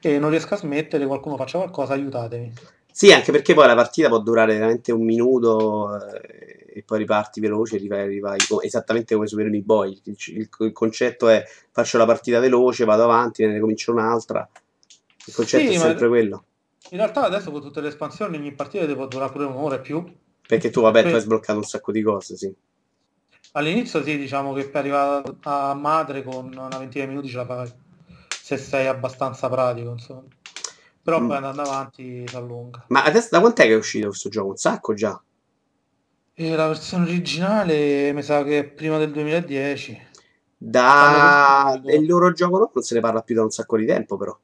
e 0.00 0.18
non 0.18 0.30
riesco 0.30 0.54
a 0.54 0.56
smettere, 0.56 1.06
qualcuno 1.06 1.36
faccia 1.36 1.58
qualcosa, 1.58 1.94
aiutatemi. 1.94 2.52
Sì, 2.90 3.12
anche 3.12 3.32
perché 3.32 3.54
poi 3.54 3.66
la 3.66 3.74
partita 3.74 4.08
può 4.08 4.18
durare 4.18 4.54
veramente 4.54 4.92
un 4.92 5.02
minuto 5.04 5.96
eh, 5.96 6.61
e 6.74 6.82
poi 6.82 6.98
riparti 6.98 7.40
veloce, 7.40 7.76
rivai, 7.76 8.08
rivai, 8.08 8.38
esattamente 8.62 9.14
come 9.14 9.26
Super 9.26 9.48
Meat 9.48 9.64
Boy. 9.64 10.00
Il, 10.04 10.16
il, 10.26 10.48
il, 10.58 10.72
concetto 10.72 11.28
è 11.28 11.44
faccio 11.70 11.98
la 11.98 12.06
partita 12.06 12.40
veloce, 12.40 12.84
vado 12.84 13.04
avanti, 13.04 13.46
ne 13.46 13.60
comincio 13.60 13.92
un'altra. 13.92 14.48
Il 15.26 15.34
concetto 15.34 15.70
sì, 15.70 15.76
è 15.76 15.78
sempre 15.78 16.08
quello. 16.08 16.44
In 16.90 16.98
realtà 16.98 17.22
adesso 17.22 17.50
con 17.50 17.60
tutte 17.60 17.80
le 17.80 17.88
espansioni 17.88 18.36
ogni 18.36 18.52
partita 18.52 18.86
può 18.94 19.06
durare 19.06 19.30
pure 19.30 19.44
un'ora 19.44 19.76
e 19.76 19.80
più. 19.80 20.04
Perché 20.46 20.70
tu, 20.70 20.80
vabbè, 20.80 21.02
tu 21.08 21.14
hai 21.14 21.20
sbloccato 21.20 21.58
un 21.58 21.64
sacco 21.64 21.92
di 21.92 22.02
cose, 22.02 22.36
sì. 22.36 22.52
All'inizio 23.52 24.02
sì, 24.02 24.16
diciamo 24.16 24.52
che 24.54 24.68
per 24.68 24.80
arrivare 24.80 25.36
a 25.42 25.74
madre 25.74 26.22
con 26.22 26.46
una 26.46 26.78
ventina 26.78 27.04
di 27.04 27.10
minuti 27.10 27.28
ce 27.28 27.36
la 27.36 27.46
fai. 27.46 27.72
Se 28.28 28.56
sei 28.56 28.86
abbastanza 28.86 29.48
pratico, 29.48 29.90
insomma. 29.90 30.24
Però 31.02 31.20
mm. 31.20 31.26
poi 31.26 31.36
andando 31.36 31.62
avanti 31.62 32.24
si 32.26 32.36
allunga. 32.36 32.84
Ma 32.88 33.04
adesso 33.04 33.28
da 33.30 33.40
quant'è 33.40 33.64
che 33.64 33.72
è 33.72 33.76
uscito 33.76 34.08
questo 34.08 34.28
gioco? 34.28 34.48
Un 34.48 34.56
sacco 34.56 34.94
già? 34.94 35.20
E 36.34 36.56
la 36.56 36.66
versione 36.66 37.04
originale 37.04 38.12
mi 38.12 38.22
sa 38.22 38.42
che 38.42 38.58
è 38.58 38.64
prima 38.64 38.98
del 38.98 39.12
2010. 39.12 40.10
Da 40.56 41.80
il 41.84 42.06
loro 42.06 42.32
gioco 42.32 42.58
no? 42.58 42.70
non 42.72 42.82
se 42.82 42.94
ne 42.94 43.00
parla 43.00 43.22
più 43.22 43.34
da 43.34 43.42
un 43.42 43.50
sacco 43.50 43.76
di 43.76 43.84
tempo, 43.84 44.16
però. 44.16 44.38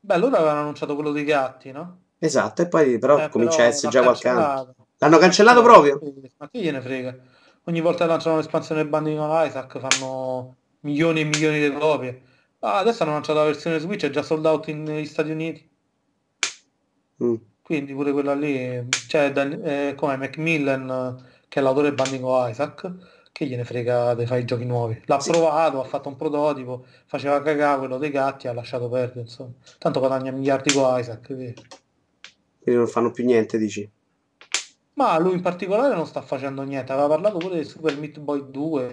Beh, 0.00 0.16
loro 0.18 0.36
avevano 0.36 0.60
annunciato 0.60 0.94
quello 0.94 1.12
dei 1.12 1.24
gatti, 1.24 1.70
no? 1.70 2.00
Esatto, 2.18 2.62
e 2.62 2.68
poi 2.68 2.98
però 2.98 3.18
eh, 3.18 3.28
comincia 3.28 3.58
però 3.58 3.68
a 3.68 3.70
essere 3.70 3.92
già 3.92 4.02
qualche 4.02 4.28
anno. 4.28 4.74
L'hanno 4.98 5.18
cancellato 5.18 5.62
proprio? 5.62 6.00
Ma 6.38 6.48
chi 6.48 6.60
gliene 6.60 6.80
frega? 6.80 7.16
Ogni 7.64 7.80
volta 7.80 8.04
che 8.04 8.10
lanciano 8.10 8.36
l'espansione 8.36 8.80
del 8.80 8.90
Bandino 8.90 9.44
Isaac 9.44 9.78
fanno 9.78 10.56
milioni 10.80 11.20
e 11.20 11.24
milioni 11.24 11.60
di 11.60 11.72
copie. 11.72 12.22
Ah, 12.60 12.78
adesso 12.78 13.04
hanno 13.04 13.12
lanciato 13.12 13.38
la 13.38 13.44
versione 13.44 13.78
Switch, 13.78 14.04
è 14.04 14.10
già 14.10 14.22
sold 14.22 14.44
out 14.46 14.66
negli 14.68 15.06
Stati 15.06 15.30
Uniti. 15.30 15.70
Mm. 17.22 17.34
Quindi 17.68 17.92
pure 17.92 18.12
quella 18.12 18.32
lì, 18.32 18.88
cioè 19.08 19.30
eh, 19.36 19.94
come 19.94 20.16
Macmillan 20.16 21.22
che 21.46 21.60
è 21.60 21.62
l'autore 21.62 21.92
Banding 21.92 22.24
of 22.24 22.48
Isaac, 22.48 22.90
che 23.30 23.44
gliene 23.44 23.62
frega 23.62 24.14
di 24.14 24.24
fare 24.24 24.40
i 24.40 24.46
giochi 24.46 24.64
nuovi. 24.64 24.98
L'ha 25.04 25.20
sì. 25.20 25.32
provato, 25.32 25.78
ha 25.78 25.84
fatto 25.84 26.08
un 26.08 26.16
prototipo, 26.16 26.86
faceva 27.04 27.42
cagare 27.42 27.80
quello 27.80 27.98
dei 27.98 28.08
gatti, 28.08 28.48
ha 28.48 28.54
lasciato 28.54 28.88
perdere, 28.88 29.20
insomma. 29.20 29.52
Tanto 29.76 30.00
guadagna 30.00 30.30
miliardi 30.30 30.72
con 30.72 30.98
Isaac. 30.98 31.26
Quindi 31.26 31.54
non 32.64 32.86
fanno 32.86 33.10
più 33.10 33.26
niente, 33.26 33.58
dici? 33.58 33.86
Ma 34.94 35.18
lui 35.18 35.34
in 35.34 35.42
particolare 35.42 35.94
non 35.94 36.06
sta 36.06 36.22
facendo 36.22 36.62
niente, 36.62 36.92
aveva 36.92 37.08
parlato 37.08 37.36
pure 37.36 37.58
di 37.58 37.64
Super 37.64 37.98
Meat 37.98 38.18
Boy 38.18 38.46
2 38.48 38.86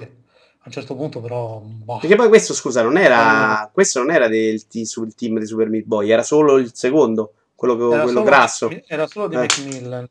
a 0.60 0.64
un 0.66 0.72
certo 0.74 0.98
punto 0.98 1.22
però... 1.22 1.62
Boh. 1.64 2.00
Perché 2.00 2.18
poi 2.18 2.28
questo, 2.28 2.54
scusa, 2.54 2.82
non 2.82 2.98
era... 2.98 3.70
questo 3.72 4.00
non 4.00 4.12
era 4.12 4.28
del 4.28 4.62
sul 4.84 5.16
team 5.16 5.40
di 5.40 5.46
Super 5.46 5.70
Meat 5.70 5.86
Boy, 5.86 6.10
era 6.12 6.24
solo 6.24 6.58
il 6.58 6.72
secondo, 6.74 7.36
quello, 7.56 7.76
quello 7.76 8.08
solo, 8.08 8.24
grasso. 8.24 8.70
Era 8.86 9.08
solo 9.08 9.28
di 9.28 9.36
eh. 9.36 9.40
Macmillan. 9.40 10.10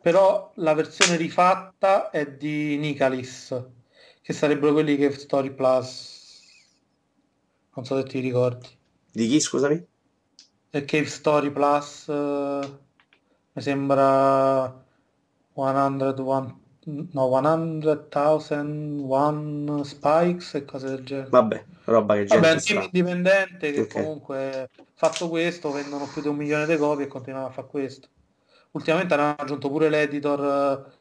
Però 0.00 0.52
la 0.56 0.74
versione 0.74 1.16
rifatta 1.16 2.10
è 2.10 2.26
di 2.26 2.76
Nicalis, 2.76 3.62
che 4.20 4.32
sarebbero 4.32 4.72
quelli 4.72 4.96
che 4.96 5.12
Story 5.12 5.52
Plus. 5.52 6.20
Non 7.74 7.84
so 7.84 7.96
se 7.96 8.04
ti 8.04 8.18
ricordi. 8.18 8.68
Di 9.12 9.28
chi, 9.28 9.40
scusami? 9.40 9.86
E 10.70 10.84
Cave 10.84 11.06
Story 11.06 11.50
Plus 11.50 12.06
uh, 12.08 12.78
mi 13.52 13.62
sembra 13.62 14.84
101 15.54 16.60
no, 16.84 17.28
100.000 17.28 19.06
One 19.06 19.84
Spikes 19.84 20.54
e 20.54 20.64
cose 20.64 20.88
del 20.88 21.04
genere. 21.04 21.28
Vabbè, 21.28 21.64
roba 21.84 22.14
che 22.14 22.24
Vabbè, 22.24 22.48
è 22.48 22.52
un 22.52 22.60
team 22.60 22.82
indipendente 22.82 23.72
che 23.72 23.80
okay. 23.80 24.02
comunque 24.02 24.70
fatto 25.02 25.28
questo 25.28 25.72
vendono 25.72 26.06
più 26.06 26.22
di 26.22 26.28
un 26.28 26.36
milione 26.36 26.64
di 26.64 26.76
copie 26.76 27.06
e 27.06 27.08
continuano 27.08 27.46
a 27.46 27.50
fare 27.50 27.66
questo. 27.66 28.06
Ultimamente 28.70 29.14
hanno 29.14 29.34
aggiunto 29.36 29.68
pure 29.68 29.88
l'editor 29.88 30.86
eh, 30.86 30.92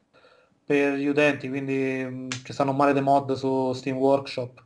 per 0.65 0.93
gli 0.93 1.05
utenti, 1.05 1.47
quindi 1.47 2.03
mm, 2.03 2.29
ci 2.43 2.51
stanno 2.51 2.73
male 2.73 2.93
dei 2.93 3.03
mod 3.03 3.33
su 3.33 3.73
Steam 3.73 3.97
Workshop 3.97 4.57
ah, 4.57 4.63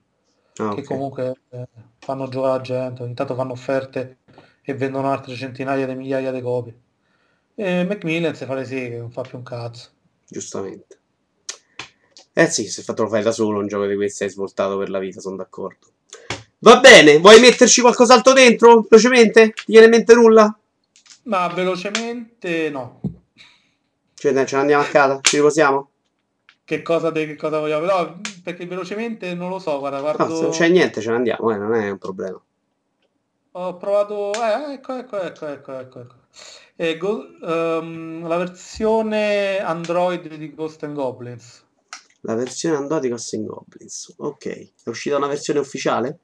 che 0.54 0.64
okay. 0.64 0.84
comunque 0.84 1.34
eh, 1.50 1.68
fanno 1.98 2.30
giocare 2.30 2.54
la 2.54 2.62
gente, 2.62 3.04
ogni 3.04 3.14
tanto 3.14 3.36
fanno 3.36 3.52
offerte 3.52 4.20
e 4.62 4.74
vendono 4.74 5.12
altre 5.12 5.36
centinaia 5.36 5.86
di 5.86 5.96
migliaia 5.96 6.32
di 6.32 6.42
copie. 6.42 6.80
E 7.56 7.84
Macmillan 7.84 8.36
si 8.36 8.46
fa 8.46 8.54
le 8.54 8.64
seghe, 8.64 9.00
non 9.00 9.12
fa 9.12 9.24
più 9.24 9.38
un 9.38 9.44
cazzo. 9.44 9.90
Giustamente. 10.26 11.00
Eh 12.32 12.48
sì, 12.48 12.68
se 12.70 12.84
fatto 12.84 13.04
lo 13.04 13.10
fai 13.10 13.22
da 13.22 13.32
solo, 13.34 13.60
un 13.60 13.68
gioco 13.68 13.86
di 13.86 13.96
questi 13.96 14.24
hai 14.24 14.30
svoltato 14.30 14.78
per 14.78 14.90
la 14.90 15.00
vita, 15.00 15.20
sono 15.20 15.36
d'accordo. 15.36 15.88
Va 16.66 16.80
bene, 16.80 17.20
vuoi 17.20 17.40
metterci 17.40 17.82
qualcos'altro 17.82 18.34
dentro? 18.34 18.88
Velocemente? 18.90 19.52
Ti 19.52 19.66
viene 19.68 19.86
in 19.86 19.92
mente 19.92 20.16
nulla? 20.16 20.58
Ma 21.26 21.48
velocemente 21.50 22.72
no. 22.72 23.02
Cioè, 24.16 24.46
ce 24.46 24.56
ne 24.56 24.62
andiamo 24.62 24.82
a 24.82 24.88
casa? 24.88 25.20
Ci 25.22 25.36
riposiamo? 25.36 25.92
Che 26.64 26.82
cosa, 26.82 27.12
de, 27.12 27.28
che 27.28 27.36
cosa 27.36 27.60
vogliamo? 27.60 27.86
No, 27.86 28.20
perché 28.44 28.66
velocemente 28.66 29.36
non 29.36 29.50
lo 29.50 29.60
so, 29.60 29.78
guarda, 29.78 30.00
guardo... 30.00 30.26
No, 30.26 30.36
se 30.36 30.42
non 30.42 30.50
c'è 30.50 30.68
niente 30.70 31.02
ce 31.02 31.12
ne 31.12 31.18
andiamo, 31.18 31.52
eh, 31.52 31.58
non 31.58 31.76
è 31.76 31.88
un 31.92 32.00
problema. 32.00 32.42
Ho 33.52 33.78
provato... 33.78 34.32
Eh, 34.34 34.74
ecco, 34.74 34.98
ecco, 34.98 35.22
ecco, 35.22 35.46
ecco, 35.46 35.78
ecco. 35.78 36.00
ecco. 36.00 36.16
Eh, 36.76 36.98
go, 36.98 37.28
um, 37.42 38.28
la 38.28 38.38
versione 38.38 39.60
Android 39.60 40.34
di 40.34 40.56
Ghost 40.56 40.82
and 40.82 40.96
Goblins. 40.96 41.64
La 42.22 42.34
versione 42.34 42.78
Android 42.78 43.04
di 43.04 43.10
Ghost 43.10 43.36
and 43.36 43.46
Goblins. 43.46 44.16
Ok. 44.18 44.48
È 44.84 44.90
uscita 44.90 45.18
una 45.18 45.28
versione 45.28 45.60
ufficiale? 45.60 46.22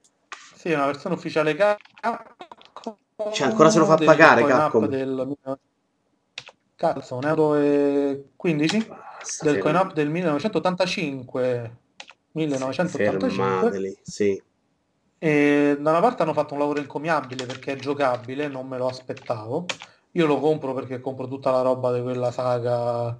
Sì, 0.61 0.71
una 0.73 0.85
versione 0.85 1.15
ufficiale 1.15 1.55
Capcom. 1.55 2.95
Cioè, 3.33 3.47
ancora 3.47 3.71
se 3.71 3.79
lo 3.79 3.85
fa 3.85 3.95
pagare 3.95 4.45
Capcom. 4.45 4.85
Del... 4.85 5.35
Cazzo, 6.75 7.17
1,15 7.17 7.25
euro 7.25 8.85
Basta, 8.87 9.43
del 9.43 9.57
coin 9.57 9.75
up 9.75 9.93
del 9.93 10.09
1985. 10.09 11.77
1985. 12.33 13.27
Fermateli, 13.27 13.97
sì. 14.03 14.39
E 15.17 15.77
da 15.79 15.89
una 15.89 15.99
parte 15.99 16.21
hanno 16.21 16.33
fatto 16.33 16.53
un 16.53 16.59
lavoro 16.59 16.79
incommiabile 16.79 17.47
perché 17.47 17.71
è 17.71 17.77
giocabile, 17.77 18.47
non 18.47 18.67
me 18.67 18.77
lo 18.77 18.85
aspettavo. 18.85 19.65
Io 20.11 20.27
lo 20.27 20.39
compro 20.39 20.75
perché 20.75 21.01
compro 21.01 21.27
tutta 21.27 21.49
la 21.49 21.61
roba 21.61 21.91
di 21.91 22.03
quella 22.03 22.29
saga 22.29 23.19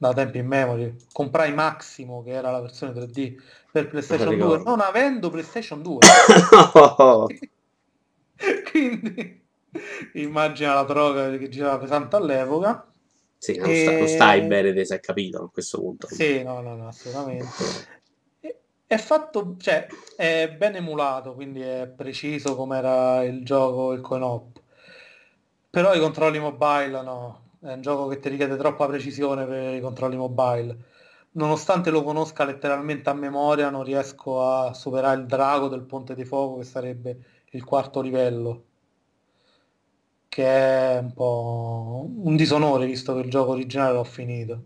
da 0.00 0.14
tempi 0.14 0.38
in 0.38 0.46
memory. 0.46 0.96
Comprai 1.12 1.52
Maximo, 1.52 2.22
che 2.22 2.30
era 2.30 2.50
la 2.50 2.62
versione 2.62 2.92
3D 2.92 3.34
per 3.70 3.88
PlayStation 3.88 4.38
2, 4.38 4.62
non 4.62 4.80
avendo 4.80 5.28
PlayStation 5.28 5.82
2. 5.82 5.98
Quindi 8.70 9.42
immagina 10.14 10.72
la 10.72 10.84
droga 10.84 11.36
che 11.36 11.50
girava 11.50 11.76
pesante 11.76 12.16
all'epoca. 12.16 12.90
Sì, 13.36 13.58
non, 13.58 13.68
e... 13.68 13.82
sta, 13.82 13.92
non 13.92 14.08
stai 14.08 14.46
bene, 14.46 14.84
se 14.86 14.94
hai 14.94 15.00
capito 15.00 15.44
a 15.44 15.50
questo 15.50 15.78
punto. 15.78 16.08
Sì, 16.08 16.42
no, 16.42 16.62
no, 16.62 16.76
no, 16.76 16.88
assolutamente. 16.88 17.98
È 18.90 18.96
fatto, 18.96 19.54
cioè, 19.60 19.86
è 20.16 20.52
ben 20.58 20.74
emulato, 20.74 21.34
quindi 21.34 21.60
è 21.60 21.86
preciso 21.86 22.56
come 22.56 22.78
era 22.78 23.22
il 23.22 23.44
gioco, 23.44 23.92
il 23.92 24.00
coin-op. 24.00 24.60
Però 25.70 25.94
i 25.94 26.00
controlli 26.00 26.40
mobile 26.40 27.00
no, 27.00 27.49
è 27.62 27.72
un 27.72 27.80
gioco 27.82 28.08
che 28.08 28.18
ti 28.18 28.28
richiede 28.30 28.56
troppa 28.56 28.86
precisione 28.86 29.44
per 29.44 29.74
i 29.74 29.80
controlli 29.80 30.16
mobile. 30.16 30.76
Nonostante 31.32 31.90
lo 31.90 32.02
conosca 32.02 32.44
letteralmente 32.44 33.10
a 33.10 33.14
memoria, 33.14 33.70
non 33.70 33.84
riesco 33.84 34.42
a 34.42 34.72
superare 34.74 35.20
il 35.20 35.26
drago 35.26 35.68
del 35.68 35.82
ponte 35.82 36.14
di 36.14 36.24
fuoco, 36.24 36.58
che 36.58 36.64
sarebbe 36.64 37.18
il 37.50 37.64
quarto 37.64 38.00
livello. 38.00 38.64
Che 40.28 40.44
è 40.44 40.98
un 40.98 41.12
po' 41.12 42.08
un 42.08 42.34
disonore, 42.36 42.86
visto 42.86 43.14
che 43.14 43.20
il 43.20 43.30
gioco 43.30 43.50
originale 43.50 43.92
l'ho 43.92 44.04
finito. 44.04 44.62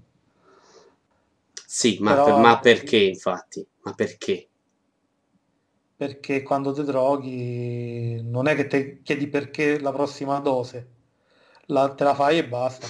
Sì, 1.66 1.98
ma, 2.00 2.12
Però, 2.12 2.24
per, 2.24 2.34
ma 2.36 2.60
perché 2.60 2.96
infatti? 2.98 3.66
Ma 3.82 3.92
perché? 3.94 4.48
Perché 5.96 6.42
quando 6.42 6.72
ti 6.72 6.84
droghi 6.84 8.20
non 8.22 8.46
è 8.46 8.54
che 8.54 8.66
ti 8.68 9.02
chiedi 9.02 9.26
perché 9.26 9.80
la 9.80 9.92
prossima 9.92 10.38
dose 10.38 10.93
la, 11.66 11.90
te 11.90 12.04
la 12.04 12.14
fai 12.14 12.38
e 12.38 12.44
basta. 12.46 12.86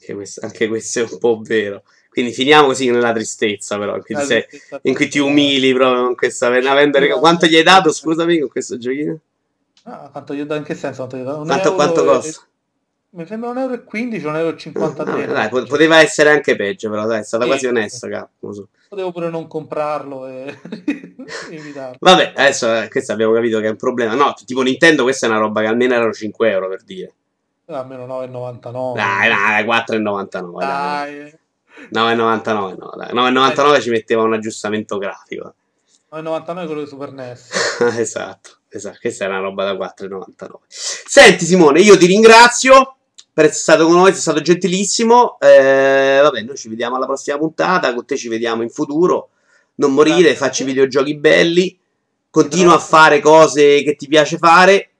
Anche 0.00 0.14
questo, 0.14 0.40
anche 0.42 0.68
questo, 0.68 1.00
è 1.00 1.02
un 1.10 1.18
po' 1.18 1.40
vero. 1.42 1.82
Quindi 2.08 2.32
finiamo 2.32 2.68
così 2.68 2.90
nella 2.90 3.12
tristezza, 3.12 3.76
però. 3.78 3.96
In, 3.96 4.18
sei, 4.20 4.44
in 4.82 4.94
cui 4.94 5.08
ti 5.08 5.18
umili 5.18 5.72
proprio 5.74 6.04
con 6.04 6.14
questa. 6.14 6.46
Avendo, 6.46 6.98
no, 6.98 7.18
quanto 7.18 7.46
gli 7.46 7.56
hai 7.56 7.62
dato, 7.62 7.92
scusami, 7.92 8.38
con 8.38 8.48
questo 8.48 8.78
giochino? 8.78 9.18
Ah, 9.82 10.08
quanto 10.10 10.34
gli 10.34 10.40
ho 10.40 10.46
dato? 10.46 10.60
In 10.60 10.66
che 10.66 10.74
senso? 10.74 11.06
Quanto, 11.06 11.42
quanto, 11.42 11.74
quanto 11.74 12.04
costa? 12.04 12.46
Mi 13.10 13.26
sembra 13.26 13.50
1,15 13.52 14.36
euro, 14.36 14.56
1,53 14.56 15.08
euro. 15.08 15.26
No, 15.26 15.32
dai, 15.32 15.48
poteva 15.66 16.00
essere 16.00 16.30
anche 16.30 16.56
peggio, 16.56 16.90
però 16.90 17.06
dai, 17.06 17.20
è 17.20 17.24
stata 17.24 17.44
sì, 17.44 17.50
quasi 17.50 17.66
onesta, 17.66 18.08
capo. 18.08 18.66
Potevo 18.88 19.12
pure 19.12 19.30
non 19.30 19.46
comprarlo 19.46 20.26
e 20.26 20.58
evitarlo. 21.50 21.96
Vabbè, 21.98 22.32
adesso 22.36 22.82
eh, 22.82 22.88
questo 22.88 23.12
abbiamo 23.12 23.32
capito 23.32 23.58
che 23.60 23.66
è 23.66 23.70
un 23.70 23.76
problema. 23.76 24.14
No, 24.14 24.34
tipo 24.44 24.62
Nintendo, 24.62 25.02
questa 25.02 25.26
è 25.26 25.30
una 25.30 25.38
roba 25.38 25.62
che 25.62 25.66
almeno 25.66 25.94
erano 25.94 26.12
5 26.12 26.50
euro 26.50 26.68
per 26.68 26.82
dire. 26.82 27.14
Almeno 27.68 28.06
9,99. 28.06 28.94
Dai, 28.94 29.28
dai, 29.28 29.64
4,99. 29.64 30.58
Dai. 30.58 31.38
9,99 31.92 32.76
no, 32.76 32.92
dai. 32.96 33.12
9,99 33.12 33.80
ci 33.80 33.90
metteva 33.90 34.22
un 34.22 34.34
aggiustamento 34.34 34.98
grafico. 34.98 35.54
9,99 36.12 36.66
quello 36.66 36.80
di 36.82 36.86
Super 36.86 37.12
NES. 37.12 37.50
esatto, 37.98 38.58
esatto, 38.68 38.98
questa 39.00 39.24
è 39.24 39.28
una 39.28 39.40
roba 39.40 39.64
da 39.64 39.72
4,99. 39.72 40.50
Senti 40.68 41.44
Simone, 41.44 41.80
io 41.80 41.96
ti 41.96 42.06
ringrazio 42.06 42.96
per 43.32 43.46
essere 43.46 43.60
stato 43.60 43.86
con 43.86 43.96
noi, 43.96 44.12
sei 44.12 44.20
stato 44.20 44.40
gentilissimo. 44.40 45.38
Eh, 45.40 46.20
vabbè, 46.22 46.42
noi 46.42 46.56
ci 46.56 46.68
vediamo 46.68 46.96
alla 46.96 47.06
prossima 47.06 47.36
puntata, 47.36 47.92
con 47.94 48.06
te 48.06 48.16
ci 48.16 48.28
vediamo 48.28 48.62
in 48.62 48.70
futuro. 48.70 49.30
Non 49.74 49.92
morire, 49.92 50.20
Grazie. 50.20 50.36
facci 50.36 50.64
videogiochi 50.64 51.16
belli, 51.16 51.76
continua 52.30 52.74
a 52.74 52.78
fare 52.78 53.20
cose 53.20 53.82
che 53.82 53.96
ti 53.96 54.06
piace 54.06 54.38
fare 54.38 54.90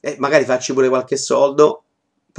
e 0.00 0.16
magari 0.18 0.44
facci 0.44 0.72
pure 0.72 0.88
qualche 0.88 1.18
soldo 1.18 1.84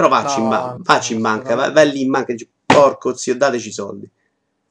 però 0.02 0.22
facci 0.22 0.38
no, 0.38 0.44
in, 0.44 0.50
ba- 0.50 0.78
facci 0.84 1.14
in 1.14 1.22
banca, 1.22 1.56
vai, 1.56 1.72
vai, 1.72 1.92
lì 1.92 2.02
in 2.02 2.10
banca 2.10 2.32
e 2.32 2.36
dici, 2.36 2.50
porco 2.66 3.16
zio, 3.16 3.36
dateci 3.36 3.70
i 3.70 3.72
soldi. 3.72 4.10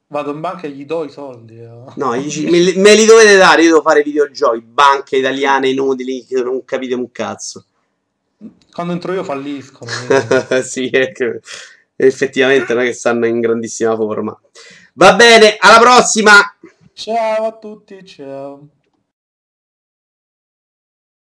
Vado 0.08 0.32
in 0.32 0.40
banca 0.40 0.66
e 0.66 0.70
gli 0.70 0.84
do 0.84 1.04
i 1.04 1.10
soldi. 1.10 1.60
Eh. 1.60 1.84
No, 1.94 2.16
dici, 2.16 2.44
me, 2.50 2.72
me, 2.74 2.94
li 2.94 3.04
dovete 3.04 3.36
dare, 3.36 3.62
io 3.62 3.68
devo 3.68 3.82
fare 3.82 4.02
videogiochi, 4.02 4.60
banche 4.60 5.18
italiane 5.18 5.68
inutili 5.68 6.24
che 6.24 6.42
non 6.42 6.64
capite 6.64 6.94
un 6.94 7.12
cazzo. 7.12 7.64
Quando 8.72 8.92
entro 8.92 9.12
io 9.12 9.22
falliscono. 9.22 9.90
sì, 10.64 10.88
è 10.88 11.12
che 11.12 11.40
effettivamente 11.94 12.74
non 12.74 12.82
è 12.82 12.86
che 12.86 12.92
stanno 12.92 13.26
in 13.26 13.38
grandissima 13.40 13.94
forma. 13.94 14.36
Va 14.94 15.14
bene, 15.14 15.56
alla 15.60 15.78
prossima! 15.78 16.56
Ciao 16.92 17.46
a 17.46 17.52
tutti, 17.52 18.04
ciao. 18.04 18.68